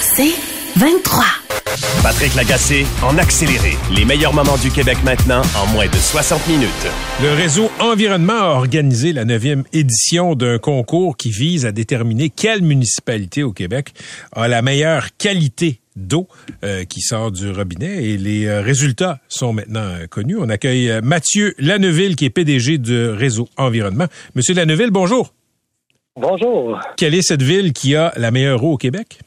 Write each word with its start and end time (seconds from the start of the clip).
C'est 0.00 0.34
23. 0.76 1.24
Patrick 2.02 2.34
Lagacé 2.34 2.86
en 3.02 3.18
accéléré. 3.18 3.72
Les 3.94 4.04
meilleurs 4.04 4.32
moments 4.32 4.56
du 4.56 4.70
Québec 4.70 4.98
maintenant 5.04 5.42
en 5.56 5.66
moins 5.72 5.86
de 5.86 5.96
60 5.96 6.46
minutes. 6.48 6.68
Le 7.22 7.34
réseau 7.34 7.70
Environnement 7.80 8.32
a 8.32 8.54
organisé 8.56 9.12
la 9.12 9.24
neuvième 9.24 9.64
édition 9.72 10.34
d'un 10.34 10.58
concours 10.58 11.16
qui 11.16 11.30
vise 11.30 11.66
à 11.66 11.72
déterminer 11.72 12.30
quelle 12.30 12.62
municipalité 12.62 13.42
au 13.42 13.52
Québec 13.52 13.92
a 14.32 14.48
la 14.48 14.62
meilleure 14.62 15.08
qualité 15.18 15.80
d'eau 15.96 16.28
euh, 16.62 16.84
qui 16.84 17.00
sort 17.00 17.32
du 17.32 17.50
robinet 17.50 18.04
et 18.04 18.18
les 18.18 18.46
euh, 18.46 18.60
résultats 18.60 19.18
sont 19.28 19.52
maintenant 19.52 19.80
euh, 19.80 20.06
connus. 20.06 20.36
On 20.38 20.48
accueille 20.48 20.90
euh, 20.90 21.00
Mathieu 21.02 21.54
Lanneville 21.58 22.16
qui 22.16 22.26
est 22.26 22.30
PDG 22.30 22.78
du 22.78 23.08
réseau 23.08 23.48
Environnement. 23.56 24.06
Monsieur 24.34 24.54
Lanneville, 24.54 24.90
bonjour. 24.90 25.32
Bonjour. 26.18 26.78
Quelle 26.96 27.14
est 27.14 27.22
cette 27.22 27.42
ville 27.42 27.72
qui 27.72 27.96
a 27.96 28.12
la 28.16 28.30
meilleure 28.30 28.62
eau 28.62 28.74
au 28.74 28.76
Québec? 28.76 29.18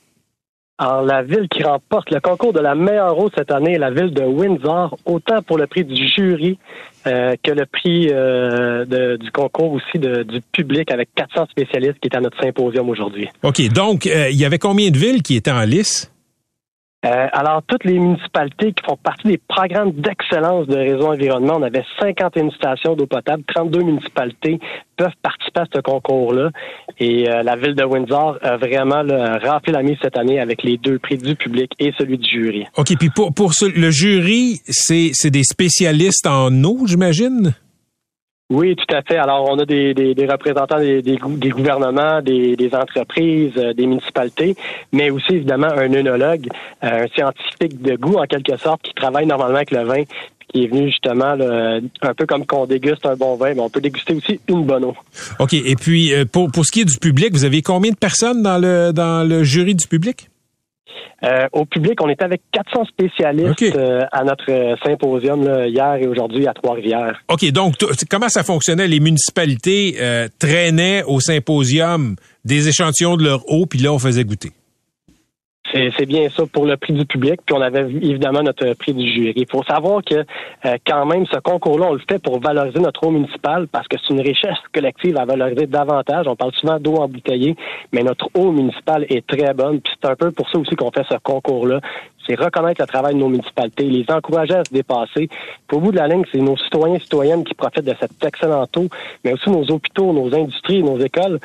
Alors, 0.81 1.01
la 1.03 1.21
ville 1.23 1.47
qui 1.51 1.61
remporte 1.61 2.09
le 2.09 2.21
concours 2.21 2.53
de 2.53 2.61
la 2.61 2.73
meilleure 2.73 3.17
eau 3.19 3.29
cette 3.37 3.51
année 3.51 3.73
est 3.73 3.77
la 3.79 3.91
ville 3.91 4.13
de 4.13 4.23
Windsor, 4.23 4.97
autant 5.05 5.41
pour 5.41 5.57
le 5.57 5.67
prix 5.67 5.83
du 5.83 6.07
jury 6.07 6.57
euh, 7.05 7.35
que 7.43 7.51
le 7.51 7.65
prix 7.65 8.07
euh, 8.11 8.85
de- 8.85 9.17
du 9.17 9.29
concours 9.31 9.73
aussi 9.73 9.99
de- 9.99 10.23
du 10.23 10.39
public 10.53 10.89
avec 10.91 11.09
400 11.15 11.47
spécialistes 11.51 11.99
qui 12.01 12.07
est 12.07 12.15
à 12.15 12.21
notre 12.21 12.41
symposium 12.41 12.89
aujourd'hui. 12.89 13.27
OK, 13.43 13.61
donc 13.73 14.07
euh, 14.07 14.29
il 14.29 14.37
y 14.37 14.45
avait 14.45 14.57
combien 14.57 14.89
de 14.89 14.97
villes 14.97 15.21
qui 15.21 15.35
étaient 15.35 15.51
en 15.51 15.63
lice? 15.65 16.09
Euh, 17.05 17.27
alors, 17.31 17.61
toutes 17.65 17.85
les 17.85 17.97
municipalités 17.97 18.73
qui 18.73 18.83
font 18.85 18.97
partie 19.01 19.29
des 19.29 19.37
programmes 19.47 19.91
d'excellence 19.91 20.67
de 20.67 20.75
réseau 20.75 21.07
environnement, 21.07 21.53
on 21.57 21.63
avait 21.63 21.85
51 21.99 22.49
stations 22.51 22.93
d'eau 22.95 23.05
potable, 23.05 23.43
32 23.55 23.83
municipalités 23.83 24.59
peuvent 24.97 25.07
participer 25.21 25.61
à 25.61 25.65
ce 25.73 25.79
concours-là. 25.79 26.49
Et 26.99 27.29
euh, 27.29 27.41
la 27.41 27.55
ville 27.55 27.73
de 27.73 27.85
Windsor 27.85 28.37
a 28.41 28.57
vraiment 28.57 29.01
là, 29.01 29.39
rempli 29.41 29.71
la 29.71 29.81
mise 29.81 29.95
cette 30.01 30.17
année 30.17 30.41
avec 30.41 30.61
les 30.63 30.75
deux 30.77 30.99
prix 30.99 31.17
du 31.17 31.35
public 31.35 31.71
et 31.79 31.93
celui 31.97 32.17
du 32.17 32.29
jury. 32.29 32.65
OK, 32.77 32.93
puis 32.99 33.09
pour, 33.09 33.33
pour 33.33 33.53
ce- 33.53 33.65
le 33.65 33.91
jury, 33.91 34.59
c'est 34.67 35.11
c'est 35.13 35.31
des 35.31 35.43
spécialistes 35.45 36.27
en 36.27 36.51
eau, 36.65 36.79
j'imagine? 36.85 37.53
Oui, 38.51 38.75
tout 38.75 38.95
à 38.95 39.03
fait. 39.03 39.17
Alors, 39.17 39.47
on 39.47 39.59
a 39.59 39.65
des, 39.65 39.93
des, 39.93 40.15
des 40.15 40.25
représentants 40.25 40.79
des, 40.79 41.03
des, 41.03 41.19
des 41.19 41.49
gouvernements, 41.49 42.19
des, 42.23 42.55
des 42.55 42.73
entreprises, 42.73 43.53
euh, 43.57 43.73
des 43.73 43.85
municipalités, 43.85 44.55
mais 44.91 45.11
aussi 45.11 45.33
évidemment 45.33 45.67
un 45.67 45.93
œnologue, 45.93 46.47
euh, 46.83 47.03
un 47.03 47.07
scientifique 47.09 47.79
de 47.79 47.95
goût 47.95 48.15
en 48.17 48.25
quelque 48.25 48.57
sorte, 48.57 48.81
qui 48.81 48.93
travaille 48.95 49.27
normalement 49.27 49.57
avec 49.57 49.69
le 49.69 49.83
vin, 49.83 50.03
qui 50.51 50.63
est 50.63 50.67
venu 50.67 50.87
justement 50.87 51.35
là, 51.35 51.79
un 52.01 52.13
peu 52.15 52.25
comme 52.25 52.47
qu'on 52.47 52.65
déguste 52.65 53.05
un 53.05 53.15
bon 53.15 53.35
vin, 53.35 53.53
mais 53.53 53.61
on 53.61 53.69
peut 53.69 53.81
déguster 53.81 54.15
aussi 54.15 54.39
une 54.47 54.65
bonne 54.65 54.83
eau. 54.83 54.95
OK, 55.39 55.53
et 55.53 55.75
puis 55.75 56.11
euh, 56.11 56.25
pour, 56.25 56.51
pour 56.51 56.65
ce 56.65 56.71
qui 56.71 56.81
est 56.81 56.85
du 56.85 56.97
public, 56.97 57.31
vous 57.33 57.45
avez 57.45 57.61
combien 57.61 57.91
de 57.91 57.97
personnes 57.97 58.41
dans 58.41 58.57
le, 58.57 58.91
dans 58.91 59.27
le 59.27 59.43
jury 59.43 59.75
du 59.75 59.87
public? 59.87 60.27
Euh, 61.23 61.47
au 61.51 61.65
public, 61.65 62.01
on 62.01 62.09
était 62.09 62.23
avec 62.23 62.41
400 62.51 62.85
spécialistes 62.85 63.75
euh, 63.75 64.01
à 64.11 64.23
notre 64.23 64.49
euh, 64.49 64.75
symposium 64.85 65.45
là, 65.45 65.67
hier 65.67 65.95
et 65.95 66.07
aujourd'hui 66.07 66.47
à 66.47 66.53
Trois-Rivières. 66.53 67.19
OK, 67.27 67.51
donc 67.51 67.75
comment 68.09 68.29
ça 68.29 68.43
fonctionnait? 68.43 68.87
Les 68.87 68.99
municipalités 68.99 69.97
euh, 69.99 70.27
traînaient 70.39 71.03
au 71.03 71.19
symposium 71.19 72.15
des 72.45 72.69
échantillons 72.69 73.17
de 73.17 73.23
leur 73.23 73.49
eau, 73.51 73.65
puis 73.65 73.79
là, 73.79 73.91
on 73.91 73.99
faisait 73.99 74.23
goûter. 74.23 74.51
C'est 75.71 76.07
bien 76.07 76.29
ça 76.29 76.43
pour 76.51 76.65
le 76.65 76.77
prix 76.77 76.93
du 76.93 77.05
public, 77.05 77.41
puis 77.45 77.55
on 77.55 77.61
avait 77.61 77.81
évidemment 77.81 78.41
notre 78.41 78.73
prix 78.73 78.93
du 78.93 79.07
jury. 79.07 79.33
Il 79.35 79.45
faut 79.49 79.63
savoir 79.63 80.01
que 80.03 80.15
euh, 80.15 80.77
quand 80.85 81.05
même, 81.05 81.25
ce 81.27 81.37
concours-là, 81.37 81.87
on 81.89 81.93
le 81.93 82.01
fait 82.09 82.21
pour 82.21 82.39
valoriser 82.39 82.79
notre 82.79 83.05
eau 83.05 83.11
municipale 83.11 83.67
parce 83.67 83.87
que 83.87 83.97
c'est 83.99 84.13
une 84.13 84.21
richesse 84.21 84.57
collective 84.73 85.17
à 85.17 85.25
valoriser 85.25 85.67
davantage. 85.67 86.25
On 86.27 86.35
parle 86.35 86.53
souvent 86.53 86.79
d'eau 86.79 86.95
embouteillée, 86.95 87.55
mais 87.91 88.01
notre 88.01 88.29
eau 88.33 88.51
municipale 88.51 89.05
est 89.09 89.25
très 89.27 89.53
bonne. 89.53 89.79
Puis 89.79 89.93
c'est 90.01 90.09
un 90.09 90.15
peu 90.15 90.31
pour 90.31 90.49
ça 90.49 90.57
aussi 90.57 90.75
qu'on 90.75 90.91
fait 90.91 91.05
ce 91.09 91.17
concours-là. 91.21 91.81
C'est 92.29 92.39
reconnaître 92.39 92.79
le 92.79 92.85
travail 92.85 93.15
de 93.15 93.19
nos 93.19 93.27
municipalités, 93.27 93.85
les 93.85 94.05
encourager 94.07 94.53
à 94.53 94.63
se 94.63 94.71
dépasser. 94.71 95.27
Puis 95.67 95.77
au 95.77 95.79
bout 95.79 95.91
de 95.91 95.97
la 95.97 96.07
ligne, 96.07 96.21
c'est 96.31 96.37
nos 96.37 96.55
citoyens 96.57 96.97
et 96.97 96.99
citoyennes 96.99 97.43
qui 97.43 97.55
profitent 97.55 97.85
de 97.85 97.95
cette 97.99 98.23
excellente 98.23 98.77
eau, 98.77 98.87
mais 99.25 99.33
aussi 99.33 99.49
nos 99.49 99.63
hôpitaux, 99.71 100.13
nos 100.13 100.31
industries, 100.35 100.83
nos 100.83 100.99
écoles. 100.99 101.39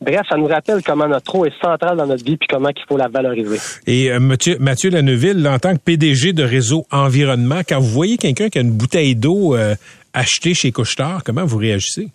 Bref, 0.00 0.22
ça 0.30 0.38
nous 0.38 0.46
rappelle 0.46 0.82
comment 0.82 1.06
notre 1.06 1.34
eau 1.34 1.44
est 1.44 1.52
centrale 1.62 1.98
dans 1.98 2.06
notre 2.06 2.24
vie 2.24 2.38
puis 2.38 2.48
comment 2.48 2.70
il 2.70 2.82
faut 2.88 2.96
la 2.96 3.08
valoriser. 3.08 3.58
Et 3.86 4.10
euh, 4.10 4.18
Mathieu, 4.18 4.56
Mathieu 4.58 4.88
Lanneville, 4.88 5.46
en 5.46 5.58
tant 5.58 5.74
que 5.74 5.80
PDG 5.80 6.32
de 6.32 6.42
Réseau 6.42 6.86
Environnement, 6.90 7.60
quand 7.68 7.78
vous 7.78 7.90
voyez 7.90 8.16
quelqu'un 8.16 8.48
qui 8.48 8.56
a 8.56 8.62
une 8.62 8.72
bouteille 8.72 9.16
d'eau 9.16 9.54
euh, 9.54 9.74
achetée 10.14 10.54
chez 10.54 10.72
Couchetard, 10.72 11.22
comment 11.22 11.44
vous 11.44 11.58
réagissez? 11.58 12.08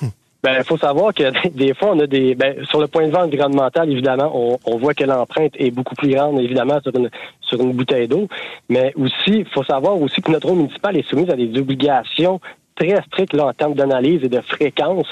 Ben, 0.42 0.56
il 0.58 0.64
faut 0.64 0.76
savoir 0.76 1.14
que 1.14 1.48
des 1.56 1.72
fois, 1.74 1.92
on 1.92 2.00
a 2.00 2.06
des. 2.06 2.34
Ben, 2.34 2.64
sur 2.64 2.80
le 2.80 2.88
point 2.88 3.06
de 3.06 3.10
vue 3.10 3.16
environnemental, 3.16 3.90
évidemment, 3.90 4.30
on, 4.34 4.58
on 4.64 4.78
voit 4.78 4.92
que 4.92 5.04
l'empreinte 5.04 5.52
est 5.56 5.70
beaucoup 5.70 5.94
plus 5.94 6.10
grande, 6.10 6.40
évidemment, 6.40 6.80
sur 6.80 6.94
une, 6.96 7.10
sur 7.40 7.60
une 7.60 7.72
bouteille 7.72 8.08
d'eau. 8.08 8.26
Mais 8.68 8.92
aussi, 8.96 9.38
il 9.40 9.46
faut 9.46 9.62
savoir 9.62 10.00
aussi 10.00 10.20
que 10.20 10.32
notre 10.32 10.50
eau 10.50 10.54
municipale 10.54 10.96
est 10.96 11.08
soumise 11.08 11.30
à 11.30 11.36
des 11.36 11.58
obligations 11.58 12.40
très 12.74 12.96
strictes 13.06 13.34
là, 13.34 13.46
en 13.46 13.52
termes 13.52 13.74
d'analyse 13.74 14.20
et 14.22 14.28
de 14.28 14.40
fréquence. 14.40 15.06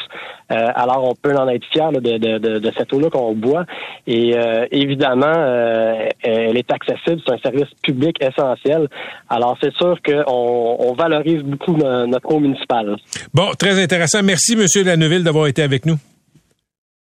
Euh, 0.53 0.67
alors, 0.75 1.05
on 1.09 1.15
peut 1.15 1.35
en 1.37 1.49
être 1.49 1.65
fier 1.73 1.93
de, 1.93 2.01
de, 2.01 2.39
de, 2.39 2.59
de 2.59 2.73
cette 2.77 2.93
eau-là 2.93 3.09
qu'on 3.11 3.35
boit. 3.35 3.65
Et 4.07 4.37
euh, 4.37 4.67
évidemment, 4.73 5.33
euh, 5.37 6.09
elle 6.23 6.57
est 6.57 6.71
accessible. 6.73 7.21
C'est 7.27 7.35
un 7.35 7.39
service 7.39 7.69
public 7.83 8.17
essentiel. 8.21 8.89
Alors, 9.29 9.57
c'est 9.63 9.73
sûr 9.75 9.97
qu'on 10.05 10.77
on 10.81 10.93
valorise 10.95 11.43
beaucoup 11.43 11.77
no- 11.77 12.07
notre 12.07 12.31
eau 12.35 12.41
municipale. 12.41 12.97
Bon, 13.33 13.51
très 13.59 13.81
intéressant. 13.83 14.23
Merci, 14.23 14.57
Monsieur 14.57 14.83
Lanneville, 14.83 15.23
d'avoir 15.25 15.47
été 15.47 15.63
avec 15.63 15.87
nous. 15.87 15.97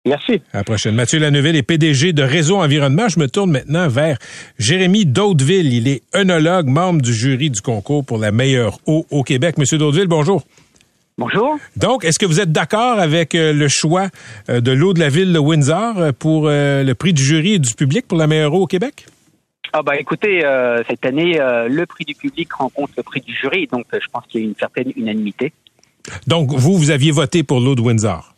Merci. 0.09 0.43
À 0.53 0.59
la 0.59 0.65
prochaine. 0.65 0.95
Mathieu 0.95 1.19
Lanneville 1.19 1.57
est 1.57 1.63
PDG 1.63 2.13
de 2.13 2.23
Réseau 2.23 2.57
Environnement. 2.57 3.09
Je 3.09 3.21
me 3.21 3.29
tourne 3.29 3.51
maintenant 3.51 3.89
vers 3.89 4.19
Jérémy 4.59 5.07
Daudeville. 5.07 5.73
Il 5.73 5.89
est 5.89 6.03
œnologue, 6.15 6.67
membre 6.67 7.03
du 7.03 7.13
jury 7.13 7.51
du 7.51 7.61
concours 7.61 8.05
pour 8.05 8.19
la 8.19 8.33
meilleure 8.33 8.79
eau 8.87 9.07
au 9.11 9.23
Québec. 9.23 9.59
Monsieur 9.59 9.79
Daudeville, 9.79 10.09
bonjour. 10.09 10.43
Bonjour. 11.17 11.59
Donc, 11.77 12.05
est-ce 12.05 12.19
que 12.19 12.27
vous 12.27 12.41
êtes 12.41 12.53
d'accord 12.53 12.99
avec 12.99 13.35
euh, 13.35 13.53
le 13.53 13.67
choix 13.69 14.09
euh, 14.49 14.61
de 14.61 14.71
l'eau 14.71 14.95
de 14.95 15.01
la 15.01 15.09
ville 15.09 15.33
de 15.33 15.39
Windsor 15.39 15.99
euh, 15.99 16.13
pour 16.17 16.47
le 16.47 16.93
prix 16.93 17.13
du 17.13 17.23
jury 17.25 17.55
et 17.55 17.59
du 17.59 17.75
public 17.75 18.07
pour 18.07 18.19
la 18.19 18.27
meilleure 18.29 18.55
eau 18.55 18.63
au 18.63 18.67
Québec? 18.67 19.07
Ah 19.73 19.83
bah 19.83 19.99
écoutez, 19.99 20.45
euh, 20.45 20.83
cette 20.89 21.05
année, 21.05 21.39
euh, 21.41 21.69
le 21.69 21.85
prix 21.85 22.05
du 22.05 22.15
public 22.15 22.53
rencontre 22.53 22.95
le 22.97 23.03
prix 23.03 23.21
du 23.21 23.35
jury, 23.35 23.67
donc 23.67 23.85
euh, 23.93 23.99
je 24.03 24.09
pense 24.11 24.25
qu'il 24.27 24.41
y 24.41 24.45
a 24.45 24.47
une 24.47 24.55
certaine 24.55 24.93
unanimité. 24.97 25.53
Donc, 26.27 26.53
vous, 26.53 26.79
vous 26.79 26.91
aviez 26.91 27.11
voté 27.11 27.43
pour 27.43 27.61
l'eau 27.61 27.75
de 27.75 27.83
Windsor? 27.83 28.35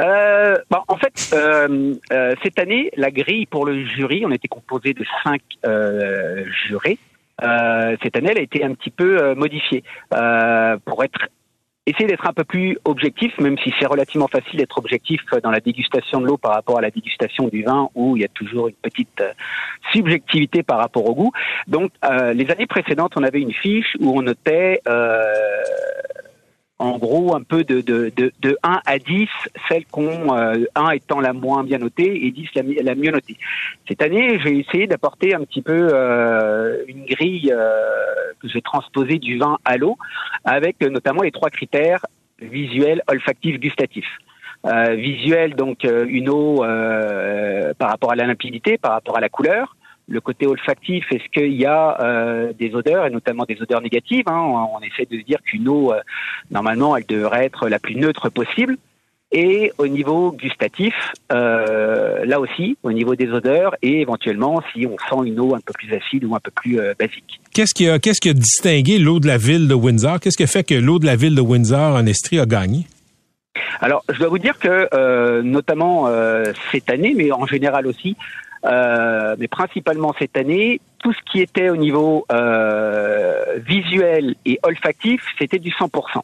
Euh, 0.00 0.56
bah, 0.70 0.84
en 0.88 0.96
fait, 0.96 1.30
euh, 1.32 1.94
euh, 2.12 2.34
cette 2.42 2.58
année, 2.58 2.90
la 2.96 3.10
grille 3.10 3.46
pour 3.46 3.66
le 3.66 3.84
jury, 3.84 4.24
on 4.24 4.30
était 4.30 4.48
composé 4.48 4.94
de 4.94 5.04
cinq 5.24 5.42
euh, 5.66 6.44
jurés. 6.66 6.98
Euh, 7.42 7.96
cette 8.02 8.16
année, 8.16 8.30
elle 8.30 8.38
a 8.38 8.42
été 8.42 8.64
un 8.64 8.74
petit 8.74 8.90
peu 8.90 9.20
euh, 9.22 9.34
modifiée 9.34 9.82
pour 10.84 11.04
être 11.04 11.28
essayer 11.86 12.06
d'être 12.06 12.26
un 12.28 12.34
peu 12.34 12.44
plus 12.44 12.76
objectif, 12.84 13.32
même 13.38 13.56
si 13.58 13.72
c'est 13.80 13.86
relativement 13.86 14.28
facile 14.28 14.58
d'être 14.58 14.76
objectif 14.76 15.22
dans 15.42 15.50
la 15.50 15.60
dégustation 15.60 16.20
de 16.20 16.26
l'eau 16.26 16.36
par 16.36 16.52
rapport 16.52 16.76
à 16.76 16.82
la 16.82 16.90
dégustation 16.90 17.48
du 17.48 17.62
vin, 17.62 17.88
où 17.94 18.14
il 18.14 18.20
y 18.20 18.26
a 18.26 18.28
toujours 18.28 18.68
une 18.68 18.74
petite 18.74 19.22
subjectivité 19.90 20.62
par 20.62 20.76
rapport 20.76 21.08
au 21.08 21.14
goût. 21.14 21.32
Donc, 21.66 21.90
les 22.34 22.50
années 22.50 22.66
précédentes, 22.66 23.14
on 23.16 23.22
avait 23.22 23.40
une 23.40 23.54
fiche 23.54 23.96
où 24.00 24.18
on 24.18 24.20
notait 24.20 24.82
en 26.78 26.96
gros 26.98 27.34
un 27.34 27.42
peu 27.42 27.64
de, 27.64 27.80
de, 27.80 28.12
de, 28.16 28.32
de 28.40 28.56
1 28.62 28.80
à 28.86 28.98
10, 28.98 29.28
celle 29.68 29.84
qu'on, 29.86 30.36
euh, 30.36 30.64
1 30.76 30.90
étant 30.90 31.20
la 31.20 31.32
moins 31.32 31.64
bien 31.64 31.78
notée 31.78 32.26
et 32.26 32.30
10 32.30 32.48
la, 32.54 32.62
mi- 32.62 32.74
la 32.76 32.94
mieux 32.94 33.10
notée. 33.10 33.36
Cette 33.88 34.00
année, 34.02 34.38
j'ai 34.44 34.58
essayé 34.58 34.86
d'apporter 34.86 35.34
un 35.34 35.40
petit 35.40 35.62
peu 35.62 35.88
euh, 35.92 36.84
une 36.86 37.04
grille 37.04 37.52
euh, 37.52 37.72
que 38.40 38.48
j'ai 38.48 38.62
transposée 38.62 39.18
du 39.18 39.38
vin 39.38 39.58
à 39.64 39.76
l'eau, 39.76 39.96
avec 40.44 40.76
euh, 40.82 40.88
notamment 40.88 41.22
les 41.22 41.32
trois 41.32 41.50
critères 41.50 42.04
visuel, 42.40 43.02
olfactif, 43.08 43.58
gustatif. 43.58 44.06
Euh, 44.66 44.94
visuel, 44.94 45.54
donc 45.54 45.84
euh, 45.84 46.04
une 46.08 46.28
eau 46.28 46.64
par 47.78 47.90
rapport 47.90 48.12
à 48.12 48.16
la 48.16 48.26
limpidité, 48.26 48.78
par 48.78 48.92
rapport 48.92 49.16
à 49.16 49.20
la 49.20 49.28
couleur. 49.28 49.76
Le 50.10 50.20
côté 50.22 50.46
olfactif, 50.46 51.04
est-ce 51.12 51.28
qu'il 51.30 51.52
y 51.52 51.66
a 51.66 52.00
euh, 52.00 52.52
des 52.58 52.74
odeurs, 52.74 53.04
et 53.04 53.10
notamment 53.10 53.44
des 53.44 53.60
odeurs 53.60 53.82
négatives 53.82 54.24
hein 54.26 54.40
on, 54.40 54.76
on 54.76 54.80
essaie 54.80 55.04
de 55.04 55.18
se 55.18 55.24
dire 55.24 55.38
qu'une 55.44 55.68
eau, 55.68 55.92
euh, 55.92 56.00
normalement, 56.50 56.96
elle 56.96 57.04
devrait 57.06 57.44
être 57.44 57.68
la 57.68 57.78
plus 57.78 57.94
neutre 57.94 58.30
possible. 58.30 58.78
Et 59.30 59.70
au 59.76 59.86
niveau 59.86 60.32
gustatif, 60.32 60.94
euh, 61.30 62.24
là 62.24 62.40
aussi, 62.40 62.78
au 62.82 62.92
niveau 62.92 63.14
des 63.14 63.28
odeurs 63.28 63.74
et 63.82 64.00
éventuellement 64.00 64.62
si 64.72 64.86
on 64.86 64.96
sent 64.96 65.28
une 65.28 65.38
eau 65.38 65.54
un 65.54 65.60
peu 65.60 65.74
plus 65.74 65.92
acide 65.94 66.24
ou 66.24 66.34
un 66.34 66.40
peu 66.40 66.50
plus 66.50 66.80
basique. 66.98 67.38
Qu'est-ce 67.52 67.74
qui 67.74 67.90
a, 67.90 67.98
qu'est-ce 67.98 68.22
qui 68.22 68.30
a 68.30 68.32
distingué 68.32 68.98
l'eau 68.98 69.20
de 69.20 69.26
la 69.26 69.36
ville 69.36 69.68
de 69.68 69.74
Windsor? 69.74 70.20
Qu'est-ce 70.20 70.38
qui 70.38 70.44
a 70.44 70.46
fait 70.46 70.64
que 70.64 70.74
l'eau 70.74 70.98
de 70.98 71.04
la 71.04 71.16
ville 71.16 71.34
de 71.34 71.42
Windsor 71.42 71.96
en 71.96 72.06
Estrie 72.06 72.40
a 72.40 72.46
gagné? 72.46 72.86
Alors, 73.82 74.02
je 74.10 74.18
dois 74.18 74.28
vous 74.28 74.38
dire 74.38 74.58
que, 74.58 75.42
notamment 75.42 76.08
cette 76.72 76.88
année, 76.88 77.12
mais 77.14 77.30
en 77.30 77.44
général 77.44 77.86
aussi, 77.86 78.16
euh, 78.64 79.36
mais 79.38 79.48
principalement 79.48 80.14
cette 80.18 80.36
année, 80.36 80.80
tout 80.98 81.12
ce 81.12 81.18
qui 81.30 81.40
était 81.40 81.68
au 81.68 81.76
niveau 81.76 82.26
euh, 82.32 83.58
visuel 83.58 84.34
et 84.44 84.58
olfactif, 84.62 85.22
c'était 85.38 85.58
du 85.58 85.70
100%. 85.70 86.20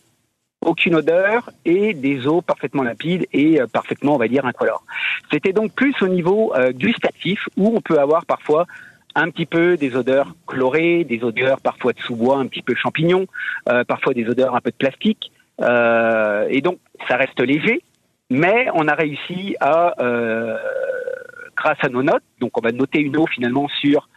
Aucune 0.64 0.94
odeur 0.94 1.50
et 1.64 1.92
des 1.92 2.26
eaux 2.26 2.40
parfaitement 2.40 2.82
limpides 2.82 3.26
et 3.32 3.60
euh, 3.60 3.66
parfaitement, 3.66 4.14
on 4.14 4.18
va 4.18 4.28
dire, 4.28 4.46
incolores. 4.46 4.84
C'était 5.30 5.52
donc 5.52 5.72
plus 5.72 5.94
au 6.00 6.08
niveau 6.08 6.54
euh, 6.54 6.72
gustatif 6.72 7.48
où 7.56 7.76
on 7.76 7.80
peut 7.80 7.98
avoir 7.98 8.24
parfois 8.24 8.66
un 9.14 9.30
petit 9.30 9.46
peu 9.46 9.76
des 9.76 9.94
odeurs 9.94 10.34
chlorées, 10.46 11.04
des 11.04 11.22
odeurs 11.22 11.60
parfois 11.60 11.92
de 11.92 12.00
sous-bois, 12.00 12.38
un 12.38 12.46
petit 12.46 12.62
peu 12.62 12.74
champignon, 12.74 13.26
euh, 13.68 13.84
parfois 13.84 14.12
des 14.14 14.26
odeurs 14.26 14.56
un 14.56 14.60
peu 14.60 14.70
de 14.70 14.76
plastique. 14.76 15.30
Et 15.60 16.60
donc, 16.62 16.78
ça 17.06 17.16
reste 17.16 17.38
léger, 17.38 17.80
mais 18.28 18.66
on 18.74 18.88
a 18.88 18.94
réussi 18.94 19.54
à, 19.60 19.94
grâce 21.64 21.78
à 21.82 21.88
nos 21.88 22.02
notes, 22.02 22.22
donc 22.40 22.56
on 22.58 22.60
va 22.60 22.72
noter 22.72 23.00
une 23.00 23.16
eau 23.16 23.26
finalement 23.26 23.68
sur 23.80 24.08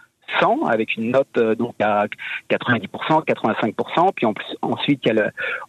100 0.42 0.66
avec 0.66 0.98
une 0.98 1.12
note 1.12 1.30
euh, 1.38 1.56
donc 1.56 1.76
à 1.82 2.06
90%, 2.50 3.24
85%, 3.26 4.12
puis 4.14 4.26
en 4.26 4.34
plus, 4.34 4.46
ensuite 4.62 5.02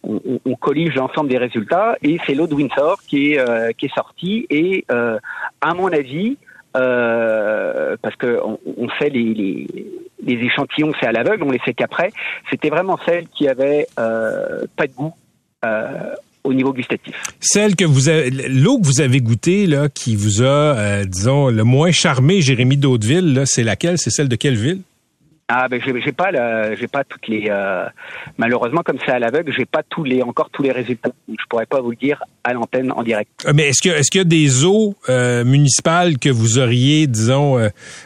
on, 0.03 0.15
on- 0.25 0.39
on 0.45 0.55
collige 0.55 0.93
l'ensemble 0.95 1.29
des 1.29 1.37
résultats. 1.37 1.95
Et 2.03 2.19
c'est 2.25 2.35
l'eau 2.35 2.45
de 2.47 2.53
Windsor 2.53 2.99
qui 3.07 3.31
est 3.33 3.39
euh, 3.39 3.71
qui 3.77 3.85
est 3.85 3.95
sortie. 3.95 4.45
Et 4.49 4.83
euh, 4.91 5.17
à 5.61 5.73
mon 5.73 5.87
avis 5.87 6.37
parce 6.73 8.15
que 8.17 8.39
on, 8.43 8.87
fait 8.99 9.09
les, 9.09 9.33
les, 10.23 10.33
échantillons 10.45 10.91
c'est 10.99 11.07
à 11.07 11.11
l'aveugle, 11.11 11.43
on 11.43 11.51
les 11.51 11.59
fait 11.59 11.73
qu'après, 11.73 12.11
c'était 12.49 12.69
vraiment 12.69 12.97
celle 13.05 13.27
qui 13.29 13.47
avait 13.49 13.87
pas 13.95 14.85
de 14.87 14.93
goût 14.95 15.13
au 16.43 16.53
niveau 16.53 16.73
gustatif. 16.73 17.15
Celle 17.39 17.75
que 17.75 17.85
vous 17.85 18.09
avez, 18.09 18.29
l'eau 18.29 18.79
que 18.79 18.85
vous 18.85 19.01
avez 19.01 19.19
goûtée, 19.21 19.67
là, 19.67 19.89
qui 19.89 20.15
vous 20.15 20.41
a, 20.41 20.45
euh, 20.45 21.05
disons, 21.05 21.49
le 21.49 21.63
moins 21.63 21.91
charmé, 21.91 22.41
Jérémy 22.41 22.77
d'Hauteville, 22.77 23.33
là, 23.33 23.45
c'est 23.45 23.63
laquelle? 23.63 23.97
C'est 23.97 24.09
celle 24.09 24.29
de 24.29 24.35
quelle 24.35 24.55
ville? 24.55 24.81
Ah 25.51 25.67
ben 25.67 25.81
j'ai 25.83 26.11
pas 26.11 26.29
j'ai 26.79 26.87
pas 26.87 27.03
toutes 27.03 27.27
les 27.27 27.47
euh, 27.49 27.83
malheureusement 28.37 28.83
comme 28.83 28.99
c'est 29.03 29.11
à 29.11 29.17
l'aveugle 29.17 29.51
j'ai 29.51 29.65
pas 29.65 29.81
tous 29.81 30.03
les 30.03 30.21
encore 30.21 30.51
tous 30.51 30.61
les 30.61 30.71
résultats 30.71 31.09
je 31.27 31.43
pourrais 31.49 31.65
pas 31.65 31.81
vous 31.81 31.89
le 31.89 31.95
dire 31.95 32.23
à 32.43 32.53
l'antenne 32.53 32.91
en 32.91 33.01
direct. 33.01 33.31
Ah, 33.47 33.53
Mais 33.53 33.69
est-ce 33.69 33.81
que 33.81 33.89
est-ce 33.89 34.11
qu'il 34.11 34.19
y 34.19 34.21
a 34.21 34.25
des 34.25 34.63
eaux 34.63 34.93
euh, 35.09 35.43
municipales 35.43 36.19
que 36.19 36.29
vous 36.29 36.59
auriez, 36.59 37.07
disons, 37.07 37.57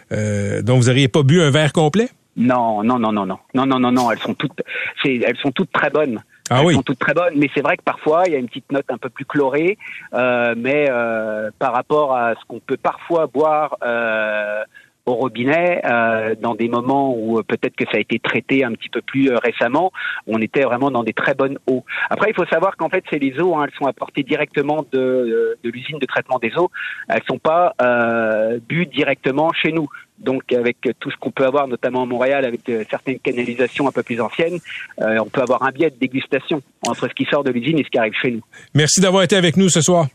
dont 0.09 0.77
vous 0.77 0.89
auriez 0.89 1.09
pas 1.09 1.23
bu 1.23 1.41
un 1.41 1.49
verre 1.51 1.73
complet? 1.73 2.07
Non 2.37 2.81
non 2.81 2.97
non 2.97 3.11
non 3.11 3.25
non 3.25 3.37
non 3.53 3.65
non 3.65 3.77
non 3.77 3.91
non 3.91 4.09
elles 4.09 4.19
sont 4.19 4.35
toutes 4.35 4.61
elles 5.03 5.37
sont 5.41 5.51
toutes 5.51 5.73
très 5.73 5.89
bonnes. 5.89 6.23
Ah 6.49 6.59
elles 6.59 6.67
oui. 6.67 6.73
sont 6.73 6.81
toutes 6.81 6.99
très 6.99 7.13
bonnes 7.13 7.33
mais 7.35 7.49
c'est 7.53 7.61
vrai 7.61 7.77
que 7.77 7.83
parfois 7.83 8.23
il 8.27 8.33
y 8.33 8.35
a 8.35 8.39
une 8.39 8.47
petite 8.47 8.71
note 8.71 8.85
un 8.89 8.97
peu 8.97 9.09
plus 9.09 9.25
chlorée 9.25 9.77
euh, 10.13 10.53
mais 10.57 10.87
euh, 10.89 11.51
par 11.57 11.73
rapport 11.73 12.15
à 12.15 12.35
ce 12.35 12.45
qu'on 12.47 12.59
peut 12.59 12.77
parfois 12.77 13.27
boire 13.27 13.77
euh, 13.83 14.63
au 15.05 15.13
robinet 15.15 15.81
euh, 15.85 16.35
dans 16.39 16.55
des 16.55 16.69
moments 16.69 17.13
où 17.15 17.37
euh, 17.39 17.43
peut-être 17.43 17.75
que 17.75 17.85
ça 17.85 17.97
a 17.97 17.99
été 17.99 18.19
traité 18.19 18.63
un 18.63 18.71
petit 18.71 18.89
peu 18.89 19.01
plus 19.01 19.29
euh, 19.29 19.37
récemment, 19.37 19.91
on 20.27 20.39
était 20.39 20.63
vraiment 20.63 20.91
dans 20.91 21.03
des 21.03 21.13
très 21.13 21.33
bonnes 21.33 21.57
eaux. 21.69 21.83
Après, 22.09 22.29
il 22.29 22.35
faut 22.35 22.45
savoir 22.45 22.77
qu'en 22.77 22.89
fait, 22.89 23.03
c'est 23.09 23.19
les 23.19 23.39
eaux, 23.39 23.55
hein, 23.55 23.65
elles 23.67 23.77
sont 23.77 23.85
apportées 23.85 24.23
directement 24.23 24.85
de, 24.91 24.99
euh, 24.99 25.55
de 25.63 25.69
l'usine 25.69 25.99
de 25.99 26.05
traitement 26.05 26.39
des 26.39 26.53
eaux. 26.57 26.71
Elles 27.09 27.23
sont 27.27 27.39
pas 27.39 27.75
euh, 27.81 28.59
bues 28.67 28.85
directement 28.85 29.51
chez 29.51 29.71
nous. 29.71 29.89
Donc, 30.23 30.51
avec 30.53 30.77
tout 30.99 31.11
ce 31.11 31.17
qu'on 31.17 31.31
peut 31.31 31.45
avoir, 31.45 31.67
notamment 31.67 32.03
à 32.03 32.05
Montréal, 32.05 32.45
avec 32.45 32.61
certaines 32.89 33.19
canalisations 33.19 33.87
un 33.87 33.91
peu 33.91 34.03
plus 34.03 34.19
anciennes, 34.21 34.59
euh, 35.01 35.19
on 35.19 35.29
peut 35.29 35.41
avoir 35.41 35.63
un 35.63 35.71
biais 35.71 35.89
de 35.89 35.97
dégustation 35.99 36.61
entre 36.87 37.07
ce 37.07 37.13
qui 37.13 37.25
sort 37.25 37.43
de 37.43 37.51
l'usine 37.51 37.79
et 37.79 37.83
ce 37.83 37.89
qui 37.89 37.97
arrive 37.97 38.13
chez 38.21 38.31
nous. 38.31 38.41
Merci 38.73 39.01
d'avoir 39.01 39.23
été 39.23 39.35
avec 39.35 39.57
nous 39.57 39.69
ce 39.69 39.81
soir. 39.81 40.07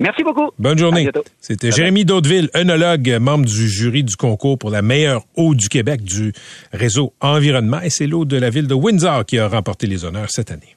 Merci 0.00 0.22
beaucoup. 0.22 0.50
Bonne 0.60 0.78
journée. 0.78 1.10
C'était 1.40 1.72
Jérémy 1.72 2.04
Daudeville, 2.04 2.50
œnologue, 2.54 3.18
membre 3.20 3.46
du 3.46 3.68
jury 3.68 4.04
du 4.04 4.14
concours 4.14 4.56
pour 4.56 4.70
la 4.70 4.80
meilleure 4.80 5.24
eau 5.36 5.56
du 5.56 5.68
Québec 5.68 6.02
du 6.02 6.32
réseau 6.72 7.14
Environnement. 7.20 7.80
Et 7.80 7.90
c'est 7.90 8.06
l'eau 8.06 8.24
de 8.24 8.36
la 8.36 8.48
ville 8.48 8.68
de 8.68 8.74
Windsor 8.74 9.24
qui 9.26 9.40
a 9.40 9.48
remporté 9.48 9.88
les 9.88 10.04
honneurs 10.04 10.30
cette 10.30 10.52
année. 10.52 10.76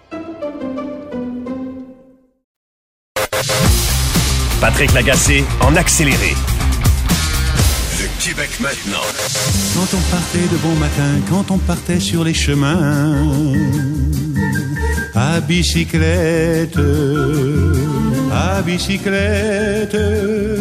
Patrick 4.61 4.93
Lagacé 4.93 5.43
en 5.61 5.75
accéléré. 5.75 6.35
Le 7.99 8.23
Québec 8.23 8.51
maintenant. 8.59 9.01
Quand 9.73 9.97
on 9.97 10.01
partait 10.11 10.47
de 10.51 10.57
bon 10.57 10.75
matin, 10.75 11.19
quand 11.27 11.49
on 11.49 11.57
partait 11.57 11.99
sur 11.99 12.23
les 12.23 12.35
chemins, 12.35 13.25
à 15.15 15.41
bicyclette, 15.41 16.77
à 18.31 18.61
bicyclette. 18.61 19.97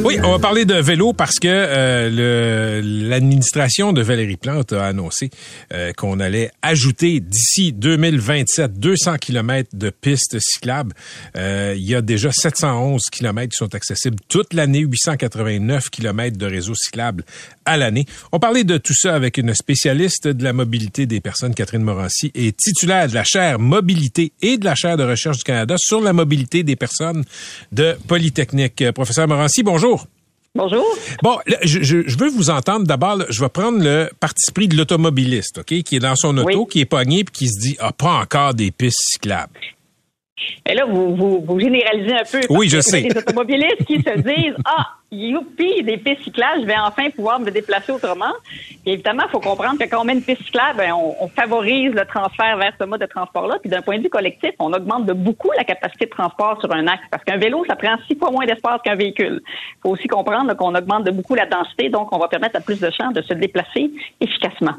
Oui, 0.05 0.19
on 0.25 0.33
va 0.33 0.39
parler 0.39 0.65
de 0.65 0.75
vélo 0.75 1.13
parce 1.13 1.39
que 1.39 1.49
euh, 1.49 2.81
l'administration 2.83 3.93
de 3.93 4.03
Valérie 4.03 4.37
Plante 4.37 4.73
a 4.73 4.87
annoncé 4.87 5.31
euh, 5.73 5.93
qu'on 5.93 6.21
allait 6.21 6.51
ajouter 6.63 7.21
d'ici 7.21 7.73
2027 7.73 8.81
200 8.81 9.17
km 9.19 9.71
de 9.75 9.91
pistes 9.91 10.39
cyclables. 10.41 10.95
Euh, 11.37 11.75
il 11.77 11.85
y 11.85 11.95
a 11.95 12.03
déjà 12.03 12.31
711 12.33 13.03
km 13.13 13.51
qui 13.51 13.57
sont 13.57 13.75
accessibles 13.75 14.19
toute 14.29 14.55
l'année, 14.55 14.81
889 14.81 15.91
km 15.91 16.37
de 16.37 16.47
réseau 16.47 16.75
cyclable 16.75 17.25
à 17.65 17.77
l'année. 17.77 18.07
On 18.33 18.39
parlait 18.39 18.65
de 18.65 18.79
tout 18.79 18.95
ça 18.95 19.15
avec 19.15 19.39
une 19.39 19.55
spécialiste 19.55 20.27
de 20.27 20.43
la 20.43 20.53
mobilité 20.53 21.07
des 21.07 21.21
personnes, 21.21 21.55
Catherine 21.55 21.83
Morancy, 21.83 22.33
et 22.35 22.53
titulaire 22.53 23.09
de 23.09 23.15
la 23.15 23.25
chaire 23.25 23.59
mobilité 23.59 24.33
et 24.43 24.57
de 24.57 24.65
la 24.65 24.75
chaire 24.75 24.97
de 24.97 25.05
recherche 25.05 25.39
du 25.39 25.45
Canada 25.45 25.77
sur 25.79 26.01
la 26.01 26.13
mobilité 26.13 26.63
des 26.63 26.77
personnes 26.77 27.25
de 27.73 27.97
Polytechnique. 28.09 28.83
Euh, 28.83 28.93
Professeur 28.93 29.27
Morancy, 29.29 29.63
bonjour. 29.63 30.07
Bonjour. 30.55 30.85
Bon, 31.23 31.39
je, 31.63 31.81
je- 31.83 32.09
je 32.09 32.19
veux 32.19 32.29
vous 32.29 32.51
entendre 32.51 32.85
d'abord. 32.87 33.19
Je 33.29 33.41
vais 33.41 33.49
prendre 33.49 33.79
le 33.83 34.11
parti 34.19 34.51
pris 34.53 34.67
de 34.67 34.77
l'automobiliste, 34.77 35.59
OK, 35.59 35.83
qui 35.83 35.97
est 35.97 36.01
dans 36.01 36.17
son 36.17 36.37
auto, 36.39 36.63
Oui. 36.63 36.67
qui 36.69 36.81
est 36.81 36.87
pogné 36.87 37.23
puis 37.23 37.33
qui 37.33 37.49
se 37.49 37.61
dit 37.61 37.77
ah 37.79 37.93
pas 37.93 38.15
encore 38.21 38.55
des 38.55 38.73
pistes 38.73 38.99
cyclables. 39.13 39.53
Et 40.67 40.75
là, 40.75 40.85
vous, 40.85 41.15
vous, 41.17 41.45
vous 41.47 41.61
généralisez 41.61 42.15
un 42.15 42.25
peu. 42.31 42.41
Oui, 42.51 42.69
je 42.69 42.81
sais. 42.81 43.03
Des 43.03 43.19
automobilistes 43.19 43.85
qui 43.87 43.97
se 43.97 44.19
disent 44.19 44.55
Ah, 44.65 44.87
youpi, 45.13 45.83
des 45.83 45.97
pistes 45.97 46.23
cyclables, 46.23 46.63
je 46.63 46.67
vais 46.67 46.79
enfin 46.79 47.11
pouvoir 47.11 47.41
me 47.41 47.51
déplacer 47.51 47.93
autrement. 47.93 48.33
Puis 48.47 48.93
évidemment, 48.93 49.25
il 49.27 49.31
faut 49.31 49.41
comprendre 49.41 49.79
que 49.79 49.85
quand 49.89 50.01
on 50.01 50.05
met 50.05 50.15
une 50.15 50.23
piste 50.23 50.43
cyclable, 50.45 50.79
ben, 50.79 50.93
on, 50.93 51.17
on 51.21 51.29
favorise 51.29 51.93
le 51.93 52.05
transfert 52.05 52.57
vers 52.57 52.73
ce 52.81 52.85
mode 52.85 53.01
de 53.01 53.07
transport-là. 53.07 53.59
Puis 53.61 53.71
d'un 53.71 53.83
point 53.83 53.99
de 53.99 54.03
vue 54.03 54.11
collectif, 54.11 54.53
on 54.59 54.73
augmente 54.73 55.07
de 55.07 55.13
beaucoup 55.13 55.51
la 55.57 55.65
capacité 55.65 56.07
de 56.07 56.11
transport 56.11 56.61
sur 56.61 56.73
un 56.73 56.87
axe. 56.87 57.03
Parce 57.11 57.25
qu'un 57.25 57.39
vélo, 57.39 57.65
ça 57.69 57.77
prend 57.77 57.97
six 58.07 58.17
fois 58.17 58.31
moins 58.31 58.47
d'espace 58.47 58.81
qu'un 58.85 58.97
véhicule. 58.97 59.43
Il 59.45 59.81
faut 59.83 59.91
aussi 59.91 60.07
comprendre 60.07 60.55
qu'on 60.55 60.75
augmente 60.75 61.05
de 61.05 61.11
beaucoup 61.11 61.35
la 61.35 61.47
densité, 61.47 61.89
donc 61.89 62.13
on 62.13 62.19
va 62.19 62.29
permettre 62.29 62.57
à 62.57 62.61
plus 62.61 62.81
de 62.81 62.91
gens 62.91 63.11
de 63.11 63.23
se 63.23 63.35
déplacer 63.35 63.91
efficacement. 64.21 64.75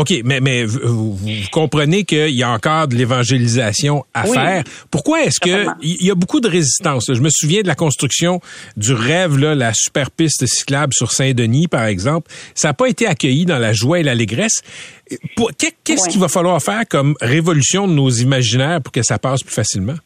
OK, 0.00 0.14
mais, 0.24 0.40
mais 0.40 0.64
vous, 0.64 1.14
vous- 1.14 1.28
comprenez 1.52 2.04
qu'il 2.04 2.30
y 2.30 2.42
a 2.42 2.50
encore 2.50 2.88
de 2.88 2.94
l'évangélisation 2.96 4.04
à 4.14 4.26
Oui. 4.26 4.34
faire. 4.34 4.64
Pourquoi 4.90 5.22
est-ce 5.24 5.38
que 5.40 5.66
il 5.82 6.04
y 6.06 6.10
a 6.10 6.14
beaucoup 6.14 6.40
de 6.40 6.48
résistance? 6.48 7.04
Je 7.12 7.20
me 7.20 7.28
souviens 7.30 7.60
de 7.60 7.66
la 7.66 7.74
construction 7.74 8.40
du 8.78 8.94
rêve, 8.94 9.36
là, 9.36 9.54
la 9.54 9.72
super 9.74 10.10
piste 10.10 10.46
cyclable 10.46 10.94
sur 10.94 11.12
Saint-Denis, 11.12 11.68
par 11.68 11.84
exemple. 11.84 12.30
Ça 12.54 12.68
n'a 12.68 12.74
pas 12.74 12.88
été 12.88 13.06
accueilli 13.06 13.44
dans 13.44 13.58
la 13.58 13.72
joie 13.74 14.00
et 14.00 14.02
l'allégresse. 14.02 14.62
Qu'est-ce 15.84 16.02
Oui. 16.04 16.08
qu'il 16.10 16.20
va 16.20 16.28
falloir 16.28 16.62
faire 16.62 16.84
comme 16.88 17.14
révolution 17.20 17.86
de 17.86 17.92
nos 17.92 18.10
imaginaires 18.10 18.80
pour 18.80 18.92
que 18.92 19.02
ça 19.02 19.18
passe 19.18 19.42
plus 19.42 19.54
facilement? 19.54 19.96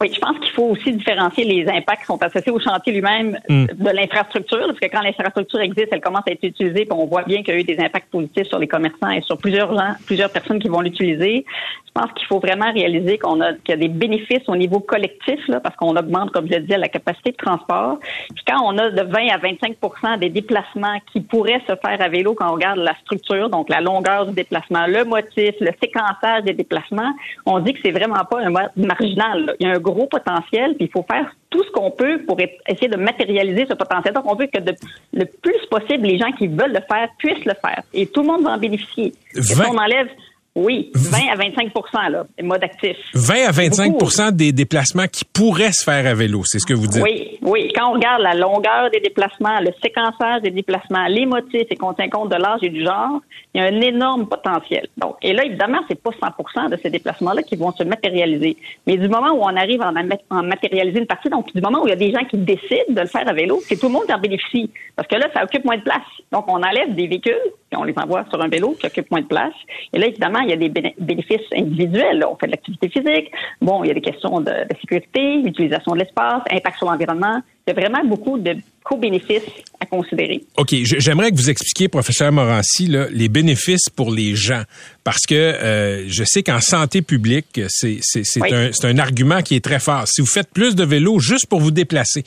Oui, 0.00 0.10
je 0.14 0.18
pense 0.18 0.36
qu'il 0.42 0.51
faut 0.52 0.64
aussi 0.64 0.92
différencier 0.92 1.44
les 1.44 1.68
impacts 1.68 2.00
qui 2.00 2.06
sont 2.06 2.22
associés 2.22 2.52
au 2.52 2.60
chantier 2.60 2.92
lui-même 2.92 3.38
Mm. 3.48 3.66
de 3.66 3.90
l'infrastructure, 3.90 4.66
parce 4.66 4.78
que 4.78 4.86
quand 4.86 5.02
l'infrastructure 5.02 5.60
existe, 5.60 5.88
elle 5.92 6.00
commence 6.00 6.22
à 6.26 6.32
être 6.32 6.42
utilisée, 6.44 6.84
puis 6.84 6.92
on 6.92 7.06
voit 7.06 7.22
bien 7.22 7.42
qu'il 7.42 7.54
y 7.54 7.56
a 7.56 7.60
eu 7.60 7.64
des 7.64 7.78
impacts 7.78 8.10
positifs 8.10 8.46
sur 8.46 8.58
les 8.58 8.68
commerçants 8.68 9.10
et 9.10 9.20
sur 9.22 9.38
plusieurs 9.38 9.74
gens, 9.76 9.94
plusieurs 10.06 10.30
personnes 10.30 10.58
qui 10.58 10.68
vont 10.68 10.80
l'utiliser. 10.80 11.44
Je 11.86 12.00
pense 12.00 12.12
qu'il 12.12 12.26
faut 12.26 12.38
vraiment 12.38 12.72
réaliser 12.72 13.18
qu'on 13.18 13.40
a 13.40 13.52
qu'il 13.52 13.70
y 13.70 13.72
a 13.72 13.76
des 13.76 13.88
bénéfices 13.88 14.48
au 14.48 14.56
niveau 14.56 14.80
collectif, 14.80 15.46
là, 15.48 15.60
parce 15.60 15.76
qu'on 15.76 15.94
augmente, 15.96 16.30
comme 16.30 16.46
je 16.48 16.54
le 16.54 16.60
disais, 16.60 16.78
la 16.78 16.88
capacité 16.88 17.32
de 17.32 17.36
transport. 17.36 17.98
Puis 18.34 18.44
quand 18.46 18.62
on 18.64 18.78
a 18.78 18.90
de 18.90 19.02
20 19.02 19.28
à 19.28 19.38
25% 19.38 20.18
des 20.18 20.30
déplacements 20.30 20.98
qui 21.12 21.20
pourraient 21.20 21.60
se 21.68 21.74
faire 21.76 22.00
à 22.00 22.08
vélo 22.08 22.34
quand 22.34 22.48
on 22.50 22.54
regarde 22.54 22.78
la 22.78 22.94
structure, 23.02 23.50
donc 23.50 23.68
la 23.68 23.80
longueur 23.80 24.26
du 24.26 24.34
déplacement, 24.34 24.86
le 24.86 25.04
motif, 25.04 25.54
le 25.60 25.70
séquençage 25.82 26.44
des 26.44 26.54
déplacements, 26.54 27.12
on 27.44 27.58
dit 27.58 27.74
que 27.74 27.80
c'est 27.84 27.90
vraiment 27.90 28.24
pas 28.24 28.40
un 28.40 28.50
mode 28.50 28.70
marginal. 28.76 29.46
là. 29.46 29.52
Il 29.60 29.66
y 29.66 29.70
a 29.70 29.74
un 29.74 29.78
gros 29.78 30.06
potentiel, 30.06 30.41
puis 30.50 30.76
il 30.80 30.90
faut 30.90 31.04
faire 31.10 31.34
tout 31.50 31.62
ce 31.64 31.70
qu'on 31.70 31.90
peut 31.90 32.18
pour 32.26 32.38
essayer 32.68 32.88
de 32.88 32.96
matérialiser 32.96 33.66
ce 33.68 33.74
potentiel. 33.74 34.14
Donc, 34.14 34.24
on 34.30 34.34
veut 34.34 34.46
que 34.46 34.58
de- 34.60 34.74
le 35.12 35.24
plus 35.24 35.66
possible, 35.70 36.06
les 36.06 36.18
gens 36.18 36.32
qui 36.32 36.46
veulent 36.48 36.72
le 36.72 36.80
faire 36.88 37.08
puissent 37.18 37.44
le 37.44 37.54
faire. 37.54 37.82
Et 37.92 38.06
tout 38.06 38.22
le 38.22 38.26
monde 38.28 38.42
va 38.44 38.52
en 38.52 38.58
bénéficier. 38.58 39.12
Et 39.34 39.42
si 39.42 39.54
20 39.54 39.64
on 39.70 39.78
enlève, 39.78 40.08
oui, 40.54 40.90
20 40.94 41.18
à 41.32 41.36
25% 41.36 42.10
là, 42.10 42.26
mode 42.42 42.62
actif. 42.62 42.96
20 43.14 43.34
à 43.48 43.50
25 43.52 43.92
Beaucoup. 43.92 44.10
des 44.32 44.52
déplacements 44.52 45.06
qui 45.06 45.24
pourraient 45.24 45.72
se 45.72 45.82
faire 45.82 46.06
à 46.06 46.12
vélo, 46.12 46.42
c'est 46.44 46.58
ce 46.58 46.66
que 46.66 46.74
vous 46.74 46.86
dites. 46.86 47.02
Oui, 47.02 47.38
oui. 47.40 47.72
Quand 47.74 47.90
on 47.90 47.94
regarde 47.94 48.20
la 48.20 48.34
longueur 48.34 48.90
des 48.92 49.00
déplacements, 49.00 49.60
le 49.60 49.70
séquençage 49.82 50.42
des 50.42 50.50
déplacements, 50.50 51.06
les 51.06 51.24
motifs 51.24 51.68
et 51.70 51.76
qu'on 51.76 51.94
tient 51.94 52.10
compte 52.10 52.30
de 52.30 52.36
l'âge 52.36 52.60
et 52.60 52.68
du 52.68 52.84
genre, 52.84 53.22
il 53.54 53.62
y 53.62 53.64
a 53.64 53.68
un 53.68 53.80
énorme 53.80 54.28
potentiel. 54.28 54.88
Donc, 54.98 55.16
et 55.22 55.32
là, 55.32 55.46
évidemment, 55.46 55.80
c'est 55.88 56.00
pas 56.00 56.10
100% 56.10 56.70
de 56.70 56.78
ces 56.82 56.90
déplacements-là 56.90 57.42
qui 57.42 57.56
vont 57.56 57.72
se 57.72 57.84
matérialiser. 57.84 58.58
Mais 58.86 58.98
du 58.98 59.08
moment 59.08 59.30
où 59.30 59.40
on 59.40 59.56
arrive 59.56 59.80
à 59.80 59.90
en, 60.30 60.42
matérialiser 60.42 60.98
une 60.98 61.06
partie, 61.06 61.30
donc 61.30 61.50
du 61.54 61.62
moment 61.62 61.82
où 61.82 61.86
il 61.86 61.90
y 61.90 61.94
a 61.94 61.96
des 61.96 62.12
gens 62.12 62.24
qui 62.26 62.36
décident 62.36 62.90
de 62.90 63.00
le 63.00 63.06
faire 63.06 63.26
à 63.26 63.32
vélo, 63.32 63.58
c'est 63.66 63.78
tout 63.78 63.86
le 63.86 63.92
monde 63.92 64.04
qui 64.04 64.12
en 64.12 64.20
bénéficie. 64.20 64.70
Parce 64.96 65.08
que 65.08 65.16
là, 65.16 65.28
ça 65.34 65.44
occupe 65.44 65.64
moins 65.64 65.78
de 65.78 65.82
place. 65.82 66.02
Donc, 66.30 66.44
on 66.48 66.62
enlève 66.62 66.94
des 66.94 67.06
véhicules 67.06 67.40
on 67.76 67.84
les 67.84 67.94
envoie 67.96 68.24
sur 68.30 68.40
un 68.42 68.48
vélo 68.48 68.76
qui 68.78 68.86
occupe 68.86 69.10
moins 69.10 69.20
de 69.20 69.26
place. 69.26 69.54
Et 69.92 69.98
là, 69.98 70.06
évidemment, 70.06 70.40
il 70.40 70.50
y 70.50 70.52
a 70.52 70.56
des 70.56 70.68
béné- 70.68 70.94
bénéfices 70.98 71.40
individuels. 71.56 72.24
On 72.28 72.36
fait 72.36 72.46
de 72.46 72.52
l'activité 72.52 72.88
physique. 72.88 73.32
Bon, 73.60 73.84
il 73.84 73.88
y 73.88 73.90
a 73.90 73.94
des 73.94 74.00
questions 74.00 74.40
de, 74.40 74.50
de 74.50 74.76
sécurité, 74.80 75.40
utilisation 75.44 75.92
de 75.92 76.00
l'espace, 76.00 76.42
impact 76.50 76.78
sur 76.78 76.86
l'environnement. 76.90 77.40
Il 77.66 77.70
y 77.70 77.78
a 77.78 77.80
vraiment 77.80 78.04
beaucoup 78.04 78.38
de 78.38 78.56
co-bénéfices 78.82 79.42
à 79.78 79.86
considérer. 79.86 80.42
OK, 80.56 80.74
j'aimerais 80.82 81.30
que 81.30 81.36
vous 81.36 81.48
expliquiez, 81.48 81.86
professeur 81.88 82.32
Morancy, 82.32 82.88
là, 82.88 83.06
les 83.12 83.28
bénéfices 83.28 83.88
pour 83.94 84.10
les 84.10 84.34
gens. 84.34 84.62
Parce 85.04 85.26
que 85.28 85.34
euh, 85.34 86.04
je 86.08 86.24
sais 86.24 86.42
qu'en 86.42 86.60
santé 86.60 87.02
publique, 87.02 87.60
c'est 87.68 88.00
Oui. 88.40 88.52
un, 88.52 88.70
un 88.82 88.98
argument 88.98 89.42
qui 89.42 89.54
est 89.54 89.64
très 89.64 89.78
fort. 89.78 90.04
Si 90.08 90.20
vous 90.20 90.26
faites 90.26 90.48
plus 90.52 90.74
de 90.74 90.84
vélo 90.84 91.20
juste 91.20 91.46
pour 91.46 91.60
vous 91.60 91.70
déplacer, 91.70 92.24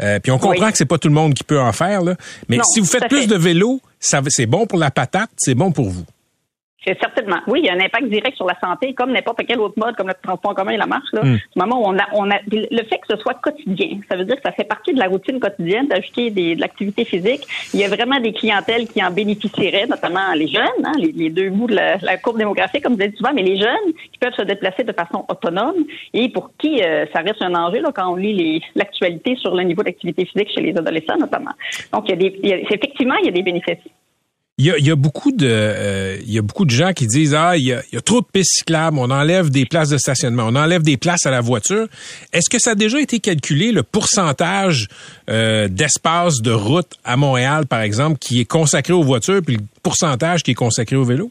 euh, 0.00 0.18
puis 0.20 0.32
on 0.32 0.38
comprend 0.38 0.64
Oui. 0.66 0.72
que 0.72 0.78
c'est 0.78 0.86
pas 0.86 0.98
tout 0.98 1.08
le 1.08 1.14
monde 1.14 1.34
qui 1.34 1.44
peut 1.44 1.60
en 1.60 1.72
faire, 1.72 2.00
là, 2.02 2.16
mais 2.48 2.56
Non, 2.56 2.64
si 2.64 2.80
vous 2.80 2.86
faites 2.86 3.08
plus 3.08 3.22
fait. 3.22 3.26
de 3.26 3.36
vélo, 3.36 3.82
c'est 4.00 4.46
bon 4.46 4.66
pour 4.66 4.78
la 4.78 4.90
patate, 4.90 5.30
c'est 5.36 5.54
bon 5.54 5.70
pour 5.70 5.90
vous. 5.90 6.04
C'est 6.86 6.96
certainement. 7.00 7.38
Oui, 7.48 7.60
il 7.60 7.66
y 7.66 7.68
a 7.70 7.74
un 7.74 7.80
impact 7.80 8.06
direct 8.08 8.36
sur 8.36 8.46
la 8.46 8.56
santé, 8.60 8.94
comme 8.94 9.10
n'importe 9.12 9.40
quel 9.46 9.58
autre 9.58 9.74
mode, 9.76 9.96
comme 9.96 10.06
le 10.06 10.14
transport 10.22 10.52
en 10.52 10.54
commun 10.54 10.70
et 10.70 10.76
la 10.76 10.86
marche. 10.86 11.08
Là. 11.12 11.22
Mm. 11.24 11.34
Du 11.34 11.40
moment 11.56 11.80
où 11.82 11.84
on 11.86 11.98
a, 11.98 12.04
on 12.14 12.30
a, 12.30 12.36
le 12.50 12.82
fait 12.84 12.98
que 12.98 13.08
ce 13.10 13.16
soit 13.16 13.34
quotidien, 13.34 13.98
ça 14.08 14.16
veut 14.16 14.24
dire 14.24 14.36
que 14.36 14.42
ça 14.42 14.52
fait 14.52 14.64
partie 14.64 14.94
de 14.94 14.98
la 14.98 15.08
routine 15.08 15.40
quotidienne 15.40 15.88
d'ajouter 15.88 16.30
des- 16.30 16.54
de 16.54 16.60
l'activité 16.60 17.04
physique. 17.04 17.42
Il 17.74 17.80
y 17.80 17.84
a 17.84 17.88
vraiment 17.88 18.20
des 18.20 18.32
clientèles 18.32 18.86
qui 18.86 19.02
en 19.04 19.10
bénéficieraient, 19.10 19.86
notamment 19.86 20.32
les 20.34 20.46
jeunes, 20.46 20.62
hein, 20.84 20.92
les, 20.98 21.10
les 21.12 21.30
deux 21.30 21.50
bouts 21.50 21.66
de 21.66 21.74
la, 21.74 21.96
la 21.96 22.16
courbe 22.16 22.38
démographique, 22.38 22.84
comme 22.84 22.92
vous 22.94 23.00
dites 23.00 23.16
souvent, 23.16 23.32
mais 23.34 23.42
les 23.42 23.56
jeunes 23.56 23.92
qui 24.12 24.18
peuvent 24.20 24.34
se 24.34 24.42
déplacer 24.42 24.84
de 24.84 24.92
façon 24.92 25.24
autonome 25.28 25.84
et 26.14 26.28
pour 26.28 26.52
qui 26.58 26.80
euh, 26.82 27.06
ça 27.12 27.20
reste 27.20 27.42
un 27.42 27.54
enjeu 27.56 27.80
là, 27.80 27.90
quand 27.94 28.12
on 28.12 28.16
lit 28.16 28.34
les- 28.34 28.62
l'actualité 28.76 29.34
sur 29.36 29.54
le 29.54 29.64
niveau 29.64 29.82
d'activité 29.82 30.24
physique 30.24 30.50
chez 30.54 30.60
les 30.60 30.76
adolescents, 30.76 31.18
notamment. 31.18 31.50
Donc, 31.92 32.04
il 32.06 32.10
y 32.10 32.12
a 32.12 32.16
des, 32.16 32.40
il 32.42 32.48
y 32.48 32.52
a- 32.52 32.58
effectivement, 32.58 33.16
il 33.16 33.26
y 33.26 33.28
a 33.28 33.32
des 33.32 33.42
bénéfices. 33.42 33.78
Il 34.60 34.66
y 34.66 34.90
a, 34.90 34.96
beaucoup 34.96 35.30
de 35.30 35.46
euh, 35.48 36.18
il 36.26 36.32
y 36.32 36.38
a 36.38 36.42
beaucoup 36.42 36.64
de 36.64 36.70
gens 36.70 36.92
qui 36.92 37.06
disent 37.06 37.32
ah 37.32 37.56
il 37.56 37.62
y, 37.62 37.72
a, 37.72 37.80
il 37.92 37.94
y 37.94 37.98
a 37.98 38.00
trop 38.00 38.20
de 38.20 38.26
pistes 38.26 38.58
cyclables, 38.58 38.98
on 38.98 39.08
enlève 39.08 39.50
des 39.50 39.64
places 39.66 39.88
de 39.88 39.98
stationnement, 39.98 40.46
on 40.48 40.56
enlève 40.56 40.82
des 40.82 40.96
places 40.96 41.26
à 41.26 41.30
la 41.30 41.40
voiture. 41.40 41.86
Est-ce 42.32 42.50
que 42.50 42.58
ça 42.58 42.72
a 42.72 42.74
déjà 42.74 43.00
été 43.00 43.20
calculé 43.20 43.70
le 43.70 43.84
pourcentage 43.84 44.88
euh, 45.30 45.68
d'espace 45.68 46.42
de 46.42 46.50
route 46.50 46.90
à 47.04 47.16
Montréal 47.16 47.66
par 47.66 47.82
exemple 47.82 48.18
qui 48.18 48.40
est 48.40 48.46
consacré 48.46 48.92
aux 48.92 49.04
voitures 49.04 49.42
puis 49.46 49.58
le 49.58 49.62
pourcentage 49.84 50.42
qui 50.42 50.50
est 50.50 50.54
consacré 50.54 50.96
au 50.96 51.04
vélo? 51.04 51.30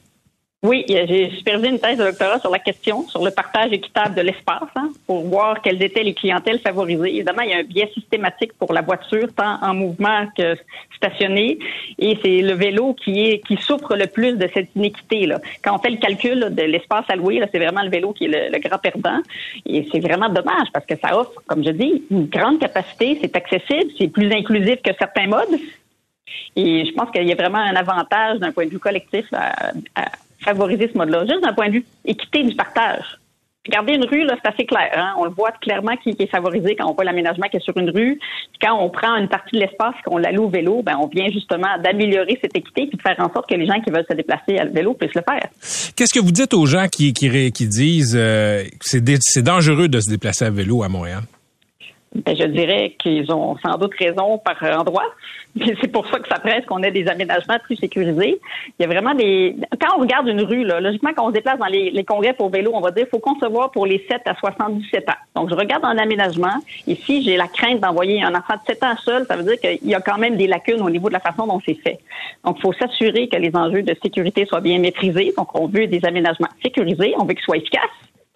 Oui, 0.64 0.84
j'ai 0.88 1.30
supervisé 1.38 1.70
une 1.70 1.80
thèse 1.80 2.00
de 2.00 2.04
doctorat 2.04 2.40
sur 2.40 2.50
la 2.50 2.58
question, 2.58 3.08
sur 3.08 3.24
le 3.24 3.30
partage 3.30 3.72
équitable 3.72 4.16
de 4.16 4.22
l'espace, 4.22 4.64
hein, 4.76 4.90
pour 5.06 5.24
voir 5.24 5.62
quelles 5.62 5.82
étaient 5.84 6.02
les 6.02 6.16
clientèles 6.16 6.60
favorisées. 6.60 7.16
Évidemment, 7.16 7.44
il 7.44 7.52
y 7.52 7.54
a 7.54 7.58
un 7.58 7.64
biais 7.64 7.92
systématique 7.94 8.54
pour 8.54 8.74
la 8.74 8.82
voiture, 8.82 9.28
tant 9.36 9.62
en 9.62 9.76
mouvement 9.76 10.26
que 10.36 10.58
stationnée, 10.96 11.60
et 12.00 12.18
c'est 12.24 12.42
le 12.42 12.54
vélo 12.54 12.96
qui 12.96 13.28
est 13.28 13.46
qui 13.46 13.56
souffre 13.58 13.96
le 13.96 14.08
plus 14.08 14.34
de 14.34 14.50
cette 14.52 14.76
inéquité. 14.76 15.28
Là. 15.28 15.40
Quand 15.64 15.76
on 15.76 15.80
fait 15.80 15.92
le 15.92 15.98
calcul 15.98 16.40
là, 16.40 16.50
de 16.50 16.64
l'espace 16.64 17.06
alloué, 17.08 17.40
c'est 17.52 17.60
vraiment 17.60 17.84
le 17.84 17.92
vélo 17.92 18.14
qui 18.14 18.26
est 18.26 18.28
le, 18.28 18.52
le 18.52 18.60
grand 18.60 18.80
perdant, 18.80 19.20
et 19.68 19.88
c'est 19.92 20.00
vraiment 20.00 20.30
dommage 20.30 20.70
parce 20.74 20.88
que 20.88 20.96
ça 20.96 21.20
offre, 21.20 21.40
comme 21.46 21.64
je 21.64 21.70
dis, 21.70 22.04
une 22.10 22.26
grande 22.26 22.60
capacité, 22.60 23.20
c'est 23.22 23.36
accessible, 23.36 23.92
c'est 23.96 24.08
plus 24.08 24.32
inclusif 24.34 24.82
que 24.82 24.92
certains 24.98 25.28
modes. 25.28 25.60
Et 26.56 26.84
je 26.84 26.92
pense 26.94 27.12
qu'il 27.12 27.28
y 27.28 27.32
a 27.32 27.36
vraiment 27.36 27.60
un 27.60 27.76
avantage 27.76 28.40
d'un 28.40 28.52
point 28.52 28.66
de 28.66 28.72
vue 28.72 28.80
collectif 28.80 29.26
à, 29.32 29.72
à 29.96 30.06
favoriser 30.40 30.90
ce 30.92 30.98
mode-là, 30.98 31.26
juste 31.26 31.44
d'un 31.44 31.54
point 31.54 31.68
de 31.68 31.74
vue 31.74 31.86
équité 32.06 32.44
du 32.44 32.56
partage. 32.56 33.20
Regardez 33.68 33.96
une 33.96 34.06
rue, 34.06 34.24
là, 34.24 34.36
c'est 34.42 34.50
assez 34.50 34.66
clair. 34.66 34.90
Hein? 34.96 35.14
On 35.18 35.26
le 35.26 35.32
voit 35.32 35.52
clairement 35.62 35.98
qui, 35.98 36.16
est 36.18 36.32
favorisé 36.32 36.76
quand 36.78 36.90
on 36.90 36.94
voit 36.94 37.04
l'aménagement 37.04 37.48
qui 37.50 37.58
est 37.58 37.64
sur 37.64 37.76
une 37.78 37.90
rue. 37.90 38.18
Puis 38.18 38.60
quand 38.62 38.82
on 38.82 38.90
prend 38.90 39.16
une 39.18 39.28
partie 39.28 39.58
de 39.58 39.60
l'espace 39.60 39.96
qu'on 40.06 40.18
l'alloue 40.18 40.46
au 40.46 40.50
vélo, 40.50 40.82
ben, 40.84 40.98
on 41.02 41.08
vient 41.08 41.28
justement 41.30 41.78
d'améliorer 41.84 42.40
cette 42.42 42.56
équité 42.56 42.88
puis 42.88 42.98
de 42.98 43.02
faire 43.02 43.16
en 43.20 43.32
sorte 43.34 43.50
que 43.50 43.56
les 43.56 43.66
gens 43.66 43.82
qui 43.82 43.92
veulent 43.92 44.06
se 44.10 44.16
déplacer 44.16 44.58
à 44.58 44.66
vélo 44.66 44.94
puissent 44.94 45.16
le 45.16 45.24
faire. 45.28 45.50
Qu'est-ce 45.96 46.14
que 46.14 46.24
vous 46.24 46.32
dites 46.32 46.54
aux 46.54 46.66
gens 46.66 46.88
qui 46.88 47.12
qui, 47.12 47.52
qui 47.52 47.68
disent 47.68 48.16
euh, 48.18 48.64
que 48.64 49.18
c'est 49.20 49.44
dangereux 49.44 49.90
de 49.90 50.00
se 50.00 50.10
déplacer 50.10 50.46
à 50.46 50.50
vélo 50.50 50.84
à 50.84 50.88
Montréal? 50.88 51.24
Ben, 52.16 52.36
je 52.36 52.46
dirais 52.46 52.96
qu'ils 52.98 53.32
ont 53.32 53.58
sans 53.58 53.78
doute 53.78 53.94
raison 54.00 54.38
par 54.38 54.62
endroit. 54.80 55.06
Mais 55.56 55.76
c'est 55.82 55.92
pour 55.92 56.08
ça 56.08 56.20
que 56.20 56.28
ça 56.28 56.40
presse 56.40 56.66
qu'on 56.66 56.82
ait 56.84 56.92
des 56.92 57.08
aménagements 57.08 57.58
plus 57.64 57.76
sécurisés. 57.76 58.40
Il 58.80 58.84
y 58.84 58.86
a 58.86 58.88
vraiment 58.88 59.14
des. 59.14 59.56
Quand 59.80 59.98
on 59.98 60.02
regarde 60.02 60.28
une 60.28 60.42
rue, 60.42 60.64
là, 60.64 60.80
logiquement, 60.80 61.12
quand 61.16 61.26
on 61.26 61.30
se 61.30 61.34
déplace 61.34 61.60
dans 61.60 61.66
les, 61.66 61.92
les 61.92 62.04
congrès 62.04 62.34
pour 62.34 62.50
vélo, 62.50 62.72
on 62.74 62.82
va 62.82 62.92
dire 62.92 63.04
qu'il 63.04 63.12
faut 63.12 63.20
concevoir 63.20 63.72
pour 63.72 63.86
les 63.86 64.06
7 64.10 64.22
à 64.26 64.36
77 64.36 65.10
ans. 65.10 65.14
Donc, 65.36 65.50
je 65.50 65.56
regarde 65.56 65.84
un 65.84 65.98
aménagement. 65.98 66.56
Si 66.86 67.24
j'ai 67.24 67.38
la 67.38 67.48
crainte 67.48 67.82
d'envoyer 67.82 68.24
un 68.24 68.34
enfant 68.34 68.54
de 68.54 68.74
7 68.74 68.84
ans 68.84 68.96
seul, 69.04 69.26
ça 69.26 69.36
veut 69.36 69.44
dire 69.44 69.60
qu'il 69.60 69.90
y 69.90 69.96
a 69.96 70.02
quand 70.02 70.18
même 70.18 70.38
des 70.38 70.48
lacunes 70.48 70.82
au 70.82 70.90
niveau 70.90 71.10
de 71.10 71.14
la 71.14 71.20
façon 71.20 71.46
dont 71.46 71.60
c'est 71.66 71.76
fait. 71.76 72.00
Donc, 72.46 72.58
il 72.60 72.62
faut 72.62 72.74
s'assurer 72.74 73.28
que 73.28 73.38
les 73.38 73.56
enjeux 73.56 73.84
de 73.84 73.96
sécurité 74.02 74.46
soient 74.46 74.62
bien 74.62 74.80
maîtrisés. 74.80 75.34
Donc, 75.38 75.54
on 75.60 75.68
veut 75.68 75.88
des 75.88 76.04
aménagements 76.06 76.50
sécurisés. 76.64 77.14
On 77.18 77.26
veut 77.26 77.34
qu'ils 77.34 77.44
soient 77.44 77.58
efficaces 77.58 77.84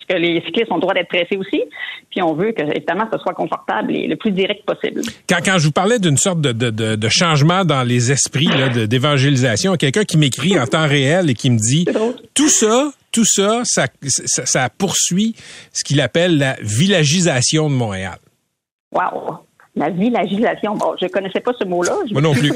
que 0.08 0.16
les 0.16 0.42
cyclistes 0.46 0.72
ont 0.72 0.76
le 0.76 0.82
droit 0.82 0.94
d'être 0.94 1.08
pressés 1.08 1.38
aussi. 1.38 1.64
Puis 2.10 2.22
on 2.22 2.34
veut 2.34 2.52
que, 2.52 2.62
évidemment, 2.76 3.08
ce 3.12 3.18
soit 3.20 3.34
confortable 3.34 3.96
et 3.96 4.08
le 4.08 4.16
plus 4.16 4.32
direct 4.32 4.66
possible. 4.66 5.02
Quand, 5.30 5.40
quand 5.44 5.58
je 5.58 5.66
vous 5.66 5.72
parlais 5.72 6.00
d'une 6.00 6.18
sorte 6.18 6.42
de, 6.42 6.52
de, 6.52 6.96
de, 6.96 7.10
changement 7.10 7.66
dans 7.66 7.84
les 7.84 8.12
esprits 8.12 8.50
d'évangélisation, 8.88 9.76
quelqu'un 9.76 10.04
qui 10.04 10.18
m'écrit 10.18 10.60
en 10.60 10.66
temps 10.66 10.88
réel 10.88 11.30
et 11.30 11.34
qui 11.34 11.50
me 11.50 11.58
dit 11.58 11.86
tout 12.34 12.50
ça, 12.50 12.92
tout 13.12 13.26
ça, 13.26 13.62
ça, 13.64 13.88
ça, 14.08 14.46
ça 14.46 14.70
poursuit 14.70 15.36
ce 15.74 15.84
qu'il 15.84 16.02
appelle 16.02 16.38
la 16.38 16.56
villagisation 16.62 17.70
de 17.70 17.76
Montréal. 17.76 18.18
Wow! 18.94 19.40
La 19.74 19.90
villagisation. 19.90 20.76
Bon, 20.76 20.96
je 21.02 21.08
connaissais 21.08 21.40
pas 21.40 21.54
ce 21.58 21.64
mot-là. 21.64 21.94
Je 22.06 22.12
Moi 22.12 22.22
non 22.22 22.34
plus. 22.34 22.52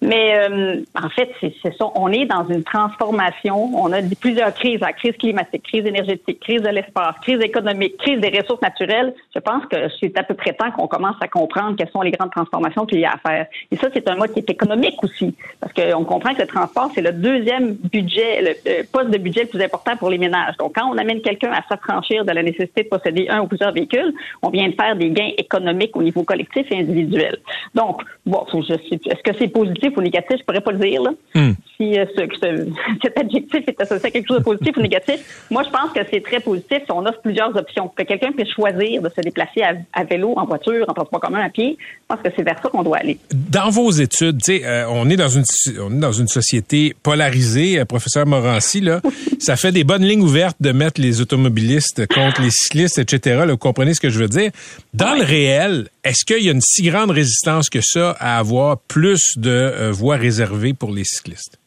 Mais 0.00 0.36
euh, 0.36 0.76
en 0.94 1.08
fait, 1.08 1.30
c'est 1.40 1.76
ça. 1.76 1.86
On 1.96 2.08
est 2.12 2.24
dans 2.24 2.46
une 2.46 2.62
transformation. 2.62 3.70
On 3.74 3.92
a 3.92 4.00
plusieurs 4.20 4.54
crises. 4.54 4.78
La 4.80 4.92
crise 4.92 5.16
climatique, 5.16 5.64
crise 5.64 5.84
énergétique, 5.84 6.38
crise 6.38 6.62
de 6.62 6.68
l'espace, 6.68 7.16
crise 7.22 7.40
économique, 7.40 7.96
crise 7.96 8.20
des 8.20 8.28
ressources 8.28 8.62
naturelles. 8.62 9.12
Je 9.34 9.40
pense 9.40 9.66
que 9.66 9.76
c'est 9.98 10.16
à 10.16 10.22
peu 10.22 10.34
près 10.34 10.52
temps 10.52 10.70
qu'on 10.70 10.86
commence 10.86 11.16
à 11.20 11.26
comprendre 11.26 11.74
quelles 11.76 11.90
sont 11.90 12.02
les 12.02 12.12
grandes 12.12 12.30
transformations 12.30 12.86
qu'il 12.86 13.00
y 13.00 13.04
a 13.04 13.14
à 13.14 13.28
faire. 13.28 13.46
Et 13.72 13.76
ça, 13.76 13.88
c'est 13.92 14.08
un 14.08 14.14
mode 14.14 14.32
qui 14.32 14.38
est 14.38 14.50
économique 14.50 15.02
aussi. 15.02 15.34
Parce 15.58 15.72
qu'on 15.72 16.04
comprend 16.04 16.32
que 16.32 16.42
le 16.42 16.46
transport, 16.46 16.92
c'est 16.94 17.02
le 17.02 17.12
deuxième 17.12 17.74
budget, 17.74 18.56
le 18.68 18.84
poste 18.84 19.10
de 19.10 19.18
budget 19.18 19.42
le 19.42 19.48
plus 19.48 19.62
important 19.62 19.96
pour 19.96 20.10
les 20.10 20.18
ménages. 20.18 20.56
Donc, 20.58 20.76
quand 20.76 20.88
on 20.88 20.96
amène 20.96 21.22
quelqu'un 21.22 21.50
à 21.50 21.62
s'affranchir 21.68 22.24
de 22.24 22.30
la 22.30 22.44
nécessité 22.44 22.84
de 22.84 22.88
posséder 22.88 23.26
un 23.28 23.40
ou 23.40 23.48
plusieurs 23.48 23.72
véhicules, 23.72 24.14
on 24.42 24.50
vient 24.50 24.68
de 24.68 24.74
faire 24.74 24.94
des 24.94 25.10
gains 25.10 25.32
économiques 25.36 25.96
au 25.96 26.02
niveau 26.02 26.22
collectif 26.22 26.51
et 26.56 26.78
individuel. 26.78 27.38
Donc, 27.74 28.02
bon, 28.26 28.44
je 28.54 28.60
sais- 28.74 29.00
est-ce 29.06 29.22
que 29.22 29.36
c'est 29.38 29.48
positif 29.48 29.90
ou 29.96 30.00
négatif? 30.02 30.36
Je 30.38 30.44
pourrais 30.44 30.60
pas 30.60 30.72
le 30.72 30.78
dire. 30.78 31.02
Là. 31.02 31.10
Hmm. 31.34 31.52
Si 31.82 31.98
euh, 31.98 32.04
ce, 32.16 32.22
ce- 32.40 32.68
cet 33.02 33.18
adjectif 33.18 33.60
est 33.66 33.80
associé 33.80 34.06
à 34.06 34.10
quelque 34.10 34.28
chose 34.28 34.38
de 34.38 34.44
positif 34.44 34.76
ou 34.76 34.80
négatif. 34.82 35.46
Moi, 35.50 35.62
je 35.64 35.70
pense 35.70 35.90
que 35.92 36.00
c'est 36.10 36.22
très 36.22 36.40
positif 36.40 36.78
si 36.84 36.92
on 36.92 37.04
offre 37.04 37.20
plusieurs 37.22 37.54
options. 37.56 37.88
Que 37.88 38.02
quelqu'un 38.04 38.30
puisse 38.32 38.50
choisir 38.54 39.02
de 39.02 39.08
se 39.08 39.20
déplacer 39.20 39.62
à, 39.62 39.74
à 39.92 40.04
vélo, 40.04 40.34
en 40.36 40.44
voiture, 40.44 40.84
en 40.88 40.92
transport 40.94 41.20
commun, 41.20 41.40
à 41.44 41.48
pied. 41.50 41.76
Je 41.80 42.14
pense 42.16 42.20
que 42.22 42.28
c'est 42.36 42.42
vers 42.42 42.60
ça 42.62 42.68
qu'on 42.68 42.82
doit 42.82 42.98
aller. 42.98 43.18
Dans 43.32 43.70
vos 43.70 43.90
études, 43.90 44.38
euh, 44.48 44.84
on 44.90 45.08
est 45.10 45.16
dans 45.16 45.28
une 45.28 45.44
on 45.80 45.92
est 45.96 46.00
dans 46.00 46.12
une 46.12 46.28
société 46.28 46.94
polarisée, 47.02 47.80
euh, 47.80 47.84
professeur 47.84 48.26
Morancy 48.26 48.80
là, 48.80 49.00
ça 49.40 49.56
fait 49.56 49.72
des 49.72 49.84
bonnes 49.84 50.04
lignes 50.04 50.22
ouvertes 50.22 50.56
de 50.60 50.72
mettre 50.72 51.00
les 51.00 51.20
automobilistes 51.20 52.06
contre 52.06 52.42
les 52.42 52.50
cyclistes, 52.50 52.98
etc. 52.98 53.36
là, 53.40 53.46
vous 53.46 53.56
comprenez 53.56 53.94
ce 53.94 54.00
que 54.00 54.10
je 54.10 54.18
veux 54.18 54.28
dire? 54.28 54.50
Dans 54.94 55.14
le 55.14 55.24
réel, 55.24 55.88
est-ce 56.04 56.24
qu'il 56.24 56.44
y 56.44 56.48
a 56.48 56.52
une 56.52 56.60
si 56.60 56.82
grande 56.82 57.10
résistance 57.10 57.68
que 57.70 57.80
ça 57.82 58.10
à 58.20 58.38
avoir 58.38 58.78
plus 58.78 59.20
de 59.36 59.50
euh, 59.50 59.90
voies 59.92 60.16
réservées 60.16 60.74
pour 60.74 60.92
les 60.92 61.04
cyclistes? 61.04 61.58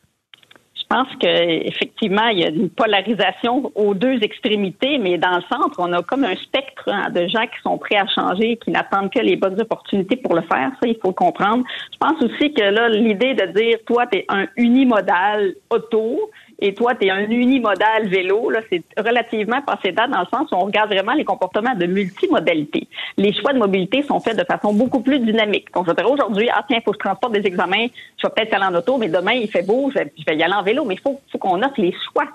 Pense 0.87 1.07
que 1.21 1.27
effectivement, 1.67 2.27
il 2.27 2.39
y 2.39 2.43
a 2.43 2.49
une 2.49 2.69
polarisation 2.69 3.71
aux 3.75 3.93
deux 3.93 4.19
extrémités, 4.21 4.97
mais 4.97 5.17
dans 5.17 5.37
le 5.37 5.41
centre, 5.49 5.79
on 5.79 5.91
a 5.93 6.01
comme 6.03 6.23
un 6.23 6.35
spectre 6.35 6.83
hein, 6.87 7.09
de 7.09 7.27
gens 7.27 7.43
qui 7.43 7.61
sont 7.63 7.77
prêts 7.77 7.97
à 7.97 8.07
changer, 8.07 8.57
qui 8.57 8.71
n'attendent 8.71 9.09
que 9.09 9.19
les 9.19 9.35
bonnes 9.35 9.59
opportunités 9.59 10.15
pour 10.17 10.35
le 10.35 10.41
faire. 10.41 10.71
Ça, 10.81 10.87
il 10.87 10.97
faut 11.01 11.09
le 11.09 11.13
comprendre. 11.13 11.63
Je 11.91 11.97
pense 11.97 12.21
aussi 12.21 12.53
que 12.53 12.63
là, 12.63 12.89
l'idée 12.89 13.33
de 13.33 13.45
dire, 13.47 13.77
toi, 13.85 14.05
tu 14.07 14.19
es 14.19 14.25
un 14.29 14.45
unimodal 14.57 15.55
auto, 15.69 16.31
et 16.59 16.73
toi, 16.73 16.95
tu 16.95 17.07
es 17.07 17.09
un 17.09 17.29
unimodal 17.29 18.07
vélo, 18.07 18.49
là, 18.49 18.61
c'est 18.69 18.83
relativement 18.97 19.61
passé 19.61 19.91
date 19.91 20.09
dans 20.09 20.19
le 20.19 20.25
sens 20.25 20.49
où 20.51 20.55
on 20.55 20.65
regarde 20.65 20.89
vraiment 20.89 21.13
les 21.13 21.25
comportements 21.25 21.75
de 21.75 21.85
multimodalité. 21.85 22.87
Les 23.17 23.33
choix 23.33 23.51
de 23.53 23.59
mobilité 23.59 24.03
sont 24.03 24.19
faits 24.19 24.37
de 24.37 24.43
façon 24.45 24.73
beaucoup 24.73 25.01
plus 25.01 25.19
dynamique. 25.19 25.67
Donc, 25.73 25.87
je 25.87 25.93
dirais 25.93 26.09
aujourd'hui, 26.09 26.49
ah 26.53 26.63
tiens, 26.67 26.77
il 26.79 26.83
faut 26.83 26.91
que 26.91 26.97
je 26.97 27.05
transporte 27.05 27.33
des 27.33 27.45
examens, 27.45 27.87
je 28.17 28.27
vais 28.27 28.33
peut-être 28.33 28.53
aller 28.53 28.75
en 28.75 28.77
auto, 28.77 28.97
mais 28.97 29.09
demain, 29.09 29.33
il 29.33 29.49
fait 29.49 29.63
beau, 29.63 29.91
je 29.93 29.99
vais, 29.99 30.37
y 30.37 30.43
aller 30.43 30.53
en 30.53 30.63
vélo, 30.63 30.85
mais 30.85 30.95
il 30.95 31.01
faut, 31.01 31.19
faut 31.31 31.37
qu'on 31.37 31.61
offre 31.61 31.79
les 31.79 31.93
choix. 32.11 32.25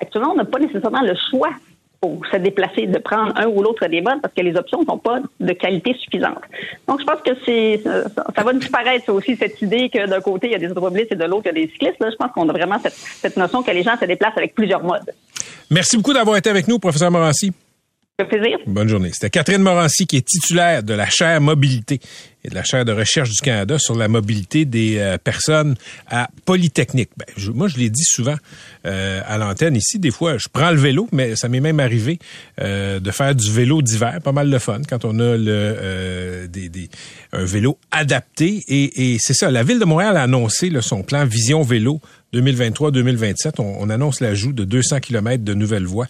Actuellement, 0.00 0.32
on 0.32 0.36
n'a 0.36 0.44
pas 0.44 0.58
nécessairement 0.58 1.02
le 1.02 1.14
choix 1.30 1.50
pour 2.00 2.24
se 2.26 2.36
déplacer, 2.36 2.86
de 2.86 2.98
prendre 2.98 3.32
un 3.36 3.46
ou 3.46 3.62
l'autre 3.62 3.86
des 3.86 4.00
modes 4.00 4.20
parce 4.22 4.32
que 4.34 4.42
les 4.42 4.54
options 4.56 4.80
ne 4.80 4.86
sont 4.86 4.98
pas 4.98 5.20
de 5.40 5.52
qualité 5.52 5.94
suffisante. 5.94 6.42
Donc, 6.86 7.00
je 7.00 7.04
pense 7.04 7.20
que 7.22 7.30
c'est 7.44 7.82
ça, 7.84 8.42
va 8.42 8.52
disparaître 8.52 9.06
ça 9.06 9.12
aussi, 9.12 9.36
cette 9.36 9.60
idée 9.62 9.88
que 9.88 10.06
d'un 10.06 10.20
côté, 10.20 10.48
il 10.48 10.52
y 10.52 10.54
a 10.54 10.58
des 10.58 10.70
automobilistes 10.70 11.12
et 11.12 11.16
de 11.16 11.24
l'autre, 11.24 11.42
il 11.46 11.58
y 11.58 11.62
a 11.62 11.66
des 11.66 11.72
cyclistes. 11.72 11.98
Là, 12.00 12.10
je 12.10 12.16
pense 12.16 12.30
qu'on 12.32 12.48
a 12.48 12.52
vraiment 12.52 12.78
cette, 12.78 12.94
cette 12.94 13.36
notion 13.36 13.62
que 13.62 13.70
les 13.72 13.82
gens 13.82 13.96
se 13.98 14.04
déplacent 14.04 14.36
avec 14.36 14.54
plusieurs 14.54 14.84
modes. 14.84 15.10
Merci 15.70 15.96
beaucoup 15.96 16.12
d'avoir 16.12 16.36
été 16.36 16.48
avec 16.50 16.68
nous, 16.68 16.78
professeur 16.78 17.10
Morancy. 17.10 17.52
Plaisir. 18.26 18.58
Bonne 18.66 18.88
journée. 18.88 19.10
C'était 19.12 19.30
Catherine 19.30 19.62
Morancy 19.62 20.04
qui 20.04 20.16
est 20.16 20.26
titulaire 20.26 20.82
de 20.82 20.92
la 20.92 21.08
chaire 21.08 21.40
mobilité 21.40 22.00
la 22.54 22.64
chaire 22.64 22.84
de 22.84 22.92
recherche 22.92 23.30
du 23.30 23.40
Canada 23.40 23.78
sur 23.78 23.94
la 23.96 24.08
mobilité 24.08 24.64
des 24.64 24.98
euh, 24.98 25.18
personnes 25.18 25.76
à 26.08 26.28
Polytechnique. 26.44 27.10
Ben, 27.16 27.26
je- 27.36 27.50
moi, 27.52 27.68
je 27.68 27.76
l'ai 27.78 27.90
dit 27.90 28.04
souvent 28.04 28.36
euh, 28.86 29.20
à 29.26 29.38
l'antenne 29.38 29.76
ici. 29.76 29.98
Des 29.98 30.10
fois, 30.10 30.38
je 30.38 30.48
prends 30.52 30.70
le 30.70 30.78
vélo, 30.78 31.08
mais 31.12 31.36
ça 31.36 31.48
m'est 31.48 31.60
même 31.60 31.80
arrivé 31.80 32.18
euh, 32.60 33.00
de 33.00 33.10
faire 33.10 33.34
du 33.34 33.50
vélo 33.50 33.82
d'hiver. 33.82 34.18
Pas 34.22 34.32
mal 34.32 34.50
de 34.50 34.58
fun 34.58 34.80
quand 34.88 35.04
on 35.04 35.18
a 35.20 35.36
le 35.36 36.46
des, 36.48 36.68
des- 36.68 36.88
un 37.32 37.44
vélo 37.44 37.78
adapté. 37.90 38.62
Et, 38.68 39.12
et 39.14 39.18
c'est 39.20 39.34
ça, 39.34 39.50
la 39.50 39.62
Ville 39.62 39.78
de 39.78 39.84
Montréal 39.84 40.16
a 40.16 40.22
annoncé 40.22 40.70
là, 40.70 40.80
son 40.82 41.02
plan 41.02 41.24
Vision 41.26 41.62
Vélo 41.62 42.00
2023-2027, 42.32 43.60
on, 43.60 43.76
on 43.80 43.90
annonce 43.90 44.20
l'ajout 44.20 44.52
de 44.52 44.64
200 44.64 45.00
km 45.00 45.42
de 45.42 45.54
nouvelles 45.54 45.86
voies 45.86 46.06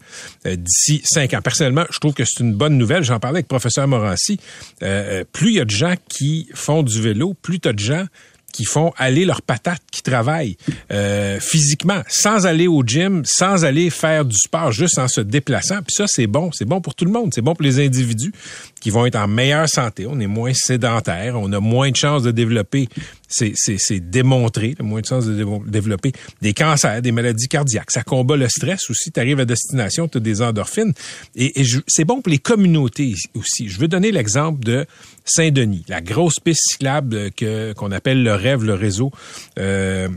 euh, 0.47 0.57
d'ici 0.57 1.03
cinq 1.05 1.35
ans. 1.35 1.41
Personnellement, 1.43 1.85
je 1.91 1.99
trouve 1.99 2.15
que 2.15 2.25
c'est 2.25 2.43
une 2.43 2.55
bonne 2.55 2.77
nouvelle. 2.77 3.05
J'en 3.05 3.21
parlais 3.21 3.39
avec 3.39 3.47
le 3.47 3.49
professeur 3.49 3.87
Morancy. 3.87 4.41
Euh, 4.83 5.21
euh, 5.21 5.25
plus 5.31 5.51
il 5.51 5.57
y 5.57 5.61
a 5.61 5.65
de 5.65 5.71
gens 5.71 5.95
qui 6.09 6.49
font 6.55 6.83
du 6.83 7.01
vélo, 7.01 7.35
plus 7.35 7.61
tu 7.61 7.69
as 7.69 7.73
de 7.73 7.79
gens 7.79 8.05
qui 8.53 8.65
font 8.65 8.93
aller 8.97 9.25
leurs 9.25 9.43
patates, 9.43 9.83
qui 9.93 10.03
travaillent 10.03 10.57
euh, 10.91 11.39
physiquement, 11.39 12.03
sans 12.09 12.47
aller 12.47 12.67
au 12.67 12.83
gym, 12.85 13.23
sans 13.25 13.65
aller 13.65 13.91
faire 13.91 14.25
du 14.25 14.37
sport, 14.37 14.73
juste 14.73 14.99
en 14.99 15.07
se 15.07 15.21
déplaçant. 15.21 15.77
Puis 15.87 15.95
ça, 15.95 16.05
c'est 16.09 16.27
bon. 16.27 16.51
C'est 16.53 16.65
bon 16.65 16.81
pour 16.81 16.95
tout 16.95 17.05
le 17.05 17.11
monde. 17.13 17.33
C'est 17.35 17.43
bon 17.43 17.55
pour 17.55 17.63
les 17.63 17.79
individus 17.85 18.33
qui 18.81 18.91
vont 18.91 19.07
être 19.07 19.17
en 19.17 19.29
meilleure 19.29 19.69
santé. 19.69 20.07
On 20.09 20.19
est 20.19 20.27
moins 20.27 20.53
sédentaire. 20.55 21.39
On 21.39 21.53
a 21.53 21.61
moins 21.61 21.91
de 21.91 21.97
chances 21.97 22.23
de 22.23 22.31
développer, 22.31 22.89
c'est, 23.29 23.55
démontré, 24.01 24.75
moins 24.81 25.01
de 25.03 25.07
chances 25.07 25.27
de 25.27 25.35
dé- 25.35 25.61
développer 25.67 26.13
des 26.43 26.55
cancers, 26.55 27.03
des 27.03 27.13
maladies 27.13 27.49
cardiaques. 27.49 27.91
Ça 27.91 28.03
combat 28.03 28.37
le 28.37 28.49
stress 28.49 28.89
aussi. 28.91 29.13
Tu 29.13 29.21
arrives 29.21 29.41
à 29.41 29.45
destination, 29.45 30.09
tu 30.09 30.19
as 30.19 30.21
des 30.21 30.43
endorphines. 30.43 30.95
Et, 31.37 31.61
et 31.61 31.65
c'est 31.87 32.05
bon 32.05 32.23
pour 32.23 32.31
les 32.31 32.39
communautés 32.39 33.15
aussi. 33.35 33.69
Je 33.69 33.79
veux 33.79 33.89
donner 33.89 34.11
l'exemple 34.11 34.65
de 34.65 34.87
Saint-Denis, 35.25 35.85
la 35.89 36.01
grosse 36.01 36.41
piste 36.43 36.63
cyclable 36.73 37.31
qu'on 37.77 37.93
appelle 37.93 38.23
le 38.23 38.33
rêve, 38.39 38.65
le 38.65 38.75
réseau. 38.75 39.11
Euh, 39.59 40.09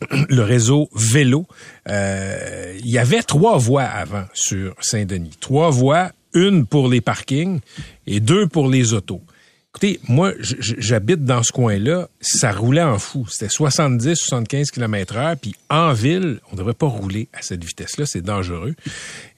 le 0.28 0.42
réseau 0.42 0.88
vélo. 0.94 1.46
Euh, 1.88 2.76
il 2.80 2.90
y 2.90 2.98
avait 2.98 3.22
trois 3.22 3.58
voies 3.58 3.84
avant 3.84 4.24
sur 4.34 4.74
Saint-Denis. 4.80 5.36
Trois 5.40 5.70
voies, 5.70 6.12
une 6.34 6.66
pour 6.66 6.88
les 6.88 7.00
parkings 7.00 7.60
et 8.06 8.20
deux 8.20 8.46
pour 8.46 8.68
les 8.68 8.92
autos. 8.92 9.22
Écoutez, 9.70 10.00
moi, 10.08 10.32
j'habite 10.40 11.24
dans 11.24 11.42
ce 11.42 11.52
coin-là, 11.52 12.08
ça 12.22 12.50
roulait 12.50 12.82
en 12.82 12.98
fou. 12.98 13.26
C'était 13.28 13.50
70, 13.50 14.14
75 14.16 14.70
km 14.70 15.16
heure, 15.16 15.36
puis 15.36 15.54
en 15.68 15.92
ville, 15.92 16.40
on 16.48 16.52
ne 16.54 16.58
devrait 16.58 16.72
pas 16.72 16.86
rouler 16.86 17.28
à 17.34 17.42
cette 17.42 17.62
vitesse-là, 17.62 18.06
c'est 18.06 18.22
dangereux. 18.22 18.74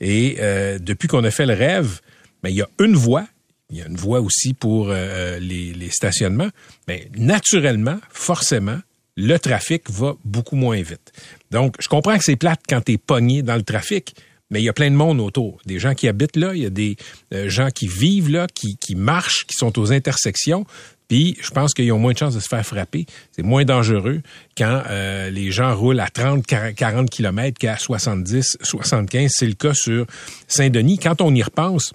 Et 0.01 0.37
euh, 0.39 0.79
depuis 0.79 1.09
qu'on 1.09 1.25
a 1.25 1.33
fait 1.33 1.47
le 1.47 1.55
rêve, 1.55 2.01
ben, 2.45 2.51
il 2.51 2.55
y 2.55 2.63
a 2.63 2.69
une 2.79 2.95
voie, 2.95 3.27
il 3.71 3.79
y 3.79 3.83
a 3.83 3.87
une 3.87 3.97
voie 3.97 4.21
aussi 4.21 4.55
pour 4.55 4.89
euh, 4.91 5.39
les, 5.39 5.75
les 5.75 5.91
stationnements, 5.91 6.49
mais 6.87 7.11
naturellement, 7.17 7.99
forcément, 8.11 8.79
le 9.17 9.37
trafic 9.39 9.91
va 9.91 10.15
beaucoup 10.25 10.57
moins 10.57 10.81
vite. 10.81 11.13
Donc, 11.51 11.75
je 11.81 11.89
comprends 11.89 12.17
que 12.17 12.25
c'est 12.25 12.37
plate 12.37 12.61
quand 12.69 12.81
tu 12.83 12.93
es 12.93 12.99
pogné 12.99 13.43
dans 13.43 13.57
le 13.57 13.63
trafic, 13.63 14.15
mais 14.51 14.61
il 14.61 14.65
y 14.65 14.69
a 14.69 14.73
plein 14.73 14.91
de 14.91 14.97
monde 14.97 15.21
autour. 15.21 15.59
Des 15.67 15.79
gens 15.79 15.95
qui 15.95 16.09
habitent 16.09 16.37
là, 16.37 16.55
il 16.55 16.63
y 16.63 16.67
a 16.67 16.71
des 16.71 16.97
euh, 17.35 17.49
gens 17.49 17.69
qui 17.69 17.89
vivent 17.89 18.31
là, 18.31 18.47
qui, 18.47 18.77
qui 18.77 18.95
marchent, 18.95 19.45
qui 19.47 19.55
sont 19.57 19.79
aux 19.79 19.93
intersections. 19.93 20.65
Puis, 21.09 21.37
je 21.41 21.51
pense 21.51 21.75
qu'ils 21.75 21.91
ont 21.93 21.99
moins 21.99 22.13
de 22.13 22.19
chances 22.19 22.35
de 22.35 22.41
se 22.41 22.49
faire 22.49 22.65
frapper. 22.65 23.07
C'est 23.33 23.43
moins 23.43 23.65
dangereux 23.65 24.23
quand 24.57 24.83
euh, 24.89 25.31
les 25.31 25.51
gens 25.51 25.75
roulent 25.75 26.01
à 26.01 26.09
30, 26.09 26.47
40 26.47 27.11
km 27.11 27.59
qu'à 27.59 27.77
70, 27.77 28.59
75. 28.63 29.31
C'est 29.35 29.47
le 29.47 29.55
cas 29.55 29.75
sur 29.75 30.07
Saint-Denis. 30.47 30.99
Quand 30.99 31.21
on 31.23 31.35
y 31.35 31.43
repense, 31.43 31.93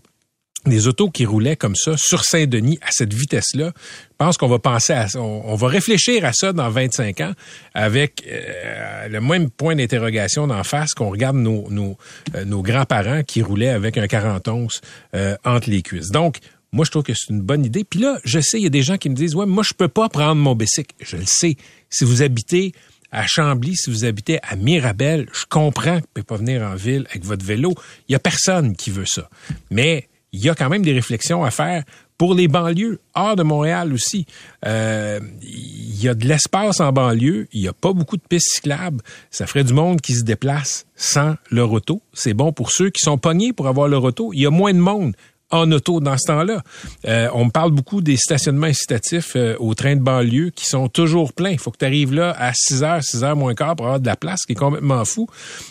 des 0.65 0.87
autos 0.87 1.09
qui 1.09 1.25
roulaient 1.25 1.55
comme 1.55 1.75
ça 1.75 1.95
sur 1.97 2.23
Saint-Denis 2.23 2.79
à 2.81 2.91
cette 2.91 3.13
vitesse-là, 3.13 3.71
je 3.75 4.15
pense 4.17 4.37
qu'on 4.37 4.47
va 4.47 4.59
penser 4.59 4.93
à 4.93 5.07
on, 5.15 5.43
on 5.45 5.55
va 5.55 5.67
réfléchir 5.67 6.23
à 6.25 6.31
ça 6.33 6.53
dans 6.53 6.69
25 6.69 7.21
ans 7.21 7.33
avec 7.73 8.23
euh, 8.27 9.07
le 9.09 9.21
même 9.21 9.49
point 9.49 9.75
d'interrogation 9.75 10.47
d'en 10.47 10.63
face 10.63 10.93
qu'on 10.93 11.09
regarde 11.09 11.37
nos, 11.37 11.97
euh, 12.35 12.45
grands-parents 12.45 13.23
qui 13.23 13.41
roulaient 13.41 13.69
avec 13.69 13.97
un 13.97 14.07
41 14.07 14.67
euh, 15.15 15.35
entre 15.43 15.69
les 15.69 15.81
cuisses. 15.81 16.11
Donc, 16.11 16.37
moi, 16.71 16.85
je 16.85 16.91
trouve 16.91 17.03
que 17.03 17.13
c'est 17.13 17.31
une 17.31 17.41
bonne 17.41 17.65
idée. 17.65 17.83
Puis 17.83 17.99
là, 17.99 18.17
je 18.23 18.39
sais, 18.39 18.57
il 18.57 18.63
y 18.63 18.67
a 18.67 18.71
des 18.71 18.81
gens 18.81 18.97
qui 18.97 19.09
me 19.09 19.15
disent, 19.15 19.35
ouais, 19.35 19.45
moi, 19.45 19.63
je 19.67 19.73
peux 19.75 19.87
pas 19.87 20.09
prendre 20.09 20.41
mon 20.41 20.55
bicycle. 20.55 20.95
Je 21.01 21.17
le 21.17 21.25
sais. 21.25 21.55
Si 21.89 22.03
vous 22.03 22.23
habitez 22.23 22.73
à 23.11 23.27
Chambly, 23.27 23.75
si 23.75 23.91
vous 23.91 24.05
habitez 24.05 24.39
à 24.41 24.55
Mirabel, 24.55 25.27
je 25.33 25.45
comprends 25.47 25.99
que 25.99 26.01
vous 26.01 26.09
pouvez 26.15 26.23
pas 26.23 26.37
venir 26.37 26.63
en 26.63 26.73
ville 26.73 27.05
avec 27.11 27.23
votre 27.23 27.45
vélo. 27.45 27.75
Il 28.09 28.13
y 28.13 28.15
a 28.15 28.19
personne 28.19 28.75
qui 28.75 28.89
veut 28.89 29.05
ça. 29.05 29.29
Mais 29.69 30.07
il 30.33 30.43
y 30.43 30.49
a 30.49 30.55
quand 30.55 30.67
même 30.67 30.83
des 30.83 30.93
réflexions 30.93 31.43
à 31.43 31.51
faire 31.51 31.83
pour 32.17 32.33
les 32.33 32.47
banlieues, 32.47 32.99
hors 33.15 33.35
de 33.35 33.43
Montréal 33.43 33.93
aussi. 33.93 34.25
Euh, 34.65 35.19
il 35.41 36.01
y 36.01 36.07
a 36.07 36.13
de 36.13 36.27
l'espace 36.27 36.79
en 36.79 36.91
banlieue, 36.91 37.47
il 37.53 37.61
n'y 37.61 37.67
a 37.67 37.73
pas 37.73 37.93
beaucoup 37.93 38.17
de 38.17 38.23
pistes 38.27 38.55
cyclables. 38.55 39.01
Ça 39.29 39.47
ferait 39.47 39.63
du 39.63 39.73
monde 39.73 40.01
qui 40.01 40.13
se 40.13 40.23
déplace 40.23 40.85
sans 40.95 41.35
leur 41.49 41.71
auto. 41.71 42.01
C'est 42.13 42.33
bon 42.33 42.51
pour 42.51 42.71
ceux 42.71 42.89
qui 42.89 43.03
sont 43.03 43.17
pognés 43.17 43.53
pour 43.53 43.67
avoir 43.67 43.87
leur 43.87 44.03
auto. 44.03 44.31
Il 44.33 44.41
y 44.41 44.45
a 44.45 44.51
moins 44.51 44.73
de 44.73 44.79
monde 44.79 45.15
en 45.51 45.71
auto 45.71 45.99
dans 45.99 46.17
ce 46.17 46.27
temps-là. 46.27 46.63
Euh, 47.07 47.29
on 47.33 47.45
me 47.45 47.51
parle 47.51 47.71
beaucoup 47.71 48.01
des 48.01 48.17
stationnements 48.17 48.67
incitatifs 48.67 49.33
euh, 49.35 49.55
au 49.59 49.75
train 49.75 49.95
de 49.95 50.01
banlieue 50.01 50.49
qui 50.49 50.65
sont 50.65 50.87
toujours 50.89 51.33
pleins. 51.33 51.51
Il 51.51 51.59
faut 51.59 51.71
que 51.71 51.77
tu 51.77 51.85
arrives 51.85 52.13
là 52.13 52.35
à 52.37 52.53
6 52.53 52.83
heures, 52.83 53.03
6 53.03 53.23
heures 53.23 53.35
moins 53.35 53.53
quart 53.53 53.75
pour 53.75 53.85
avoir 53.85 53.99
de 53.99 54.07
la 54.07 54.15
place, 54.15 54.41
ce 54.41 54.47
qui 54.47 54.53
est 54.53 54.55
complètement 54.55 55.05
fou. 55.05 55.27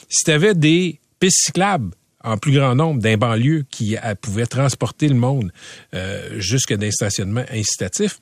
Si 0.08 0.24
tu 0.24 0.30
avais 0.30 0.54
des 0.54 1.00
pistes 1.18 1.46
cyclables 1.46 1.90
en 2.24 2.36
plus 2.38 2.52
grand 2.52 2.74
nombre 2.74 3.00
d'un 3.00 3.16
banlieue 3.16 3.64
qui 3.70 3.96
pouvait 4.20 4.46
transporter 4.46 5.08
le 5.08 5.14
monde 5.14 5.52
euh, 5.94 6.40
jusque 6.40 6.74
d'un 6.74 6.90
stationnement 6.90 7.44
incitatif, 7.52 8.18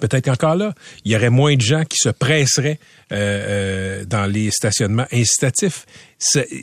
peut-être 0.00 0.24
qu'encore 0.24 0.56
là, 0.56 0.74
il 1.04 1.12
y 1.12 1.16
aurait 1.16 1.30
moins 1.30 1.56
de 1.56 1.60
gens 1.60 1.84
qui 1.84 1.98
se 1.98 2.08
presseraient 2.08 2.78
euh, 3.12 3.16
euh, 3.16 4.04
dans 4.04 4.26
les 4.26 4.50
stationnements 4.50 5.06
incitatifs. 5.12 5.86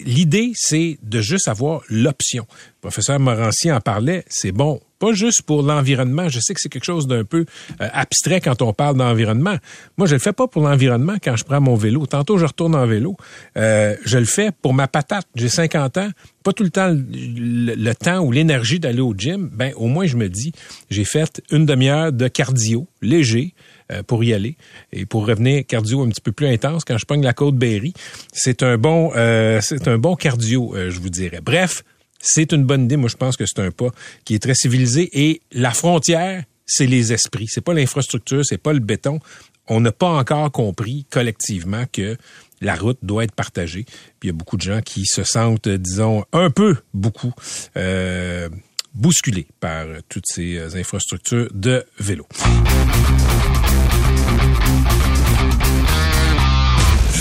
L'idée, 0.06 0.52
c'est 0.56 0.98
de 1.02 1.22
juste 1.22 1.48
avoir 1.48 1.82
l'option. 1.90 2.46
Professeur 2.82 3.20
Morancy 3.20 3.72
en 3.72 3.80
parlait, 3.80 4.26
c'est 4.28 4.52
bon 4.52 4.82
pas 5.02 5.14
juste 5.14 5.42
pour 5.42 5.64
l'environnement. 5.64 6.30
Je 6.30 6.40
sais 6.40 6.54
que 6.54 6.62
c'est 6.62 6.70
quelque 6.70 6.86
chose 6.86 7.08
d'un 7.08 7.24
peu 7.24 7.46
euh, 7.82 7.90
abstrait 7.92 8.40
quand 8.40 8.62
on 8.62 8.72
parle 8.72 8.98
d'environnement. 8.98 9.58
Moi, 9.98 10.06
je 10.06 10.14
le 10.14 10.20
fais 10.20 10.32
pas 10.32 10.48
pour 10.48 10.62
l'environnement 10.62 11.16
quand 11.22 11.36
je 11.36 11.44
prends 11.44 11.60
mon 11.60 11.76
vélo. 11.76 12.06
Tantôt, 12.06 12.38
je 12.38 12.46
retourne 12.46 12.76
en 12.76 12.86
vélo. 12.86 13.18
Euh, 13.58 13.96
je 14.06 14.20
le 14.20 14.26
fais 14.26 14.52
pour 14.62 14.76
ma 14.76 14.88
patate. 14.88 15.26
J'ai 15.34 15.50
50 15.50 15.98
ans, 15.98 16.10
pas 16.44 16.54
tout 16.54 16.64
le 16.64 16.70
temps 16.70 16.96
le, 16.96 17.94
temps 17.94 18.20
ou 18.20 18.32
l'énergie 18.32 18.80
d'aller 18.80 19.02
au 19.02 19.16
gym. 19.18 19.50
Ben, 19.52 19.74
au 19.76 19.88
moins, 19.88 20.06
je 20.06 20.18
me 20.18 20.30
dis, 20.30 20.52
j'ai 20.92 21.04
fait 21.04 21.42
une 21.50 21.66
demi-heure 21.66 22.14
de 22.14 22.28
cardio 22.28 22.88
léger 23.02 23.56
euh, 23.92 24.04
pour 24.04 24.24
y 24.24 24.36
aller 24.36 24.56
et 24.94 25.08
pour 25.08 25.26
revenir 25.26 25.66
cardio 25.66 26.04
un 26.04 26.10
petit 26.10 26.22
peu 26.22 26.32
plus 26.32 26.48
intense 26.48 26.86
quand 26.86 27.00
je 27.00 27.06
pogne 27.08 27.24
la 27.24 27.34
côte 27.34 27.56
Berry. 27.56 27.94
C'est 28.32 28.62
un 28.62 28.78
bon, 28.78 29.14
c'est 29.62 29.88
un 29.88 29.98
bon 29.98 30.16
cardio, 30.16 30.76
je 30.76 31.00
vous 31.00 31.10
dirais. 31.10 31.40
Bref, 31.44 31.84
c'est 32.22 32.54
une 32.54 32.64
bonne 32.64 32.86
idée. 32.86 32.98
Moi, 32.98 33.10
je 33.10 33.18
pense 33.18 33.38
que 33.38 33.46
c'est 33.46 33.60
un 33.60 33.72
pas 33.72 33.90
qui 34.26 34.36
est 34.36 34.40
très 34.40 34.56
civilisé 34.56 35.10
et 35.14 35.42
la 35.52 35.72
frontière, 35.72 36.44
c'est 36.66 36.86
les 36.86 37.14
esprits. 37.14 37.48
C'est 37.50 37.62
pas 37.62 37.74
l'infrastructure, 37.74 38.46
c'est 38.46 38.58
pas 38.58 38.74
le 38.74 38.80
béton. 38.80 39.20
On 39.68 39.82
n'a 39.82 39.92
pas 39.92 40.10
encore 40.10 40.52
compris 40.52 41.06
collectivement 41.10 41.86
que 41.92 42.18
la 42.62 42.76
route 42.76 43.00
doit 43.02 43.24
être 43.24 43.34
partagée. 43.34 43.84
Puis 44.20 44.24
il 44.24 44.28
y 44.28 44.30
a 44.30 44.34
beaucoup 44.34 44.58
de 44.58 44.62
gens 44.62 44.82
qui 44.82 45.06
se 45.06 45.24
sentent, 45.24 45.68
disons, 45.68 46.24
un 46.32 46.50
peu, 46.50 46.78
beaucoup, 46.94 47.34
euh, 47.78 48.50
bousculés 48.94 49.48
par 49.60 49.86
toutes 50.10 50.28
ces 50.28 50.76
infrastructures 50.76 51.50
de 51.54 51.86
vélo. 52.00 52.28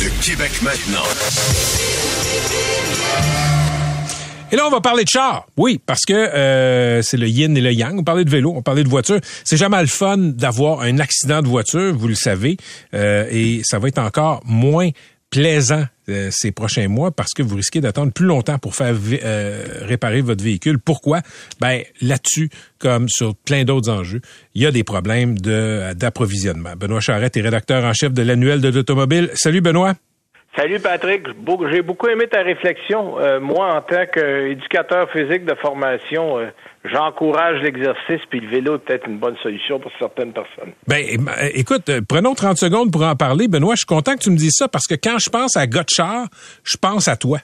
Le 0.03 0.25
Québec 0.25 0.53
maintenant. 0.63 1.05
Et 4.53 4.57
là, 4.57 4.67
on 4.67 4.71
va 4.71 4.81
parler 4.81 5.05
de 5.05 5.09
char. 5.09 5.47
Oui, 5.57 5.81
parce 5.85 6.05
que 6.05 6.13
euh, 6.13 7.03
c'est 7.03 7.17
le 7.17 7.29
yin 7.29 7.57
et 7.57 7.61
le 7.61 7.73
yang. 7.73 7.99
On 7.99 8.05
parlait 8.05 8.25
de 8.25 8.31
vélo, 8.31 8.53
on 8.57 8.63
parlait 8.63 8.83
de 8.83 8.89
voiture. 8.89 9.21
C'est 9.45 9.57
jamais 9.57 9.81
le 9.81 9.87
fun 9.87 10.17
d'avoir 10.17 10.81
un 10.81 10.99
accident 10.99 11.41
de 11.41 11.49
voiture, 11.49 11.95
vous 11.97 12.09
le 12.09 12.15
savez. 12.15 12.57
Euh, 12.95 13.27
et 13.31 13.61
ça 13.65 13.79
va 13.79 13.89
être 13.89 13.99
encore 13.99 14.43
moins 14.45 14.91
plaisant 15.31 15.85
euh, 16.09 16.29
ces 16.33 16.51
prochains 16.51 16.89
mois 16.89 17.13
parce 17.13 17.33
que 17.33 17.43
vous 17.43 17.55
risquez 17.55 17.81
d'attendre 17.81 18.13
plus 18.13 18.27
longtemps 18.27 18.59
pour 18.59 18.75
faire 18.75 18.97
euh, 19.23 19.65
réparer 19.83 20.21
votre 20.21 20.43
véhicule. 20.43 20.79
Pourquoi? 20.81 21.23
Ben 21.61 21.83
là-dessus, 22.01 22.51
comme 22.79 23.09
sur 23.09 23.37
plein 23.37 23.65
d'autres 23.65 23.91
enjeux, 23.91 24.21
il 24.55 24.63
y 24.63 24.67
a 24.67 24.73
des 24.73 24.83
problèmes 24.83 25.39
de 25.39 25.93
d'approvisionnement. 25.95 26.75
Benoît 26.77 27.01
Charrette 27.01 27.37
est 27.37 27.43
rédacteur 27.43 27.85
en 27.85 27.93
chef 27.93 28.13
de 28.13 28.23
l'annuel 28.23 28.61
de 28.61 28.69
l'automobile. 28.69 29.31
Salut 29.35 29.61
Benoît. 29.61 29.95
Salut 30.57 30.81
Patrick, 30.81 31.27
j'ai 31.71 31.81
beaucoup 31.81 32.09
aimé 32.09 32.27
ta 32.27 32.43
réflexion. 32.43 33.21
Euh, 33.21 33.39
moi, 33.39 33.73
en 33.73 33.83
tant 33.83 34.05
qu'éducateur 34.13 35.09
physique 35.13 35.45
de 35.45 35.55
formation, 35.55 36.39
euh, 36.39 36.47
j'encourage 36.85 37.63
l'exercice, 37.63 38.21
puis 38.29 38.41
le 38.41 38.49
vélo 38.49 38.79
peut-être 38.79 39.07
une 39.07 39.19
bonne 39.19 39.37
solution 39.45 39.79
pour 39.79 39.93
certaines 39.97 40.33
personnes. 40.33 40.73
Ben, 40.89 41.05
écoute, 41.55 41.89
euh, 41.89 42.01
prenons 42.07 42.35
30 42.35 42.59
secondes 42.59 42.91
pour 42.91 43.05
en 43.05 43.15
parler. 43.15 43.47
Benoît, 43.47 43.75
je 43.75 43.81
suis 43.81 43.87
content 43.87 44.15
que 44.17 44.23
tu 44.25 44.31
me 44.31 44.37
dises 44.37 44.57
ça 44.57 44.67
parce 44.67 44.89
que 44.89 44.97
quand 44.97 45.19
je 45.19 45.31
pense 45.31 45.57
à 45.57 45.69
Gotchard, 45.69 46.27
je 46.65 46.77
pense 46.77 47.07
à 47.07 47.17
toi. 47.17 47.39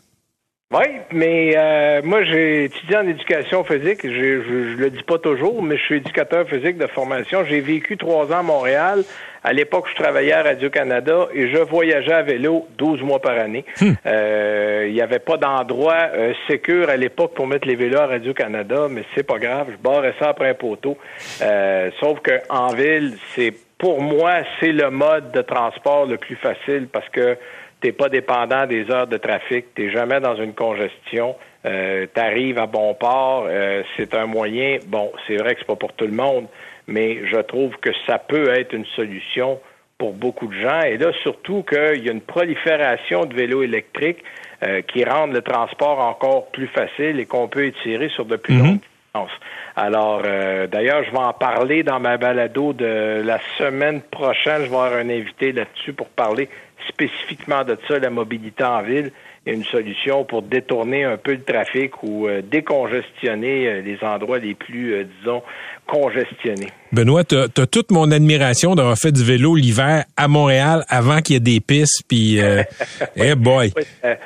Oui, 0.73 0.87
mais 1.13 1.53
euh, 1.57 2.01
moi, 2.03 2.25
j'ai 2.25 2.65
étudié 2.65 2.97
en 2.97 3.07
éducation 3.07 3.63
physique. 3.63 4.01
Je, 4.03 4.11
je, 4.11 4.73
je, 4.73 4.77
le 4.77 4.91
dis 4.91 5.05
pas 5.05 5.19
toujours, 5.19 5.63
mais 5.63 5.77
je 5.77 5.83
suis 5.85 5.97
éducateur 5.99 6.45
physique 6.49 6.77
de 6.77 6.89
formation. 6.89 7.45
J'ai 7.45 7.61
vécu 7.61 7.97
trois 7.97 8.33
ans 8.33 8.41
à 8.41 8.43
Montréal. 8.43 9.05
À 9.45 9.53
l'époque, 9.53 9.87
je 9.89 9.95
travaillais 9.95 10.33
à 10.33 10.43
Radio-Canada 10.43 11.29
et 11.33 11.53
je 11.53 11.59
voyageais 11.59 12.13
à 12.13 12.23
vélo 12.23 12.67
12 12.79 13.01
mois 13.03 13.21
par 13.21 13.39
année. 13.39 13.65
Il 13.81 13.91
hmm. 13.91 13.95
euh, 14.07 14.91
n'y 14.91 15.01
avait 15.01 15.21
pas 15.21 15.37
d'endroit 15.37 16.09
euh, 16.13 16.33
sécur 16.49 16.91
à 16.91 16.97
l'époque 16.97 17.35
pour 17.35 17.47
mettre 17.47 17.69
les 17.69 17.77
vélos 17.77 18.01
à 18.01 18.09
Radio-Canada, 18.09 18.89
mais 18.91 19.05
c'est 19.15 19.23
pas 19.23 19.39
grave. 19.39 19.69
Je 19.71 19.77
barrais 19.77 20.15
ça 20.19 20.31
après 20.31 20.49
un 20.49 20.55
poteau. 20.55 20.99
Euh, 21.43 21.93
sauf 22.01 22.19
que 22.23 22.41
en 22.51 22.75
ville, 22.75 23.17
c'est 23.37 23.55
pour 23.79 24.01
moi, 24.01 24.39
c'est 24.59 24.73
le 24.73 24.91
mode 24.91 25.31
de 25.31 25.43
transport 25.43 26.07
le 26.07 26.17
plus 26.17 26.35
facile 26.35 26.89
parce 26.91 27.09
que 27.11 27.37
t'es 27.81 27.93
pas 27.93 28.09
dépendant 28.09 28.67
des 28.67 28.91
heures 28.91 29.07
de 29.07 29.17
trafic, 29.17 29.75
t'es 29.75 29.91
jamais 29.91 30.21
dans 30.21 30.37
une 30.37 30.55
congestion, 30.55 31.37
euh, 31.65 32.07
t'arrives 32.13 32.59
à 32.59 32.67
bon 32.67 32.95
port, 32.95 33.47
euh, 33.49 33.83
c'est 33.97 34.15
un 34.15 34.27
moyen, 34.27 34.79
bon, 34.87 35.13
c'est 35.27 35.37
vrai 35.37 35.55
que 35.55 35.61
c'est 35.61 35.67
pas 35.67 35.77
pour 35.77 35.93
tout 35.93 36.07
le 36.07 36.13
monde, 36.13 36.47
mais 36.87 37.27
je 37.27 37.39
trouve 37.39 37.77
que 37.79 37.91
ça 38.07 38.19
peut 38.19 38.51
être 38.51 38.73
une 38.73 38.87
solution 38.97 39.61
pour 39.99 40.13
beaucoup 40.13 40.47
de 40.47 40.61
gens. 40.61 40.83
Et 40.83 40.99
là, 40.99 41.11
surtout 41.23 41.63
qu'il 41.63 42.05
y 42.05 42.09
a 42.09 42.13
une 42.13 42.21
prolifération 42.21 43.25
de 43.25 43.35
vélos 43.35 43.63
électriques 43.63 44.23
euh, 44.63 44.83
qui 44.83 45.05
rendent 45.05 45.33
le 45.33 45.43
transport 45.43 46.01
encore 46.01 46.47
plus 46.51 46.69
facile 46.69 47.19
et 47.19 47.27
qu'on 47.27 47.49
peut 47.49 47.67
étirer 47.67 48.09
sur 48.11 48.25
de 48.25 48.37
plus 48.37 48.55
mm-hmm. 48.55 48.67
longues 48.67 48.81
distances. 48.81 49.41
Alors, 49.75 50.23
euh, 50.25 50.67
d'ailleurs, 50.67 51.05
je 51.05 51.11
vais 51.11 51.19
en 51.19 51.33
parler 51.33 51.83
dans 51.83 52.01
ma 52.01 52.17
balado 52.17 52.73
de 52.73 53.23
la 53.25 53.39
semaine 53.59 54.01
prochaine. 54.01 54.65
Je 54.65 54.71
vais 54.71 54.77
avoir 54.77 54.93
un 54.95 55.11
invité 55.11 55.53
là-dessus 55.53 55.93
pour 55.93 56.09
parler 56.09 56.49
spécifiquement 56.89 57.65
de 57.65 57.79
ça, 57.87 57.99
la 57.99 58.11
mobilité 58.11 58.65
en 58.65 58.83
ville 58.83 59.13
une 59.47 59.65
solution 59.65 60.25
pour 60.25 60.43
détourner 60.43 61.05
un 61.05 61.17
peu 61.17 61.33
le 61.33 61.43
trafic 61.43 62.03
ou 62.03 62.27
euh, 62.27 62.43
décongestionner 62.43 63.69
euh, 63.69 63.81
les 63.81 63.99
endroits 64.03 64.39
les 64.39 64.55
plus, 64.55 64.95
euh, 64.95 65.05
disons, 65.21 65.43
congestionnés. 65.87 66.69
Benoît, 66.91 67.23
tu 67.23 67.37
as, 67.37 67.67
toute 67.67 67.93
mon 67.93 68.11
admiration 68.11 68.75
d'avoir 68.75 68.99
fait 68.99 69.13
du 69.13 69.23
vélo 69.23 69.55
l'hiver 69.55 70.05
à 70.17 70.27
Montréal 70.27 70.85
avant 70.89 71.21
qu'il 71.21 71.35
y 71.35 71.37
ait 71.37 71.41
des 71.41 71.61
pistes, 71.61 72.03
puis 72.09 72.41
eh 73.17 73.35
boy! 73.37 73.73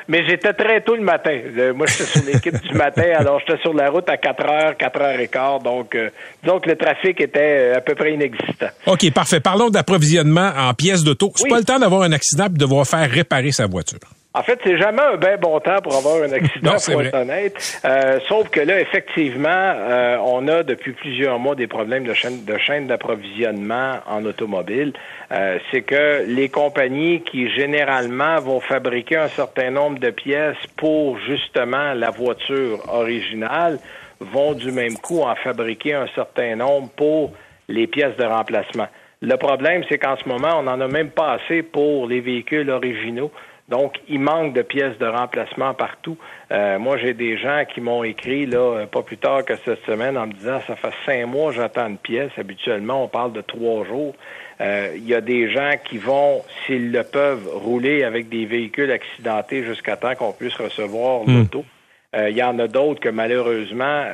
mais 0.09 0.24
j'étais 0.26 0.54
très 0.54 0.80
tôt 0.80 0.96
le 0.96 1.02
matin. 1.02 1.38
moi, 1.74 1.87
j'étais 1.87 2.04
sur 2.04 2.24
l'équipe 2.24 2.62
du 2.62 2.74
matin, 2.74 3.04
alors 3.18 3.40
j'étais 3.40 3.61
sur 3.61 3.74
la 3.74 3.90
route 3.90 4.09
à 4.09 4.16
4 4.16 4.44
heures, 4.48 4.76
4 4.78 5.00
heures 5.02 5.20
et 5.20 5.28
quart, 5.28 5.59
donc 5.59 5.96
donc 6.44 6.64
le 6.64 6.76
trafic 6.76 7.20
était 7.20 7.72
à 7.76 7.80
peu 7.83 7.94
près 7.94 8.14
inexistant. 8.14 8.68
OK, 8.87 9.11
parfait. 9.12 9.40
Parlons 9.40 9.68
d'approvisionnement 9.68 10.52
en 10.56 10.72
pièces 10.72 11.04
d'auto. 11.04 11.33
C'est 11.35 11.48
pas 11.48 11.59
le 11.59 11.64
temps 11.64 11.78
d'avoir 11.78 12.02
un 12.02 12.12
accident 12.12 12.46
et 12.46 12.50
de 12.50 12.59
devoir 12.59 12.87
faire 12.87 13.11
réparer 13.11 13.52
sa 13.52 13.66
voiture. 13.66 13.98
En 14.33 14.43
fait, 14.45 14.61
c'est 14.62 14.79
jamais 14.79 15.03
un 15.03 15.16
bien 15.16 15.37
bon 15.38 15.59
temps 15.59 15.81
pour 15.83 15.97
avoir 15.97 16.23
un 16.23 16.31
accident, 16.31 16.77
pour 16.93 17.03
être 17.03 17.14
honnête. 17.14 17.81
Euh, 17.85 18.21
sauf 18.29 18.49
que 18.49 18.61
là, 18.61 18.81
effectivement, 18.81 19.49
euh, 19.51 20.19
on 20.25 20.47
a 20.47 20.62
depuis 20.62 20.93
plusieurs 20.93 21.40
mois 21.40 21.57
des 21.57 21.66
problèmes 21.66 22.05
de 22.05 22.14
chaîne 22.14 22.45
de 22.45 22.57
chaîne 22.57 22.87
d'approvisionnement 22.87 23.95
en 24.07 24.25
automobile. 24.25 24.93
Euh, 25.33 25.59
c'est 25.71 25.83
que 25.83 26.25
les 26.29 26.49
compagnies 26.49 27.23
qui 27.23 27.51
généralement 27.51 28.37
vont 28.37 28.61
fabriquer 28.61 29.16
un 29.16 29.29
certain 29.31 29.71
nombre 29.71 29.99
de 29.99 30.11
pièces 30.11 30.64
pour 30.77 31.19
justement 31.19 31.93
la 31.95 32.11
voiture 32.11 32.79
originale 32.88 33.81
vont 34.21 34.53
du 34.53 34.71
même 34.71 34.95
coup 34.95 35.23
en 35.23 35.35
fabriquer 35.35 35.95
un 35.95 36.07
certain 36.14 36.55
nombre 36.55 36.88
pour 36.90 37.33
les 37.69 37.88
pièces 37.88 38.16
de 38.16 38.25
remplacement. 38.25 38.87
Le 39.23 39.37
problème, 39.37 39.83
c'est 39.88 39.99
qu'en 39.99 40.16
ce 40.16 40.29
moment, 40.29 40.61
on 40.61 40.62
n'en 40.62 40.81
a 40.81 40.88
même 40.88 41.11
pas 41.11 41.33
assez 41.33 41.62
pour 41.62 42.07
les 42.07 42.21
véhicules 42.21 42.71
originaux. 42.71 43.33
Donc, 43.70 44.00
il 44.09 44.18
manque 44.18 44.52
de 44.52 44.62
pièces 44.62 44.98
de 44.98 45.06
remplacement 45.06 45.74
partout. 45.74 46.18
Euh, 46.50 46.80
moi, 46.80 46.96
j'ai 46.98 47.14
des 47.14 47.38
gens 47.38 47.62
qui 47.72 47.80
m'ont 47.80 48.02
écrit, 48.02 48.44
là, 48.44 48.59
euh, 48.59 48.87
pas 48.87 49.02
plus 49.02 49.16
tard 49.16 49.44
que 49.44 49.54
cette 49.64 49.85
semaine, 49.87 50.18
en 50.18 50.26
me 50.26 50.33
disant, 50.33 50.61
ça 50.66 50.74
fait 50.74 50.92
cinq 51.06 51.26
mois, 51.26 51.52
j'attends 51.52 51.87
une 51.87 51.96
pièce. 51.96 52.33
Habituellement, 52.37 53.04
on 53.04 53.09
parle 53.09 53.33
de 53.33 53.40
trois 53.40 53.85
jours. 53.85 54.14
Euh, 54.61 54.90
il 54.96 55.06
y 55.06 55.14
a 55.14 55.20
des 55.20 55.48
gens 55.48 55.74
qui 55.85 55.98
vont, 55.98 56.42
s'ils 56.66 56.90
le 56.90 57.04
peuvent, 57.04 57.48
rouler 57.54 58.02
avec 58.02 58.28
des 58.28 58.44
véhicules 58.44 58.90
accidentés 58.90 59.62
jusqu'à 59.62 59.96
temps 59.96 60.16
qu'on 60.16 60.33
puisse 60.33 60.56
recevoir 60.56 61.22
hmm. 61.24 61.38
l'auto. 61.38 61.64
Il 62.12 62.37
y 62.37 62.42
en 62.42 62.59
a 62.59 62.66
d'autres 62.66 62.98
que 62.98 63.09
malheureusement, 63.09 64.04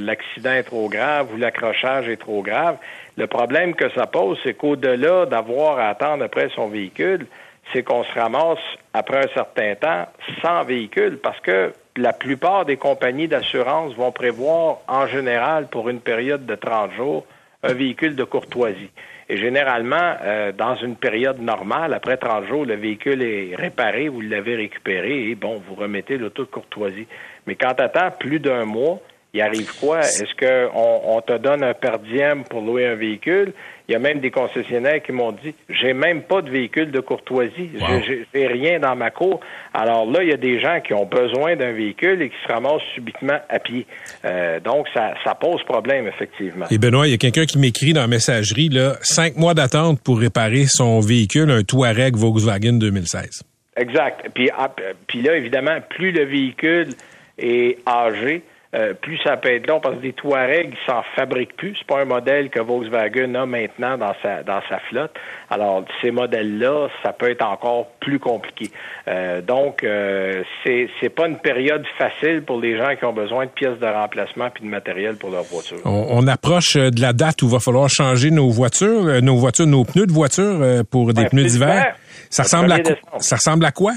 l'accident 0.00 0.54
est 0.54 0.64
trop 0.64 0.88
grave 0.88 1.28
ou 1.32 1.36
l'accrochage 1.36 2.08
est 2.08 2.16
trop 2.16 2.42
grave. 2.42 2.78
Le 3.16 3.28
problème 3.28 3.76
que 3.76 3.88
ça 3.90 4.08
pose, 4.08 4.36
c'est 4.42 4.54
qu'au-delà 4.54 5.26
d'avoir 5.26 5.78
à 5.78 5.90
attendre 5.90 6.24
après 6.24 6.48
son 6.56 6.66
véhicule, 6.66 7.28
c'est 7.72 7.82
qu'on 7.82 8.04
se 8.04 8.18
ramasse 8.18 8.58
après 8.92 9.24
un 9.24 9.34
certain 9.34 9.74
temps 9.74 10.06
sans 10.42 10.64
véhicule 10.64 11.18
parce 11.22 11.40
que 11.40 11.72
la 11.96 12.12
plupart 12.12 12.64
des 12.64 12.76
compagnies 12.76 13.28
d'assurance 13.28 13.94
vont 13.94 14.12
prévoir 14.12 14.78
en 14.88 15.06
général 15.06 15.68
pour 15.68 15.88
une 15.88 16.00
période 16.00 16.44
de 16.46 16.54
30 16.54 16.92
jours 16.92 17.24
un 17.62 17.72
véhicule 17.72 18.14
de 18.14 18.24
courtoisie. 18.24 18.90
Et 19.28 19.38
généralement, 19.38 20.16
euh, 20.22 20.52
dans 20.52 20.74
une 20.76 20.96
période 20.96 21.40
normale, 21.40 21.94
après 21.94 22.18
30 22.18 22.46
jours, 22.46 22.66
le 22.66 22.74
véhicule 22.74 23.22
est 23.22 23.54
réparé, 23.56 24.08
vous 24.08 24.20
l'avez 24.20 24.54
récupéré 24.54 25.30
et 25.30 25.34
bon, 25.34 25.62
vous 25.66 25.74
remettez 25.74 26.18
l'auto 26.18 26.44
de 26.44 26.50
courtoisie. 26.50 27.06
Mais 27.46 27.54
quand 27.54 27.74
tu 27.74 28.18
plus 28.18 28.38
d'un 28.38 28.66
mois, 28.66 29.00
il 29.34 29.40
arrive 29.40 29.70
quoi? 29.80 30.00
Est-ce 30.00 30.34
qu'on 30.38 31.00
on 31.04 31.20
te 31.20 31.36
donne 31.36 31.64
un 31.64 31.74
per 31.74 31.96
diem 32.08 32.44
pour 32.44 32.60
louer 32.60 32.86
un 32.86 32.94
véhicule? 32.94 33.52
Il 33.88 33.92
y 33.92 33.94
a 33.96 33.98
même 33.98 34.20
des 34.20 34.30
concessionnaires 34.30 35.02
qui 35.02 35.12
m'ont 35.12 35.32
dit 35.32 35.54
j'ai 35.68 35.92
même 35.92 36.22
pas 36.22 36.40
de 36.40 36.48
véhicule 36.48 36.90
de 36.90 37.00
courtoisie, 37.00 37.70
j'ai 38.32 38.46
rien 38.46 38.78
dans 38.78 38.94
ma 38.96 39.10
cour. 39.10 39.40
Alors 39.74 40.10
là, 40.10 40.22
il 40.22 40.30
y 40.30 40.32
a 40.32 40.38
des 40.38 40.60
gens 40.60 40.80
qui 40.80 40.94
ont 40.94 41.04
besoin 41.04 41.56
d'un 41.56 41.72
véhicule 41.72 42.22
et 42.22 42.30
qui 42.30 42.36
se 42.46 42.52
ramassent 42.52 42.80
subitement 42.94 43.38
à 43.48 43.58
pied. 43.58 43.86
Euh, 44.24 44.60
donc 44.60 44.86
ça, 44.94 45.14
ça 45.24 45.34
pose 45.34 45.62
problème 45.64 46.06
effectivement. 46.06 46.66
Et 46.70 46.78
Benoît, 46.78 47.08
il 47.08 47.10
y 47.10 47.14
a 47.14 47.18
quelqu'un 47.18 47.44
qui 47.44 47.58
m'écrit 47.58 47.92
dans 47.92 48.02
la 48.02 48.06
messagerie 48.06 48.68
là, 48.68 48.94
cinq 49.02 49.36
mois 49.36 49.54
d'attente 49.54 50.00
pour 50.00 50.20
réparer 50.20 50.64
son 50.66 51.00
véhicule, 51.00 51.50
un 51.50 51.64
Touareg 51.64 52.16
Volkswagen 52.16 52.74
2016. 52.74 53.42
Exact. 53.76 54.28
Puis, 54.32 54.48
ah, 54.56 54.72
puis 55.08 55.22
là, 55.22 55.36
évidemment, 55.36 55.78
plus 55.90 56.12
le 56.12 56.24
véhicule 56.24 56.94
est 57.38 57.78
âgé, 57.86 58.42
euh, 58.74 58.92
plus 58.94 59.18
ça 59.24 59.36
peut 59.36 59.52
être 59.54 59.68
long 59.68 59.80
parce 59.80 59.96
que 59.96 60.00
des 60.02 60.12
Touaregs, 60.12 60.72
ils 60.72 60.86
s'en 60.90 61.02
fabriquent 61.14 61.56
plus. 61.56 61.74
C'est 61.78 61.86
pas 61.86 62.00
un 62.02 62.04
modèle 62.06 62.50
que 62.50 62.60
Volkswagen 62.60 63.34
a 63.34 63.46
maintenant 63.46 63.96
dans 63.96 64.14
sa 64.22 64.42
dans 64.42 64.60
sa 64.68 64.78
flotte. 64.90 65.12
Alors 65.50 65.84
ces 66.02 66.10
modèles-là, 66.10 66.88
ça 67.02 67.12
peut 67.12 67.30
être 67.30 67.44
encore 67.44 67.86
plus 68.00 68.18
compliqué. 68.18 68.70
Euh, 69.08 69.40
donc 69.40 69.84
euh, 69.84 70.42
c'est 70.64 70.88
c'est 71.00 71.08
pas 71.08 71.28
une 71.28 71.38
période 71.38 71.84
facile 71.98 72.42
pour 72.42 72.60
les 72.60 72.76
gens 72.76 72.96
qui 72.98 73.04
ont 73.04 73.12
besoin 73.12 73.44
de 73.46 73.50
pièces 73.50 73.78
de 73.78 73.86
remplacement 73.86 74.50
puis 74.50 74.64
de 74.64 74.68
matériel 74.68 75.16
pour 75.16 75.30
leur 75.30 75.44
voiture. 75.44 75.78
On, 75.84 76.06
on 76.10 76.26
approche 76.26 76.76
euh, 76.76 76.90
de 76.90 77.00
la 77.00 77.12
date 77.12 77.42
où 77.42 77.46
il 77.46 77.52
va 77.52 77.60
falloir 77.60 77.88
changer 77.88 78.30
nos 78.30 78.50
voitures, 78.50 79.06
euh, 79.06 79.20
nos 79.20 79.36
voitures, 79.36 79.66
nos 79.66 79.84
pneus 79.84 80.06
de 80.06 80.12
voiture 80.12 80.82
pour 80.90 81.12
des 81.12 81.22
Ouais, 81.22 81.28
pneus 81.28 81.44
d'hiver. 81.44 81.94
Ça 82.30 82.42
Le 82.42 82.46
ressemble 82.46 82.72
à 82.72 82.78
1er 82.78 82.82
quoi? 82.82 82.92
décembre. 82.94 83.22
Ça 83.22 83.36
ressemble 83.36 83.64
à 83.66 83.70
quoi? 83.72 83.92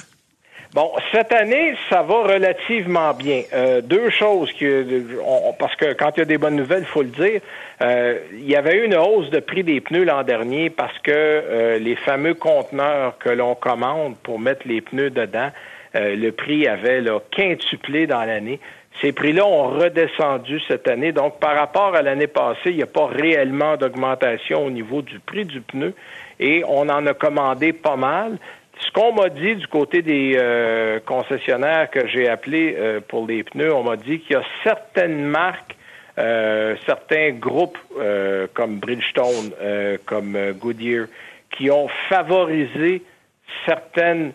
Bon, 0.78 0.92
cette 1.12 1.34
année, 1.34 1.74
ça 1.90 2.04
va 2.04 2.22
relativement 2.22 3.12
bien. 3.16 3.42
Euh, 3.52 3.82
deux 3.82 4.12
choses 4.12 4.54
que, 4.54 4.86
on- 5.26 5.52
parce 5.54 5.76
que 5.76 5.94
quand 5.94 6.12
il 6.16 6.20
y 6.20 6.22
a 6.22 6.26
des 6.26 6.38
bonnes 6.38 6.56
nouvelles, 6.56 6.84
il 6.84 6.86
faut 6.86 7.02
le 7.02 7.08
dire. 7.08 7.42
Euh, 7.82 8.20
il 8.32 8.48
y 8.48 8.56
avait 8.56 8.76
eu 8.78 8.86
une 8.86 8.96
hausse 8.96 9.32
de 9.32 9.40
prix 9.40 9.63
des 9.63 9.82
pneus 9.82 10.04
l'an 10.04 10.22
dernier 10.22 10.70
parce 10.70 10.96
que 11.00 11.10
euh, 11.12 11.80
les 11.80 11.96
fameux 11.96 12.36
conteneurs 12.36 13.18
que 13.18 13.30
l'on 13.30 13.56
commande 13.56 14.18
pour 14.22 14.40
mettre 14.40 14.68
les 14.68 14.82
pneus 14.82 15.10
dedans, 15.10 15.50
euh, 15.96 16.16
le 16.16 16.32
prix 16.32 16.68
avait 16.68 17.02
là, 17.02 17.22
quintuplé 17.36 18.06
dans 18.06 18.24
l'année. 18.24 18.60
Ces 19.02 19.13
prix-là 19.13 19.48
ont 19.48 19.70
redescendu 19.80 20.60
cette 20.68 20.88
année. 20.88 21.12
Donc, 21.12 21.40
par 21.40 21.56
rapport 21.56 21.96
à 21.96 22.04
l'année 22.04 22.28
passée, 22.28 22.70
il 22.70 22.76
n'y 22.76 22.84
a 22.84 22.88
pas 22.88 23.08
réellement 23.08 23.78
d'augmentation 23.78 24.63
au 24.63 24.70
niveau 24.70 25.02
du 25.02 25.18
prix 25.22 25.46
du 25.46 25.60
pneu 25.60 25.96
et 26.40 26.63
on 26.68 26.88
en 26.88 27.08
a 27.08 27.16
commandé 27.16 27.74
pas 27.74 27.96
mal. 27.96 28.38
Ce 28.80 28.92
qu'on 28.92 29.13
m'a 29.13 29.30
dit 29.30 29.56
du 29.56 29.68
côté 29.68 30.02
des 30.02 30.34
euh, 30.38 31.00
concessionnaires 31.00 31.90
que 31.90 32.08
j'ai 32.08 32.30
appelés 32.30 32.76
euh, 32.78 33.00
pour 33.06 33.26
les 33.26 33.44
pneus, 33.44 33.74
on 33.74 33.84
m'a 33.84 33.96
dit 33.96 34.20
qu'il 34.20 34.34
y 34.34 34.40
a 34.40 34.44
certaines 34.63 35.24
marques, 35.24 35.76
euh, 36.20 36.76
certains 36.86 37.32
groupes 37.32 37.78
euh, 38.00 38.48
comme 38.54 38.78
Bridgestone, 38.78 39.52
euh, 39.62 39.98
comme 40.06 40.36
euh, 40.36 40.54
Goodyear, 40.54 41.08
qui 41.56 41.72
ont 41.72 41.88
favorisé 42.10 43.04
certaines 43.66 44.34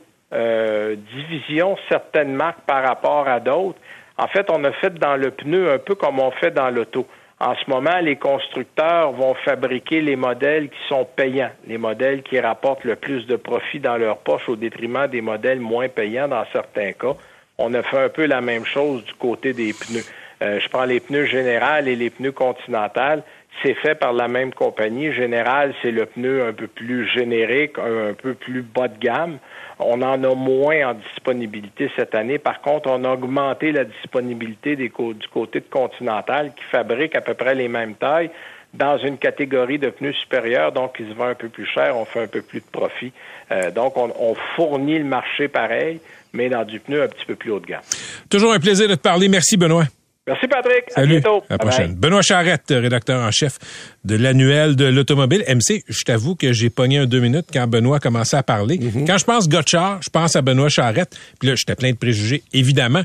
divisions, 1.15 1.77
certaines 1.91 2.33
marques 2.35 2.63
par 2.67 2.83
rapport 2.83 3.29
à 3.29 3.39
d'autres. 3.39 3.79
En 4.17 4.29
fait, 4.29 4.49
on 4.49 4.65
a 4.65 4.73
fait 4.73 4.95
dans 4.95 5.17
le 5.17 5.31
pneu 5.31 5.71
un 5.71 5.77
peu 5.77 5.95
comme 5.95 6.19
on 6.21 6.31
fait 6.31 6.51
dans 6.51 6.71
l'auto. 6.71 7.07
En 7.43 7.57
ce 7.57 7.69
moment, 7.69 7.99
les 8.01 8.15
constructeurs 8.15 9.11
vont 9.11 9.35
fabriquer 9.35 10.01
les 10.01 10.15
modèles 10.15 10.69
qui 10.69 10.79
sont 10.89 11.05
payants, 11.05 11.51
les 11.67 11.77
modèles 11.77 12.23
qui 12.23 12.39
rapportent 12.39 12.85
le 12.85 12.95
plus 12.95 13.27
de 13.27 13.35
profit 13.35 13.81
dans 13.81 13.97
leur 13.97 14.19
poche 14.19 14.49
au 14.49 14.55
détriment 14.55 15.09
des 15.09 15.23
modèles 15.23 15.59
moins 15.59 15.89
payants 15.89 16.29
dans 16.29 16.45
certains 16.53 16.93
cas. 16.93 17.17
On 17.59 17.75
a 17.75 17.83
fait 17.83 17.99
un 17.99 18.09
peu 18.11 18.27
la 18.27 18.41
même 18.41 18.65
chose 18.65 19.05
du 19.05 19.15
côté 19.15 19.55
des 19.55 19.73
pneus. 19.73 20.05
Euh, 20.41 20.61
je 20.61 20.69
prends 20.69 20.85
les 20.85 21.01
pneus 21.01 21.27
Général 21.27 21.89
et 21.89 21.97
les 21.97 22.11
pneus 22.11 22.31
Continental. 22.31 23.25
C'est 23.61 23.75
fait 23.75 23.97
par 23.97 24.13
la 24.13 24.29
même 24.29 24.55
compagnie. 24.55 25.13
Général, 25.13 25.75
c'est 25.83 25.91
le 25.91 26.07
pneu 26.07 26.47
un 26.47 26.53
peu 26.53 26.69
plus 26.69 27.09
générique, 27.09 27.77
un, 27.77 28.11
un 28.11 28.15
peu 28.15 28.35
plus 28.35 28.63
bas 28.63 28.87
de 28.87 28.99
gamme. 29.01 29.39
On 29.87 30.03
en 30.03 30.25
a 30.25 30.35
moins 30.35 30.91
en 30.91 30.95
disponibilité 30.95 31.91
cette 31.97 32.15
année. 32.15 32.39
Par 32.39 32.61
contre, 32.61 32.89
on 32.91 33.05
a 33.05 33.11
augmenté 33.11 33.73
la 33.73 33.85
disponibilité 33.85 34.77
du 34.77 34.91
côté 34.91 35.61
de 35.61 35.67
Continental 35.69 36.53
qui 36.55 36.65
fabrique 36.65 37.15
à 37.17 37.21
peu 37.21 37.35
près 37.35 37.55
les 37.55 37.69
mêmes 37.69 37.95
tailles 37.95 38.31
dans 38.75 38.97
une 38.99 39.19
catégorie 39.19 39.79
de 39.79 39.91
pneus 39.91 40.15
supérieurs, 40.15 40.73
donc 40.73 40.97
ils 40.99 41.09
se 41.09 41.15
vendent 41.15 41.31
un 41.31 41.35
peu 41.35 41.49
plus 41.49 41.67
cher, 41.67 41.97
on 41.97 42.05
fait 42.05 42.23
un 42.23 42.27
peu 42.27 42.41
plus 42.41 42.61
de 42.61 42.67
profit. 42.73 43.13
Euh, 43.51 43.71
donc, 43.71 43.97
on, 43.97 44.11
on 44.19 44.35
fournit 44.57 44.99
le 44.99 45.05
marché 45.05 45.49
pareil, 45.49 46.01
mais 46.33 46.49
dans 46.49 46.65
du 46.65 46.81
pneu 46.81 47.03
un 47.03 47.09
petit 47.09 47.27
peu 47.27 47.35
plus 47.35 47.51
haut 47.51 47.61
de 47.61 47.67
gamme. 47.67 47.83
Toujours 48.31 48.53
un 48.53 48.61
plaisir 48.61 48.89
de 48.89 48.95
te 48.95 49.01
parler. 49.01 49.29
Merci, 49.29 49.57
Benoît. 49.57 49.85
Merci, 50.27 50.47
Patrick. 50.47 50.85
À 50.93 51.01
Salut. 51.01 51.21
bientôt. 51.21 51.43
À 51.49 51.53
la 51.55 51.59
Bye 51.59 51.59
bye. 51.59 51.67
prochaine. 51.69 51.95
Benoît 51.95 52.23
Charrette, 52.23 52.67
rédacteur 52.69 53.21
en 53.23 53.31
chef 53.33 53.59
de 54.05 54.15
l'annuel 54.15 54.77
de 54.77 54.85
l'automobile. 54.85 55.43
MC, 55.49 55.83
je 55.89 56.05
t'avoue 56.05 56.37
que 56.37 56.53
j'ai 56.53 56.71
pogné 56.71 56.99
un 56.99 57.07
deux 57.07 57.19
minutes 57.21 57.47
quand 57.53 57.67
Benoît 57.67 57.99
commençait 57.99 58.37
à 58.37 58.45
parler. 58.45 58.79
Mhm. 58.79 59.05
Quand 59.05 59.19
je 59.19 59.25
pense 59.25 59.49
Gotchard, 59.49 60.01
je 60.05 60.11
pense 60.11 60.37
à 60.37 60.43
Benoît 60.43 60.69
Charrette. 60.69 61.17
Puis 61.41 61.49
là, 61.49 61.57
j'étais 61.57 61.75
plein 61.75 61.91
de 61.91 61.97
préjugés. 61.97 62.45
Évidemment, 62.53 63.03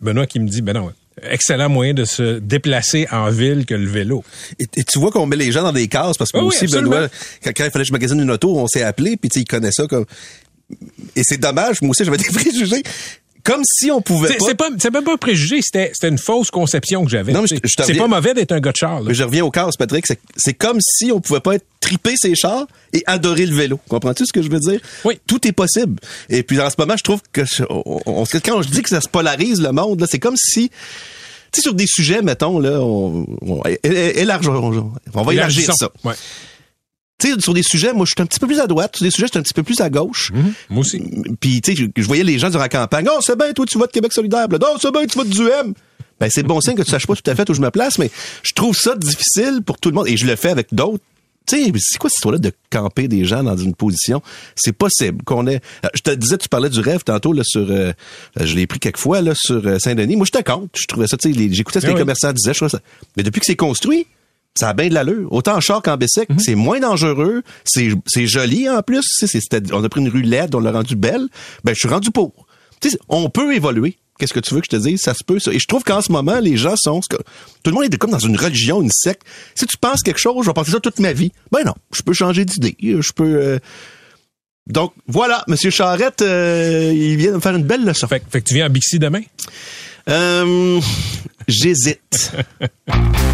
Benoît 0.00 0.26
qui 0.28 0.38
me 0.38 0.46
dit, 0.48 0.62
ben 0.62 0.74
non, 0.74 0.92
excellent 1.22 1.68
moyen 1.68 1.92
de 1.92 2.04
se 2.04 2.38
déplacer 2.38 3.08
en 3.10 3.30
ville 3.30 3.66
que 3.66 3.74
le 3.74 3.86
vélo. 3.88 4.22
Et, 4.60 4.64
et 4.76 4.84
tu 4.84 5.00
vois 5.00 5.10
qu'on 5.10 5.26
met 5.26 5.36
les 5.36 5.50
gens 5.50 5.64
dans 5.64 5.72
des 5.72 5.88
cases 5.88 6.16
parce 6.16 6.30
que 6.30 6.38
Oui, 6.38 6.44
oui, 6.44 6.48
aussi, 6.50 6.64
absolument. 6.66 6.90
Benoît, 6.92 7.08
quand, 7.42 7.50
quand 7.56 7.64
il 7.64 7.70
fallait 7.72 7.82
que 7.82 7.88
je 7.88 7.92
magasine 7.92 8.20
une 8.20 8.30
auto, 8.30 8.56
on 8.56 8.68
s'est 8.68 8.82
appelé, 8.84 9.16
puis 9.16 9.28
tu 9.28 9.40
sais, 9.40 9.42
il 9.42 9.48
connaît 9.48 9.72
ça 9.72 9.88
comme. 9.88 10.04
Et 11.16 11.22
c'est 11.24 11.36
dommage, 11.38 11.82
moi 11.82 11.90
aussi, 11.90 12.04
j'avais 12.04 12.16
des 12.18 12.24
préjugés. 12.32 12.82
Comme 13.44 13.60
si 13.64 13.90
on 13.90 14.00
pouvait 14.00 14.28
C'est 14.28 14.38
pas. 14.38 14.44
c'est 14.48 14.54
pas, 14.54 14.68
c'est 14.78 14.90
même 14.90 15.04
pas 15.04 15.12
un 15.12 15.16
préjugé, 15.18 15.60
c'était, 15.62 15.90
c'était 15.92 16.08
une 16.08 16.16
fausse 16.18 16.50
conception 16.50 17.04
que 17.04 17.10
j'avais. 17.10 17.32
Non, 17.32 17.42
mais 17.42 17.48
C'est- 17.48 17.60
je- 17.62 17.84
c'est 17.84 17.94
pas 17.94 18.08
mauvais 18.08 18.32
d'être 18.32 18.52
un 18.52 18.60
gars 18.60 18.72
de 18.72 18.76
char. 18.76 19.00
là. 19.00 19.04
Mais 19.08 19.14
je 19.14 19.22
reviens 19.22 19.44
au 19.44 19.50
casse, 19.50 19.76
Patrick. 19.76 20.06
C'est, 20.06 20.18
c'est 20.36 20.54
comme 20.54 20.78
si 20.80 21.12
on 21.12 21.20
pouvait 21.20 21.40
pas 21.40 21.56
être 21.56 21.66
triper 21.78 22.14
ses 22.16 22.34
chars 22.34 22.66
et 22.94 23.02
adorer 23.06 23.44
le 23.44 23.54
vélo. 23.54 23.78
Comprends-tu 23.88 24.24
ce 24.24 24.32
que 24.32 24.40
je 24.40 24.48
veux 24.48 24.60
dire? 24.60 24.80
Oui. 25.04 25.18
Tout 25.26 25.46
est 25.46 25.52
possible. 25.52 26.00
Et 26.30 26.42
puis 26.42 26.58
en 26.58 26.70
ce 26.70 26.76
moment, 26.78 26.96
je 26.96 27.04
trouve 27.04 27.20
que 27.32 27.44
je- 27.44 27.64
on- 27.68 28.00
on- 28.06 28.24
quand 28.24 28.62
je 28.62 28.68
dis 28.70 28.80
que 28.82 28.88
ça 28.88 29.02
se 29.02 29.08
polarise 29.08 29.60
le 29.60 29.72
monde, 29.72 30.00
là, 30.00 30.06
c'est 30.10 30.18
comme 30.18 30.36
si 30.38 30.70
tu 31.52 31.60
sais, 31.60 31.62
sur 31.62 31.74
des 31.74 31.86
sujets, 31.86 32.22
mettons, 32.22 32.58
là, 32.58 32.80
on, 32.80 33.26
on, 33.42 33.62
é- 33.64 33.78
é- 33.84 34.22
élargir- 34.24 34.50
on, 34.50 34.92
on 35.14 35.22
va 35.22 35.32
élargir 35.34 35.72
ça. 35.78 35.90
Ouais. 36.02 36.14
Tu 37.18 37.32
sais, 37.32 37.40
sur 37.40 37.54
des 37.54 37.62
sujets, 37.62 37.92
moi, 37.92 38.06
je 38.06 38.10
suis 38.10 38.22
un 38.22 38.26
petit 38.26 38.40
peu 38.40 38.46
plus 38.46 38.60
à 38.60 38.66
droite. 38.66 38.96
Sur 38.96 39.04
des 39.04 39.10
sujets, 39.10 39.26
je 39.26 39.32
suis 39.32 39.38
un 39.38 39.42
petit 39.42 39.54
peu 39.54 39.62
plus 39.62 39.80
à 39.80 39.88
gauche. 39.88 40.32
Moi 40.68 40.80
aussi. 40.80 41.00
Puis, 41.40 41.60
tu 41.60 41.76
sais, 41.76 41.90
je, 41.96 42.06
voyais 42.06 42.24
les 42.24 42.38
gens 42.38 42.50
durant 42.50 42.62
la 42.62 42.68
campagne. 42.68 43.06
Oh, 43.10 43.20
c'est 43.20 43.38
bien, 43.38 43.52
toi, 43.52 43.64
tu 43.66 43.78
votes 43.78 43.92
Québec 43.92 44.12
solidaire. 44.12 44.48
Là, 44.48 44.58
oh, 44.62 44.76
c'est 44.80 44.92
bien, 44.92 45.06
tu 45.06 45.16
votes 45.16 45.28
du 45.28 45.42
M. 45.48 45.74
Ben, 46.20 46.28
c'est 46.30 46.42
bon 46.42 46.60
signe 46.60 46.74
que 46.74 46.82
tu 46.82 46.90
saches 46.90 47.06
pas 47.06 47.14
tout 47.14 47.28
à 47.30 47.34
fait 47.34 47.48
où 47.50 47.54
je 47.54 47.60
me 47.60 47.70
place, 47.70 47.98
mais 47.98 48.10
je 48.42 48.52
trouve 48.52 48.76
ça 48.76 48.94
difficile 48.96 49.62
pour 49.64 49.78
tout 49.78 49.90
le 49.90 49.94
monde. 49.94 50.08
Et 50.08 50.16
je 50.16 50.26
le 50.26 50.36
fais 50.36 50.50
avec 50.50 50.68
d'autres. 50.72 51.02
Tu 51.46 51.62
sais, 51.62 51.72
c'est 51.78 51.98
quoi 51.98 52.08
cette 52.08 52.16
histoire-là 52.16 52.38
de 52.38 52.52
camper 52.70 53.06
des 53.06 53.24
gens 53.26 53.42
dans 53.42 53.56
une 53.56 53.74
position? 53.74 54.22
C'est 54.56 54.72
possible 54.72 55.22
qu'on 55.24 55.46
ait... 55.46 55.60
Euh, 55.84 55.88
Je 55.94 56.00
te 56.00 56.10
disais, 56.10 56.38
tu 56.38 56.48
parlais 56.48 56.70
du 56.70 56.80
rêve 56.80 57.04
tantôt, 57.04 57.32
là, 57.32 57.42
sur... 57.44 57.60
euh, 57.60 57.92
euh, 58.40 58.46
je 58.46 58.54
l'ai 58.54 58.66
pris 58.66 58.78
quelques 58.78 58.98
fois, 58.98 59.20
là, 59.20 59.34
sur 59.36 59.62
Saint-Denis. 59.80 60.16
Moi, 60.16 60.24
j'étais 60.24 60.42
contre. 60.42 60.70
Je 60.74 60.86
trouvais 60.86 61.06
ça, 61.06 61.16
tu 61.18 61.34
sais, 61.34 61.48
j'écoutais 61.52 61.80
ce 61.80 61.86
que 61.86 61.90
Ah 61.90 61.94
les 61.94 62.00
commerçants 62.00 62.32
disaient. 62.32 62.54
Je 62.54 62.66
ça... 62.66 62.80
Mais 63.16 63.22
depuis 63.22 63.40
que 63.40 63.46
c'est 63.46 63.56
construit, 63.56 64.06
ça 64.58 64.68
a 64.70 64.72
bien 64.74 64.88
de 64.88 64.94
l'allure. 64.94 65.32
Autant 65.32 65.56
en 65.56 65.60
char 65.60 65.82
qu'en 65.82 65.96
bicycle, 65.96 66.32
Mhm. 66.32 66.38
c'est 66.38 66.54
moins 66.54 66.80
dangereux, 66.80 67.42
c'est 67.64 68.26
joli 68.26 68.68
en 68.68 68.82
plus. 68.82 69.04
On 69.72 69.82
a 69.84 69.88
pris 69.88 70.00
une 70.00 70.08
rue 70.08 70.22
laide, 70.22 70.54
on 70.54 70.60
l'a 70.60 70.72
rendu 70.72 70.96
belle. 70.96 71.26
Ben, 71.64 71.72
je 71.74 71.78
suis 71.80 71.88
rendu 71.88 72.10
pour. 72.10 72.46
On 73.08 73.30
peut 73.30 73.54
évoluer. 73.54 73.96
Qu'est-ce 74.18 74.32
que 74.32 74.38
tu 74.40 74.54
veux 74.54 74.60
que 74.60 74.66
je 74.70 74.76
te 74.76 74.80
dise? 74.80 75.00
Ça 75.00 75.12
se 75.12 75.24
peut, 75.24 75.40
ça. 75.40 75.52
Et 75.52 75.58
je 75.58 75.66
trouve 75.66 75.82
qu'en 75.82 76.00
ce 76.00 76.12
moment, 76.12 76.38
les 76.38 76.56
gens 76.56 76.76
sont... 76.76 77.00
Tout 77.00 77.16
le 77.70 77.72
monde 77.72 77.82
est 77.92 77.96
comme 77.98 78.10
dans 78.12 78.18
une 78.20 78.36
religion, 78.36 78.80
une 78.80 78.90
secte. 78.92 79.22
Si 79.56 79.66
tu 79.66 79.76
penses 79.76 80.02
quelque 80.02 80.20
chose, 80.20 80.36
je 80.44 80.50
vais 80.50 80.54
penser 80.54 80.70
ça 80.70 80.78
toute 80.78 81.00
ma 81.00 81.12
vie. 81.12 81.32
Ben 81.50 81.64
non, 81.64 81.74
je 81.92 82.02
peux 82.02 82.12
changer 82.12 82.44
d'idée. 82.44 82.76
Je 82.80 83.10
peux... 83.12 83.24
euh, 83.24 83.58
Donc, 84.68 84.92
voilà, 85.08 85.42
Monsieur 85.48 85.70
Charrette, 85.70 86.22
euh, 86.22 86.92
il 86.94 87.16
vient 87.16 87.30
de 87.32 87.36
me 87.36 87.40
faire 87.40 87.56
une 87.56 87.64
belle 87.64 87.84
leçon. 87.84 88.06
Fait, 88.06 88.20
que- 88.20 88.30
fait 88.30 88.40
que 88.40 88.46
tu 88.46 88.54
viens 88.54 88.66
à 88.66 88.68
Bixi 88.68 89.00
demain? 89.00 89.22
Euh, 90.08 90.80
J'hésite. 91.48 92.32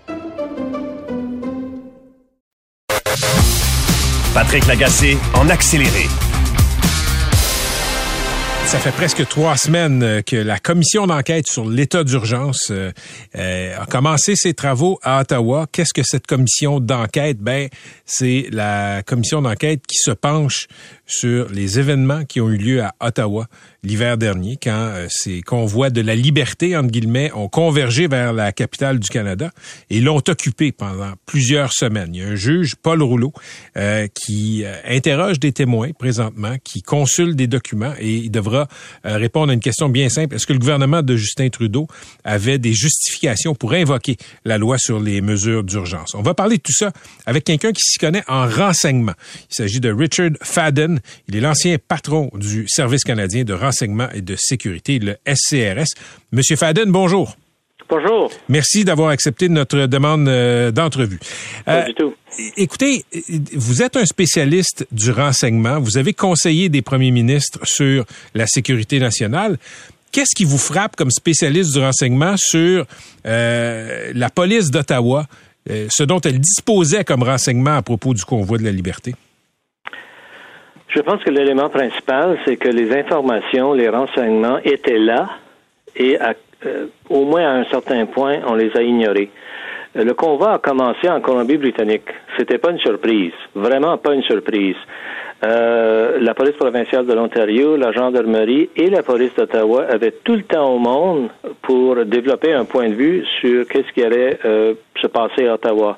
Patrick 4.33 4.65
Lagacé 4.65 5.17
en 5.33 5.49
accéléré. 5.49 6.07
Ça 8.65 8.79
fait 8.79 8.91
presque 8.93 9.27
trois 9.27 9.57
semaines 9.57 10.01
euh, 10.01 10.21
que 10.21 10.37
la 10.37 10.57
commission 10.57 11.05
d'enquête 11.05 11.45
sur 11.47 11.67
l'état 11.67 12.05
d'urgence 12.05 12.69
euh, 12.71 12.91
euh, 13.35 13.77
a 13.77 13.85
commencé 13.85 14.37
ses 14.37 14.53
travaux 14.53 14.97
à 15.03 15.19
Ottawa. 15.19 15.67
Qu'est-ce 15.69 15.93
que 15.93 16.03
cette 16.03 16.25
commission 16.25 16.79
d'enquête? 16.79 17.39
Ben, 17.39 17.67
c'est 18.05 18.47
la 18.49 19.03
commission 19.03 19.41
d'enquête 19.41 19.81
qui 19.85 19.97
se 19.97 20.11
penche 20.11 20.67
sur 21.05 21.49
les 21.49 21.79
événements 21.79 22.23
qui 22.23 22.39
ont 22.39 22.49
eu 22.49 22.55
lieu 22.55 22.81
à 22.81 22.93
Ottawa 23.01 23.47
l'hiver 23.83 24.15
dernier, 24.17 24.57
quand 24.61 24.69
euh, 24.69 25.07
ces 25.09 25.41
convois 25.41 25.89
de 25.89 26.01
la 26.01 26.15
liberté 26.15 26.77
entre 26.77 26.91
guillemets 26.91 27.31
ont 27.33 27.47
convergé 27.47 28.07
vers 28.07 28.31
la 28.31 28.51
capitale 28.51 28.99
du 28.99 29.09
Canada 29.09 29.49
et 29.89 30.01
l'ont 30.01 30.21
occupé 30.27 30.71
pendant 30.71 31.13
plusieurs 31.25 31.73
semaines. 31.73 32.13
Il 32.13 32.21
y 32.21 32.23
a 32.23 32.27
un 32.27 32.35
juge, 32.35 32.75
Paul 32.75 33.01
Rouleau, 33.01 33.33
euh, 33.77 34.07
qui 34.13 34.63
euh, 34.63 34.75
interroge 34.85 35.39
des 35.39 35.51
témoins 35.51 35.93
présentement, 35.93 36.57
qui 36.63 36.83
consulte 36.83 37.35
des 37.35 37.47
documents 37.47 37.93
et 37.99 38.17
il 38.17 38.29
devra 38.29 38.67
euh, 39.05 39.17
répondre 39.17 39.49
à 39.49 39.55
une 39.55 39.59
question 39.59 39.89
bien 39.89 40.09
simple. 40.09 40.35
Est-ce 40.35 40.45
que 40.45 40.53
le 40.53 40.59
gouvernement 40.59 41.01
de 41.01 41.15
Justin 41.15 41.49
Trudeau 41.49 41.87
avait 42.23 42.59
des 42.59 42.73
justifications 42.73 43.55
pour 43.55 43.73
invoquer 43.73 44.17
la 44.45 44.59
loi 44.59 44.77
sur 44.77 44.99
les 44.99 45.21
mesures 45.21 45.63
d'urgence? 45.63 46.13
On 46.13 46.21
va 46.21 46.35
parler 46.35 46.57
de 46.57 46.61
tout 46.61 46.71
ça 46.71 46.91
avec 47.25 47.45
quelqu'un 47.45 47.71
qui 47.71 47.81
s'y 47.81 47.97
connaît 47.97 48.23
en 48.27 48.47
renseignement. 48.47 49.13
Il 49.49 49.55
s'agit 49.55 49.79
de 49.79 49.91
Richard 49.91 50.31
Fadden. 50.43 50.99
Il 51.27 51.35
est 51.35 51.41
l'ancien 51.41 51.77
patron 51.79 52.29
du 52.35 52.65
Service 52.67 53.03
canadien 53.03 53.43
de 53.43 53.53
renseignement 53.53 53.70
et 54.13 54.21
de 54.21 54.35
sécurité, 54.37 54.99
le 54.99 55.17
SCRS. 55.25 55.95
Monsieur 56.31 56.55
Fadden, 56.55 56.91
bonjour. 56.91 57.35
Bonjour. 57.89 58.31
Merci 58.47 58.85
d'avoir 58.85 59.09
accepté 59.09 59.49
notre 59.49 59.85
demande 59.85 60.27
euh, 60.29 60.71
d'entrevue. 60.71 61.19
Pas 61.65 61.83
du 61.83 61.93
tout. 61.93 62.13
Écoutez, 62.55 63.03
vous 63.53 63.81
êtes 63.83 63.97
un 63.97 64.05
spécialiste 64.05 64.87
du 64.93 65.11
renseignement. 65.11 65.77
Vous 65.79 65.97
avez 65.97 66.13
conseillé 66.13 66.69
des 66.69 66.81
premiers 66.81 67.11
ministres 67.11 67.59
sur 67.63 68.05
la 68.33 68.47
sécurité 68.47 68.99
nationale. 68.99 69.57
Qu'est-ce 70.13 70.33
qui 70.35 70.45
vous 70.45 70.57
frappe 70.57 70.95
comme 70.95 71.11
spécialiste 71.11 71.73
du 71.73 71.79
renseignement 71.79 72.35
sur 72.37 72.85
euh, 73.25 74.11
la 74.13 74.29
police 74.29 74.71
d'Ottawa, 74.71 75.25
euh, 75.69 75.87
ce 75.89 76.03
dont 76.03 76.21
elle 76.21 76.39
disposait 76.39 77.03
comme 77.03 77.23
renseignement 77.23 77.75
à 77.75 77.81
propos 77.81 78.13
du 78.13 78.23
convoi 78.23 78.57
de 78.57 78.63
la 78.63 78.71
liberté? 78.71 79.15
Je 80.91 80.99
pense 80.99 81.23
que 81.23 81.29
l'élément 81.29 81.69
principal, 81.69 82.37
c'est 82.45 82.57
que 82.57 82.67
les 82.67 82.95
informations, 82.95 83.73
les 83.73 83.89
renseignements 83.89 84.59
étaient 84.63 84.99
là 84.99 85.29
et 85.95 86.19
à 86.19 86.33
euh, 86.65 86.87
au 87.09 87.25
moins 87.25 87.41
à 87.41 87.53
un 87.53 87.63
certain 87.65 88.05
point, 88.05 88.37
on 88.45 88.53
les 88.53 88.75
a 88.75 88.83
ignorés. 88.83 89.31
Euh, 89.95 90.03
le 90.03 90.13
convoi 90.13 90.53
a 90.53 90.59
commencé 90.59 91.09
en 91.09 91.19
Colombie-Britannique. 91.19 92.07
C'était 92.37 92.59
pas 92.59 92.69
une 92.71 92.79
surprise, 92.79 93.33
vraiment 93.55 93.97
pas 93.97 94.13
une 94.13 94.21
surprise. 94.23 94.75
Euh, 95.43 96.19
la 96.21 96.35
police 96.35 96.55
provinciale 96.55 97.07
de 97.07 97.13
l'Ontario, 97.13 97.77
la 97.77 97.91
gendarmerie 97.91 98.69
et 98.75 98.91
la 98.91 99.01
police 99.01 99.33
d'Ottawa 99.35 99.85
avaient 99.89 100.13
tout 100.23 100.35
le 100.35 100.43
temps 100.43 100.69
au 100.71 100.77
monde 100.77 101.29
pour 101.63 102.05
développer 102.05 102.53
un 102.53 102.65
point 102.65 102.89
de 102.89 102.93
vue 102.93 103.25
sur 103.39 103.67
qu'est-ce 103.67 103.91
qui 103.91 104.03
allait 104.03 104.37
se 104.43 105.07
passer 105.07 105.47
à 105.47 105.55
Ottawa. 105.55 105.97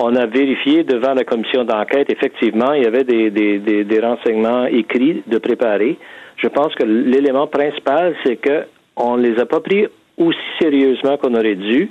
On 0.00 0.14
a 0.14 0.26
vérifié 0.26 0.84
devant 0.84 1.12
la 1.12 1.24
commission 1.24 1.64
d'enquête, 1.64 2.08
effectivement, 2.08 2.72
il 2.72 2.84
y 2.84 2.86
avait 2.86 3.02
des, 3.02 3.30
des, 3.30 3.58
des, 3.58 3.82
des 3.82 4.00
renseignements 4.00 4.66
écrits 4.66 5.24
de 5.26 5.38
préparer. 5.38 5.98
Je 6.36 6.46
pense 6.46 6.72
que 6.76 6.84
l'élément 6.84 7.48
principal, 7.48 8.14
c'est 8.24 8.36
que 8.36 8.62
on 8.96 9.16
les 9.16 9.38
a 9.40 9.46
pas 9.46 9.58
pris 9.58 9.86
aussi 10.16 10.38
sérieusement 10.60 11.16
qu'on 11.16 11.34
aurait 11.34 11.56
dû. 11.56 11.90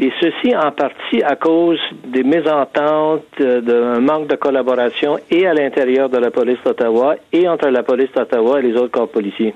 Et 0.00 0.12
ceci 0.20 0.54
en 0.54 0.72
partie 0.72 1.22
à 1.24 1.36
cause 1.36 1.80
des 2.06 2.22
mésententes, 2.22 3.22
euh, 3.40 3.60
d'un 3.60 4.00
manque 4.00 4.28
de 4.28 4.36
collaboration 4.36 5.18
et 5.30 5.46
à 5.46 5.54
l'intérieur 5.54 6.08
de 6.08 6.18
la 6.18 6.30
police 6.30 6.58
d'Ottawa 6.64 7.16
et 7.32 7.48
entre 7.48 7.68
la 7.68 7.82
police 7.82 8.10
d'Ottawa 8.14 8.60
et 8.60 8.62
les 8.62 8.74
autres 8.74 8.92
corps 8.92 9.08
policiers. 9.08 9.54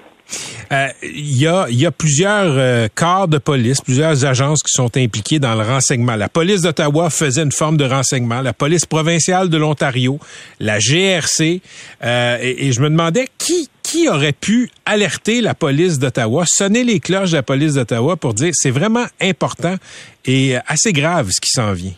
Euh, 0.73 0.89
il 1.03 1.37
y, 1.37 1.47
a, 1.47 1.67
y 1.69 1.85
a 1.85 1.91
plusieurs 1.91 2.55
euh, 2.57 2.89
corps 2.95 3.29
de 3.29 3.37
police, 3.39 3.83
plusieurs 3.83 4.25
agences 4.25 4.63
qui 4.63 4.71
sont 4.71 4.97
impliquées 4.97 5.39
dans 5.39 5.55
le 5.55 5.63
renseignement. 5.63 6.17
La 6.17 6.31
police 6.31 6.63
d'Ottawa 6.63 7.11
faisait 7.11 7.43
une 7.43 7.53
forme 7.53 7.77
de 7.77 7.85
renseignement, 7.85 8.41
la 8.41 8.55
police 8.55 8.87
provinciale 8.87 9.51
de 9.51 9.59
l'Ontario, 9.59 10.19
la 10.61 10.79
GRC, 10.79 11.61
euh, 12.03 12.39
et, 12.41 12.69
et, 12.69 12.73
je 12.73 12.81
me 12.81 12.89
demandais 12.89 13.29
qui 13.39 13.69
qui 13.83 14.09
aurait 14.09 14.33
pu 14.33 14.71
alerter 14.87 15.43
la 15.43 15.55
police 15.55 15.99
d'Ottawa, 15.99 16.45
sonner 16.47 16.85
les 16.85 17.01
cloches 17.01 17.33
de 17.33 17.37
la 17.37 17.43
police 17.43 17.75
d'Ottawa 17.75 18.17
pour 18.17 18.33
dire 18.33 18.53
c'est 18.55 18.71
vraiment 18.71 19.05
important 19.21 19.77
et 20.25 20.57
assez 20.67 20.95
grave 20.95 21.31
ce 21.31 21.41
qui 21.41 21.51
s'en 21.51 21.73
vient. 21.73 21.93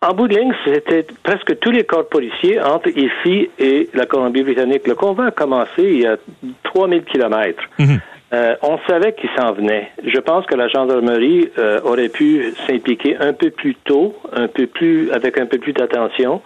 En 0.00 0.14
bout 0.14 0.28
de 0.28 0.36
ligne, 0.36 0.54
c'était 0.64 1.04
presque 1.24 1.58
tous 1.58 1.72
les 1.72 1.82
corps 1.82 2.08
policiers 2.08 2.60
entre 2.60 2.88
ici 2.88 3.50
et 3.58 3.88
la 3.94 4.06
Colombie-Britannique. 4.06 4.86
Le 4.86 4.94
convoi 4.94 5.26
a 5.26 5.30
commencé 5.32 5.82
il 5.82 6.00
y 6.02 6.06
a 6.06 6.16
3000 6.62 7.02
kilomètres. 7.02 7.64
Mhm. 7.80 8.00
Euh, 8.32 8.54
on 8.62 8.78
savait 8.86 9.14
qu'il 9.14 9.28
s'en 9.36 9.52
venait. 9.54 9.90
Je 10.04 10.20
pense 10.20 10.46
que 10.46 10.54
la 10.54 10.68
gendarmerie 10.68 11.50
euh, 11.58 11.80
aurait 11.82 12.10
pu 12.10 12.52
s'impliquer 12.68 13.16
un 13.16 13.32
peu 13.32 13.50
plus 13.50 13.74
tôt, 13.74 14.14
un 14.32 14.46
peu 14.46 14.68
plus, 14.68 15.10
avec 15.10 15.36
un 15.36 15.46
peu 15.46 15.58
plus 15.58 15.72
d'attention. 15.72 16.42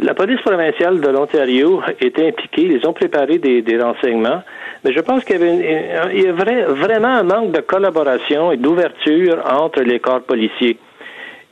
La 0.00 0.14
police 0.14 0.40
provinciale 0.40 1.00
de 1.00 1.08
l'Ontario 1.10 1.82
était 2.00 2.26
impliquée. 2.26 2.62
Ils 2.62 2.88
ont 2.88 2.92
préparé 2.92 3.38
des, 3.38 3.62
des 3.62 3.80
renseignements. 3.80 4.42
Mais 4.82 4.92
je 4.92 5.00
pense 5.00 5.22
qu'il 5.24 5.36
y 5.36 5.44
avait 5.44 6.10
il 6.12 6.22
y 6.22 6.26
a 6.26 6.32
vrai, 6.32 6.64
vraiment 6.64 7.14
un 7.14 7.22
manque 7.22 7.52
de 7.52 7.60
collaboration 7.60 8.50
et 8.50 8.56
d'ouverture 8.56 9.44
entre 9.48 9.82
les 9.82 10.00
corps 10.00 10.22
policiers. 10.22 10.78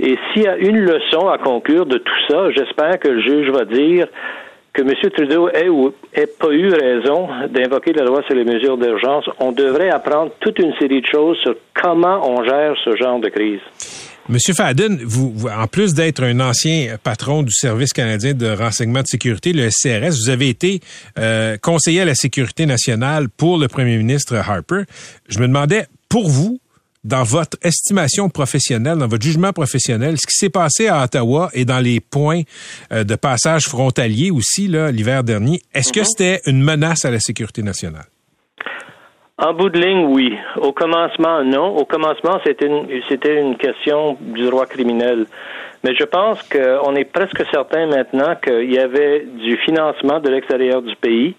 Et 0.01 0.17
s'il 0.33 0.43
y 0.43 0.49
a 0.49 0.57
une 0.57 0.79
leçon 0.79 1.29
à 1.29 1.39
conclure 1.39 1.87
de 1.87 1.99
tout 1.99 2.21
ça, 2.29 2.51
j'espère 2.53 2.99
que 3.01 3.09
le 3.09 3.21
juge 3.21 3.51
va 3.51 3.65
dire 3.65 4.07
que 4.73 4.83
M. 4.83 4.93
Trudeau 5.11 5.49
ait 5.49 5.69
ou 5.69 5.93
ait 6.15 6.29
pas 6.39 6.53
eu 6.53 6.69
raison 6.69 7.29
d'invoquer 7.51 7.93
la 7.95 8.05
loi 8.05 8.23
sur 8.27 8.37
les 8.37 8.45
mesures 8.45 8.79
d'urgence. 8.79 9.25
On 9.41 9.51
devrait 9.51 9.91
apprendre 9.91 10.31
toute 10.41 10.59
une 10.61 10.73
série 10.79 11.01
de 11.01 11.07
choses 11.07 11.37
sur 11.39 11.57
comment 11.75 12.21
on 12.29 12.45
gère 12.45 12.75
ce 12.85 12.97
genre 12.97 13.19
de 13.19 13.29
crise. 13.29 13.61
Monsieur 14.29 14.53
Fadden, 14.53 15.01
vous, 15.05 15.47
en 15.49 15.67
plus 15.67 15.95
d'être 15.95 16.23
un 16.23 16.39
ancien 16.41 16.97
patron 17.03 17.43
du 17.43 17.51
Service 17.51 17.95
canadien 17.95 18.35
de 18.35 18.47
renseignement 18.47 19.01
de 19.01 19.07
sécurité, 19.07 19.55
le 19.55 19.71
SCRS, 19.71 20.11
vous 20.11 20.29
avez 20.29 20.51
été 20.51 20.81
euh, 21.19 21.57
conseiller 21.57 22.03
à 22.03 22.05
la 22.05 22.15
sécurité 22.15 22.67
nationale 22.67 23.29
pour 23.31 23.57
le 23.57 23.69
premier 23.69 23.97
ministre 23.97 24.37
Harper. 24.37 24.83
Je 25.31 25.39
me 25.41 25.47
demandais, 25.47 25.87
pour 26.11 26.29
vous, 26.29 26.61
dans 27.05 27.23
votre 27.23 27.57
estimation 27.63 28.29
professionnelle, 28.29 28.99
dans 28.99 29.07
votre 29.07 29.23
jugement 29.23 29.53
professionnel, 29.53 30.17
ce 30.19 30.27
qui 30.27 30.37
s'est 30.37 30.51
passé 30.51 30.89
à 30.89 31.05
Ottawa 31.05 31.49
et 31.55 31.65
dans 31.65 31.79
les 31.79 32.01
points 32.01 32.43
euh, 32.93 33.05
de 33.05 33.15
passage 33.15 33.65
frontaliers 33.67 34.31
aussi 34.31 34.69
l'hiver 34.69 35.25
dernier, 35.25 35.61
est-ce 35.75 35.93
que 35.93 36.05
c'était 36.05 36.41
une 36.47 36.63
menace 36.63 37.05
à 37.05 37.11
la 37.11 37.21
sécurité 37.21 37.63
nationale? 37.63 38.07
En 39.41 39.55
bout 39.55 39.71
de 39.71 39.79
ligne, 39.79 40.07
oui. 40.07 40.37
Au 40.57 40.73
commencement, 40.73 41.45
non. 41.45 41.77
Au 41.77 41.85
commencement, 41.85 42.41
c'était 42.45 42.67
une, 42.67 42.89
c'était 43.09 43.41
une 43.41 43.57
question 43.57 44.17
du 44.21 44.45
droit 44.47 44.67
criminel. 44.67 45.27
Mais 45.85 45.95
je 45.95 46.03
pense 46.03 46.43
qu'on 46.43 46.97
est 46.97 47.05
presque 47.05 47.45
certain 47.53 47.87
maintenant 47.87 48.35
qu'il 48.43 48.73
y 48.73 48.81
avait 48.81 49.25
du 49.27 49.57
financement 49.59 50.19
de 50.19 50.29
l'extérieur 50.29 50.83
du 50.83 50.97
pays. 50.97 51.37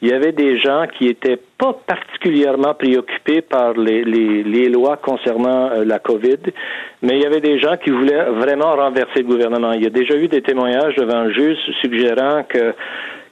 Il 0.00 0.08
y 0.08 0.12
avait 0.12 0.32
des 0.32 0.58
gens 0.58 0.86
qui 0.86 1.08
étaient 1.08 1.40
pas 1.58 1.76
particulièrement 1.86 2.74
préoccupés 2.74 3.40
par 3.40 3.72
les, 3.72 4.04
les, 4.04 4.44
les 4.44 4.68
lois 4.68 4.96
concernant 4.96 5.70
euh, 5.70 5.84
la 5.84 5.98
COVID, 5.98 6.38
mais 7.02 7.16
il 7.16 7.22
y 7.22 7.26
avait 7.26 7.40
des 7.40 7.58
gens 7.58 7.76
qui 7.76 7.90
voulaient 7.90 8.30
vraiment 8.30 8.76
renverser 8.76 9.22
le 9.22 9.24
gouvernement. 9.24 9.72
Il 9.72 9.82
y 9.82 9.86
a 9.86 9.90
déjà 9.90 10.14
eu 10.14 10.28
des 10.28 10.42
témoignages 10.42 10.94
devant 10.94 11.24
le 11.24 11.32
juge 11.32 11.58
suggérant 11.80 12.44
que 12.48 12.74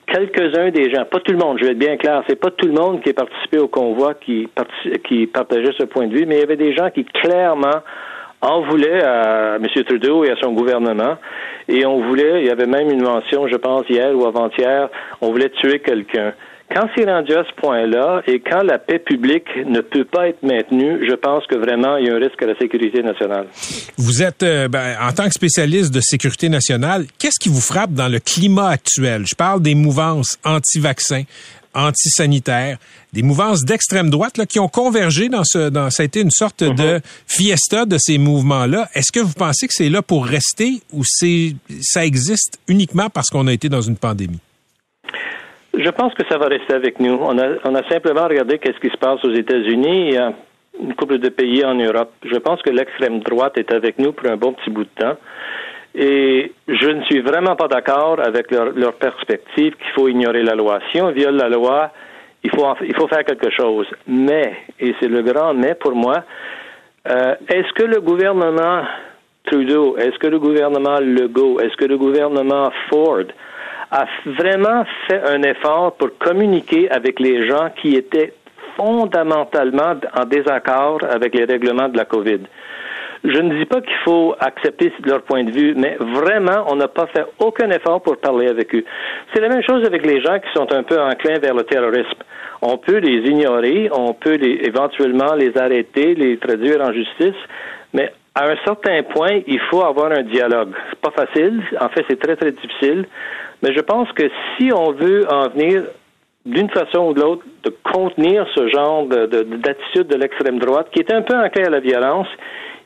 quelques-uns 0.07 0.71
des 0.71 0.93
gens, 0.93 1.05
pas 1.05 1.19
tout 1.19 1.31
le 1.31 1.37
monde, 1.37 1.57
je 1.59 1.65
vais 1.65 1.71
être 1.71 1.79
bien 1.79 1.97
clair, 1.97 2.23
c'est 2.27 2.39
pas 2.39 2.51
tout 2.51 2.67
le 2.67 2.73
monde 2.73 3.01
qui 3.01 3.09
est 3.09 3.13
participé 3.13 3.59
au 3.59 3.67
convoi 3.67 4.13
qui, 4.15 4.49
qui 5.07 5.27
partageait 5.27 5.73
ce 5.77 5.83
point 5.83 6.07
de 6.07 6.13
vue, 6.13 6.25
mais 6.25 6.35
il 6.35 6.39
y 6.39 6.43
avait 6.43 6.57
des 6.57 6.73
gens 6.75 6.89
qui 6.89 7.05
clairement 7.05 7.81
en 8.41 8.61
voulaient 8.61 9.03
à 9.03 9.55
M. 9.55 9.65
Trudeau 9.85 10.23
et 10.23 10.31
à 10.31 10.35
son 10.41 10.53
gouvernement. 10.53 11.17
Et 11.67 11.85
on 11.85 12.01
voulait, 12.01 12.41
il 12.41 12.47
y 12.47 12.51
avait 12.51 12.67
même 12.67 12.89
une 12.89 13.01
mention, 13.01 13.47
je 13.47 13.55
pense, 13.55 13.83
hier 13.89 14.15
ou 14.15 14.25
avant-hier, 14.25 14.89
on 15.21 15.31
voulait 15.31 15.49
tuer 15.49 15.79
quelqu'un. 15.79 16.33
Quand 16.73 16.87
c'est 16.95 17.05
rendu 17.05 17.33
à 17.33 17.45
ce 17.45 17.61
point-là 17.61 18.21
et 18.27 18.41
quand 18.41 18.61
la 18.61 18.77
paix 18.77 18.99
publique 18.99 19.47
ne 19.65 19.79
peut 19.79 20.03
pas 20.03 20.27
être 20.27 20.43
maintenue, 20.43 21.07
je 21.07 21.15
pense 21.15 21.45
que 21.47 21.55
vraiment 21.55 21.95
il 21.95 22.07
y 22.07 22.09
a 22.09 22.15
un 22.15 22.19
risque 22.19 22.41
à 22.41 22.47
la 22.47 22.57
sécurité 22.57 23.01
nationale. 23.01 23.47
Vous 23.97 24.21
êtes, 24.21 24.43
euh, 24.43 24.67
ben, 24.67 24.97
en 25.01 25.13
tant 25.13 25.25
que 25.25 25.33
spécialiste 25.33 25.93
de 25.93 26.01
sécurité 26.01 26.49
nationale, 26.49 27.05
qu'est-ce 27.19 27.39
qui 27.39 27.47
vous 27.47 27.61
frappe 27.61 27.93
dans 27.93 28.09
le 28.09 28.19
climat 28.19 28.67
actuel? 28.67 29.23
Je 29.25 29.35
parle 29.35 29.61
des 29.61 29.75
mouvances 29.75 30.37
anti-vaccins, 30.43 31.23
anti-sanitaires, 31.73 32.77
des 33.13 33.23
mouvances 33.23 33.63
d'extrême 33.63 34.09
droite 34.09 34.37
là, 34.37 34.45
qui 34.45 34.59
ont 34.59 34.67
convergé 34.67 35.29
dans 35.29 35.45
ce, 35.45 35.69
dans, 35.69 35.89
ça 35.89 36.03
a 36.03 36.05
été 36.05 36.19
une 36.19 36.31
sorte 36.31 36.65
de 36.65 36.99
fiesta 37.27 37.85
de 37.85 37.97
ces 37.97 38.17
mouvements-là. 38.17 38.89
Est-ce 38.93 39.13
que 39.13 39.21
vous 39.21 39.33
pensez 39.33 39.67
que 39.67 39.73
c'est 39.73 39.89
là 39.89 40.01
pour 40.01 40.25
rester 40.25 40.81
ou 40.91 41.03
c'est, 41.05 41.55
ça 41.81 42.05
existe 42.05 42.59
uniquement 42.67 43.09
parce 43.09 43.29
qu'on 43.29 43.47
a 43.47 43.53
été 43.53 43.69
dans 43.69 43.81
une 43.81 43.95
pandémie? 43.95 44.39
Je 45.77 45.89
pense 45.91 46.13
que 46.15 46.23
ça 46.27 46.37
va 46.37 46.47
rester 46.47 46.73
avec 46.73 46.99
nous. 46.99 47.17
On 47.21 47.37
a, 47.37 47.49
on 47.63 47.75
a 47.75 47.87
simplement 47.87 48.27
regardé 48.27 48.57
qu'est-ce 48.57 48.79
qui 48.79 48.89
se 48.89 48.97
passe 48.97 49.23
aux 49.23 49.33
États-Unis 49.33 50.15
et 50.15 50.19
une 50.81 50.95
couple 50.95 51.19
de 51.19 51.29
pays 51.29 51.63
en 51.63 51.75
Europe. 51.75 52.11
Je 52.23 52.37
pense 52.37 52.61
que 52.61 52.71
l'extrême 52.71 53.19
droite 53.19 53.57
est 53.57 53.71
avec 53.71 53.99
nous 53.99 54.11
pour 54.11 54.29
un 54.29 54.37
bon 54.37 54.53
petit 54.53 54.69
bout 54.69 54.85
de 54.85 55.03
temps. 55.03 55.17
Et 55.93 56.51
je 56.67 56.87
ne 56.87 57.03
suis 57.03 57.21
vraiment 57.21 57.55
pas 57.55 57.67
d'accord 57.67 58.19
avec 58.19 58.51
leur, 58.51 58.71
leur 58.71 58.93
perspective 58.93 59.75
qu'il 59.75 59.91
faut 59.95 60.07
ignorer 60.07 60.43
la 60.43 60.55
loi. 60.55 60.79
Si 60.91 61.01
on 61.01 61.11
viole 61.11 61.35
la 61.35 61.49
loi, 61.49 61.91
il 62.43 62.51
faut, 62.51 62.65
il 62.81 62.95
faut 62.95 63.07
faire 63.07 63.23
quelque 63.23 63.49
chose. 63.51 63.87
Mais, 64.07 64.53
et 64.79 64.95
c'est 64.99 65.07
le 65.07 65.21
grand 65.21 65.53
mais 65.53 65.75
pour 65.75 65.95
moi, 65.95 66.23
euh, 67.09 67.35
est-ce 67.49 67.71
que 67.73 67.83
le 67.83 68.01
gouvernement 68.01 68.83
Trudeau, 69.45 69.95
est-ce 69.97 70.17
que 70.19 70.27
le 70.27 70.39
gouvernement 70.39 70.99
Legault, 70.99 71.59
est-ce 71.61 71.75
que 71.77 71.85
le 71.85 71.97
gouvernement 71.97 72.69
Ford 72.89 73.23
a 73.91 74.05
vraiment 74.25 74.83
fait 75.07 75.21
un 75.27 75.41
effort 75.43 75.95
pour 75.95 76.09
communiquer 76.17 76.89
avec 76.91 77.19
les 77.19 77.47
gens 77.47 77.69
qui 77.81 77.95
étaient 77.95 78.33
fondamentalement 78.75 79.95
en 80.15 80.25
désaccord 80.25 80.99
avec 81.09 81.33
les 81.33 81.45
règlements 81.45 81.89
de 81.89 81.97
la 81.97 82.05
COVID. 82.05 82.41
Je 83.23 83.39
ne 83.41 83.57
dis 83.57 83.65
pas 83.65 83.81
qu'il 83.81 83.97
faut 84.05 84.35
accepter 84.39 84.93
leur 85.03 85.23
point 85.23 85.43
de 85.43 85.51
vue, 85.51 85.73
mais 85.75 85.97
vraiment, 85.99 86.65
on 86.67 86.75
n'a 86.75 86.87
pas 86.87 87.07
fait 87.07 87.25
aucun 87.39 87.69
effort 87.71 88.01
pour 88.01 88.17
parler 88.17 88.47
avec 88.47 88.73
eux. 88.75 88.83
C'est 89.33 89.41
la 89.41 89.49
même 89.49 89.63
chose 89.63 89.85
avec 89.85 90.05
les 90.05 90.21
gens 90.21 90.39
qui 90.39 90.47
sont 90.53 90.71
un 90.71 90.83
peu 90.83 90.99
enclins 90.99 91.39
vers 91.39 91.55
le 91.55 91.63
terrorisme. 91.63 92.19
On 92.61 92.77
peut 92.77 92.97
les 92.97 93.29
ignorer, 93.29 93.89
on 93.91 94.13
peut 94.13 94.37
éventuellement 94.41 95.33
les 95.33 95.57
arrêter, 95.57 96.13
les 96.15 96.37
traduire 96.37 96.81
en 96.81 96.93
justice, 96.93 97.35
mais 97.93 98.11
à 98.37 98.51
un 98.51 98.55
certain 98.63 99.01
point, 99.01 99.41
il 99.47 99.59
faut 99.71 99.83
avoir 99.83 100.11
un 100.11 100.21
dialogue. 100.21 100.73
C'est 100.89 100.99
pas 100.99 101.11
facile. 101.11 101.63
En 101.81 101.89
fait, 101.89 102.05
c'est 102.07 102.19
très, 102.19 102.35
très 102.35 102.51
difficile. 102.51 103.07
Mais 103.63 103.73
je 103.73 103.81
pense 103.81 104.11
que 104.11 104.29
si 104.55 104.71
on 104.71 104.91
veut 104.91 105.25
en 105.31 105.49
venir 105.49 105.85
d'une 106.45 106.69
façon 106.69 107.09
ou 107.09 107.13
de 107.13 107.21
l'autre, 107.21 107.43
de 107.63 107.73
contenir 107.83 108.45
ce 108.55 108.67
genre 108.69 109.07
d'attitude 109.07 110.07
de, 110.07 110.13
de 110.13 110.21
l'extrême 110.21 110.59
droite, 110.59 110.87
qui 110.91 110.99
est 110.99 111.11
un 111.11 111.23
peu 111.23 111.35
enclin 111.35 111.65
à 111.65 111.69
la 111.69 111.79
violence, 111.79 112.27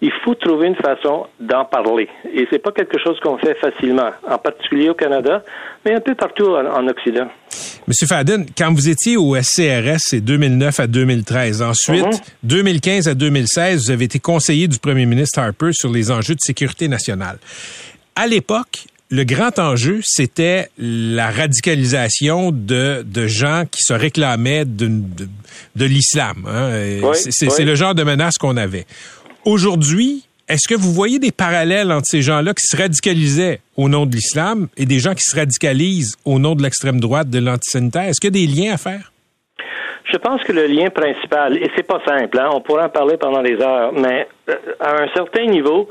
il 0.02 0.12
faut 0.24 0.34
trouver 0.36 0.68
une 0.68 0.76
façon 0.76 1.28
d'en 1.40 1.66
parler. 1.66 2.10
Et 2.34 2.48
c'est 2.50 2.60
pas 2.60 2.72
quelque 2.72 2.98
chose 3.00 3.20
qu'on 3.20 3.38
fait 3.38 3.56
facilement, 3.56 4.10
en 4.28 4.38
particulier 4.38 4.90
au 4.90 4.96
Canada, 4.96 5.44
mais 5.86 5.94
un 5.94 6.00
peu 6.00 6.16
partout 6.16 6.56
en, 6.56 6.88
Occident. 6.88 7.28
Monsieur 7.88 8.08
Fadden, 8.08 8.46
quand 8.56 8.74
vous 8.74 8.90
étiez 8.90 9.18
au 9.18 9.36
SCRS, 9.42 10.00
c'est 10.00 10.22
2009 10.22 10.80
à 10.80 10.88
2013. 10.88 11.62
Ensuite, 11.62 12.22
2015 12.44 13.06
mhm. 13.06 13.12
à 13.12 13.16
2016, 13.16 13.84
vous 13.86 13.92
avez 13.92 14.06
été 14.06 14.20
conseiller 14.20 14.68
du 14.68 14.78
premier 14.78 15.06
ministre 15.06 15.40
Harper 15.40 15.72
sur 15.74 15.92
les 15.92 16.12
enjeux 16.12 16.36
de 16.36 16.42
sécurité 16.42 16.88
nationale. 16.88 17.40
À 18.16 18.28
l'époque, 18.28 18.86
le 19.10 19.24
grand 19.26 19.58
enjeu, 19.60 20.00
c'était 20.04 20.70
la 20.78 21.32
radicalisation 21.32 22.52
de, 22.52 23.04
de 23.06 23.28
gens 23.28 23.66
qui 23.70 23.84
se 23.84 23.94
réclamaient 23.94 24.64
de, 24.64 24.90
de, 25.76 25.86
l'islam. 25.86 26.46
Hein. 26.48 26.72
c'est 27.14 27.66
le 27.66 27.76
genre 27.76 27.94
de 27.94 28.04
menace 28.04 28.38
qu'on 28.38 28.56
avait. 28.56 28.86
Aujourd'hui, 29.44 30.24
est-ce 30.52 30.68
que 30.68 30.76
vous 30.76 30.92
voyez 30.92 31.18
des 31.18 31.32
parallèles 31.32 31.92
entre 31.94 32.06
ces 32.06 32.22
gens-là 32.22 32.54
qui 32.54 32.66
se 32.66 32.76
radicalisaient 32.76 33.60
au 33.78 33.88
nom 33.88 34.06
de 34.06 34.12
l'islam 34.12 34.68
et 34.76 34.86
des 34.86 35.00
gens 35.00 35.14
qui 35.14 35.24
se 35.24 35.36
radicalisent 35.36 36.18
au 36.26 36.40
nom 36.40 36.56
de 36.56 36.62
l'extrême 36.62 37.00
droite, 37.00 37.30
de 37.30 37.40
l'antisanitaire? 37.40 38.04
Est-ce 38.04 38.20
qu'il 38.20 38.36
y 38.36 38.44
a 38.44 38.46
des 38.46 38.54
liens 38.54 38.74
à 38.74 38.78
faire? 38.78 39.12
Je 40.12 40.18
pense 40.18 40.44
que 40.44 40.52
le 40.52 40.66
lien 40.66 40.90
principal, 40.90 41.56
et 41.56 41.72
c'est 41.76 41.88
pas 41.88 42.02
simple, 42.06 42.38
hein, 42.38 42.50
on 42.54 42.60
pourrait 42.60 42.84
en 42.84 42.90
parler 42.90 43.16
pendant 43.16 43.42
des 43.42 43.56
heures, 43.62 43.94
mais 43.94 44.28
euh, 44.50 44.56
à 44.82 45.04
un 45.04 45.08
certain 45.16 45.46
niveau, 45.46 45.88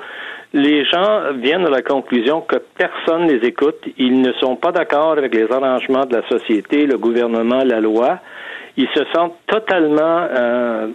les 0.53 0.85
gens 0.85 1.33
viennent 1.41 1.65
à 1.65 1.71
la 1.71 1.81
conclusion 1.81 2.43
que 2.43 2.57
personne 2.77 3.27
ne 3.27 3.33
les 3.33 3.49
écoute. 3.49 3.79
Ils 3.97 4.21
ne 4.21 4.33
sont 4.35 4.57
pas 4.57 4.73
d'accord 4.73 5.13
avec 5.13 5.35
les 5.35 5.51
arrangements 5.51 6.05
de 6.05 6.17
la 6.17 6.29
société, 6.29 6.85
le 6.85 6.99
gouvernement, 6.99 7.63
la 7.65 7.81
loi. 7.81 8.19
Ils 8.77 8.89
se 8.95 9.05
sentent 9.15 9.37
totalement 9.47 10.27
euh, 10.37 10.89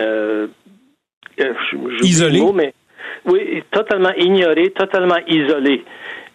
euh, 0.00 0.46
euh, 1.40 1.52
isolé. 2.02 2.42
mais 2.54 2.72
oui, 3.24 3.62
totalement 3.70 4.12
ignoré, 4.16 4.70
totalement 4.70 5.18
isolé. 5.26 5.84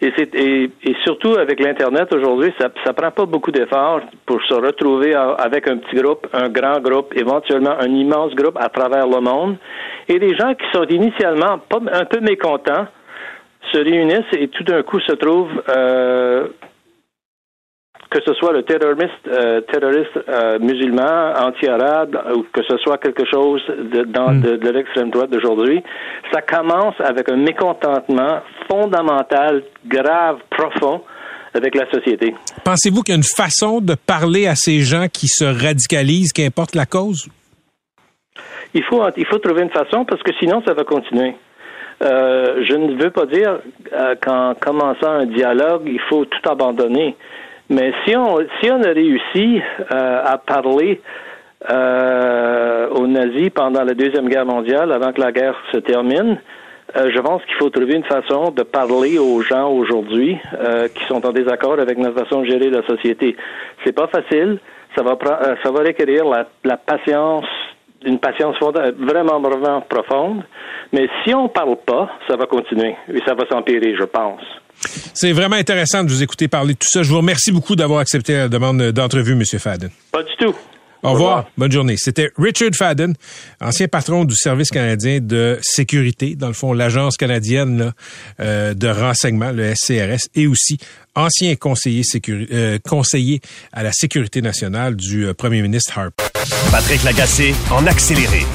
Et, 0.00 0.12
et, 0.34 0.70
et, 0.84 0.96
surtout 1.04 1.34
avec 1.34 1.60
l'Internet 1.60 2.12
aujourd'hui, 2.12 2.52
ça 2.58 2.68
ne 2.68 2.92
prend 2.92 3.10
pas 3.10 3.26
beaucoup 3.26 3.50
d'efforts 3.50 4.00
pour 4.26 4.42
se 4.42 4.54
retrouver 4.54 5.14
avec 5.14 5.68
un 5.68 5.78
petit 5.78 5.96
groupe, 5.96 6.26
un 6.32 6.48
grand 6.48 6.80
groupe, 6.80 7.16
éventuellement 7.16 7.76
un 7.78 7.88
immense 7.88 8.34
groupe 8.34 8.58
à 8.60 8.68
travers 8.68 9.06
le 9.06 9.20
monde. 9.20 9.56
Et 10.08 10.18
des 10.18 10.36
gens 10.36 10.54
qui 10.54 10.66
sont 10.72 10.84
initialement 10.84 11.58
pas, 11.58 11.80
un 11.92 12.04
peu 12.04 12.20
mécontents 12.20 12.86
se 13.72 13.78
réunissent 13.78 14.32
et 14.38 14.48
tout 14.48 14.64
d'un 14.64 14.82
coup 14.82 15.00
se 15.00 15.12
trouvent 15.12 15.62
euh, 15.74 16.48
que 18.14 18.20
ce 18.24 18.32
soit 18.34 18.52
le 18.52 18.62
terroriste, 18.62 19.26
euh, 19.26 19.60
terroriste 19.62 20.16
euh, 20.28 20.60
musulman, 20.60 21.32
anti-arabe, 21.36 22.16
ou 22.36 22.44
que 22.52 22.62
ce 22.62 22.78
soit 22.78 22.98
quelque 22.98 23.24
chose 23.28 23.60
de, 23.66 24.04
dans, 24.04 24.30
hmm. 24.30 24.58
de, 24.58 24.70
l'extrême 24.70 25.10
droite 25.10 25.30
d'aujourd'hui, 25.30 25.82
ça 26.32 26.40
commence 26.40 26.94
avec 27.00 27.28
un 27.28 27.36
mécontentement 27.36 28.38
fondamental, 28.70 29.64
grave, 29.86 30.38
profond 30.48 31.02
avec 31.54 31.74
la 31.74 31.90
société. 31.90 32.34
Pensez-vous 32.64 33.02
qu'il 33.02 33.14
y 33.14 33.16
a 33.16 33.18
une 33.18 33.24
façon 33.24 33.80
de 33.80 33.96
parler 33.96 34.46
à 34.46 34.54
ces 34.54 34.78
gens 34.80 35.06
qui 35.12 35.26
se 35.26 35.44
radicalisent, 35.44 36.32
qu'importe 36.32 36.76
la 36.76 36.86
cause? 36.86 37.28
Il 38.74 38.84
faut, 38.84 39.02
il 39.16 39.26
faut 39.26 39.38
trouver 39.38 39.62
une 39.62 39.70
façon 39.70 40.04
parce 40.04 40.22
que 40.22 40.32
sinon, 40.38 40.62
ça 40.64 40.72
va 40.72 40.84
continuer. 40.84 41.34
Euh, 42.02 42.64
je 42.68 42.74
ne 42.74 43.02
veux 43.02 43.10
pas 43.10 43.26
dire 43.26 43.58
qu'en 44.20 44.54
commençant 44.54 45.10
un 45.10 45.26
dialogue, 45.26 45.82
il 45.86 46.00
faut 46.08 46.24
tout 46.24 46.48
abandonner. 46.48 47.16
Mais 47.70 47.92
si 48.04 48.16
on, 48.16 48.38
si 48.60 48.70
on 48.70 48.82
a 48.82 48.92
réussi 48.92 49.60
euh, 49.90 50.22
à 50.24 50.38
parler 50.38 51.00
euh, 51.70 52.88
aux 52.90 53.06
nazis 53.06 53.50
pendant 53.50 53.82
la 53.84 53.94
Deuxième 53.94 54.28
Guerre 54.28 54.44
mondiale, 54.44 54.92
avant 54.92 55.12
que 55.12 55.20
la 55.20 55.32
guerre 55.32 55.56
se 55.72 55.78
termine, 55.78 56.38
euh, 56.96 57.10
je 57.14 57.18
pense 57.20 57.42
qu'il 57.46 57.54
faut 57.54 57.70
trouver 57.70 57.94
une 57.94 58.04
façon 58.04 58.50
de 58.50 58.62
parler 58.62 59.18
aux 59.18 59.40
gens 59.40 59.70
aujourd'hui 59.70 60.38
qui 60.94 61.04
sont 61.06 61.24
en 61.26 61.32
désaccord 61.32 61.78
avec 61.80 61.98
notre 61.98 62.22
façon 62.22 62.42
de 62.42 62.46
gérer 62.46 62.68
la 62.68 62.86
société. 62.86 63.36
C'est 63.84 63.94
pas 63.94 64.08
facile. 64.08 64.58
Ça 64.94 65.02
va, 65.02 65.18
ça 65.62 65.70
va 65.72 65.80
requérir 65.80 66.24
la, 66.26 66.46
la 66.62 66.76
patience, 66.76 67.46
une 68.04 68.18
patience 68.18 68.56
vraiment, 68.60 69.40
vraiment 69.40 69.80
profonde. 69.82 70.42
Mais 70.92 71.08
si 71.24 71.34
on 71.34 71.48
parle 71.48 71.76
pas, 71.86 72.10
ça 72.28 72.36
va 72.36 72.46
continuer 72.46 72.94
et 73.12 73.18
ça 73.26 73.34
va 73.34 73.46
s'empirer, 73.48 73.94
je 73.98 74.04
pense. 74.04 74.42
C'est 75.14 75.32
vraiment 75.32 75.56
intéressant 75.56 76.04
de 76.04 76.08
vous 76.08 76.22
écouter 76.22 76.48
parler 76.48 76.74
de 76.74 76.78
tout 76.78 76.88
ça. 76.88 77.02
Je 77.02 77.10
vous 77.10 77.18
remercie 77.18 77.52
beaucoup 77.52 77.76
d'avoir 77.76 78.00
accepté 78.00 78.34
la 78.34 78.48
demande 78.48 78.82
d'entrevue, 78.92 79.32
M. 79.32 79.42
Fadden. 79.44 79.90
Pas 80.12 80.22
du 80.22 80.36
tout. 80.38 80.54
Au 81.04 81.12
revoir. 81.12 81.44
Bonne 81.58 81.70
journée. 81.70 81.96
C'était 81.98 82.30
Richard 82.38 82.70
Fadden, 82.74 83.14
ancien 83.60 83.88
patron 83.88 84.24
du 84.24 84.34
Service 84.34 84.70
canadien 84.70 85.18
de 85.20 85.58
sécurité, 85.60 86.34
dans 86.34 86.48
le 86.48 86.54
fond, 86.54 86.72
l'agence 86.72 87.18
canadienne 87.18 87.92
euh, 88.40 88.72
de 88.72 88.88
renseignement, 88.88 89.52
le 89.52 89.74
SCRS, 89.74 90.30
et 90.34 90.46
aussi 90.46 90.78
ancien 91.14 91.56
conseiller, 91.56 92.02
euh, 92.30 92.78
conseiller 92.88 93.42
à 93.74 93.82
la 93.82 93.92
sécurité 93.92 94.40
nationale 94.40 94.96
du 94.96 95.26
euh, 95.26 95.34
premier 95.34 95.60
ministre 95.60 95.98
Harper. 95.98 96.33
Patrick 96.70 97.02
Lagacé 97.04 97.54
en 97.70 97.86
accéléré. 97.86 98.46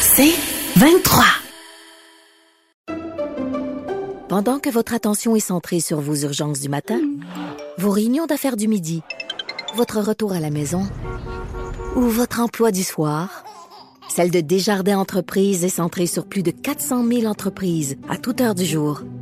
C'est 0.00 0.34
23. 0.76 1.24
Pendant 4.28 4.58
que 4.58 4.70
votre 4.70 4.94
attention 4.94 5.36
est 5.36 5.40
centrée 5.40 5.80
sur 5.80 6.00
vos 6.00 6.14
urgences 6.14 6.60
du 6.60 6.68
matin, 6.68 7.00
vos 7.78 7.90
réunions 7.90 8.26
d'affaires 8.26 8.56
du 8.56 8.68
midi, 8.68 9.02
votre 9.76 10.00
retour 10.00 10.32
à 10.32 10.40
la 10.40 10.50
maison 10.50 10.86
ou 11.96 12.02
votre 12.02 12.40
emploi 12.40 12.72
du 12.72 12.82
soir, 12.82 13.44
celle 14.08 14.30
de 14.30 14.40
Desjardins 14.40 14.98
Entreprises 14.98 15.64
est 15.64 15.68
centrée 15.68 16.06
sur 16.06 16.26
plus 16.26 16.42
de 16.42 16.50
400 16.50 17.06
000 17.06 17.24
entreprises 17.26 17.96
à 18.08 18.16
toute 18.16 18.40
heure 18.40 18.54
du 18.54 18.64
jour. 18.64 19.02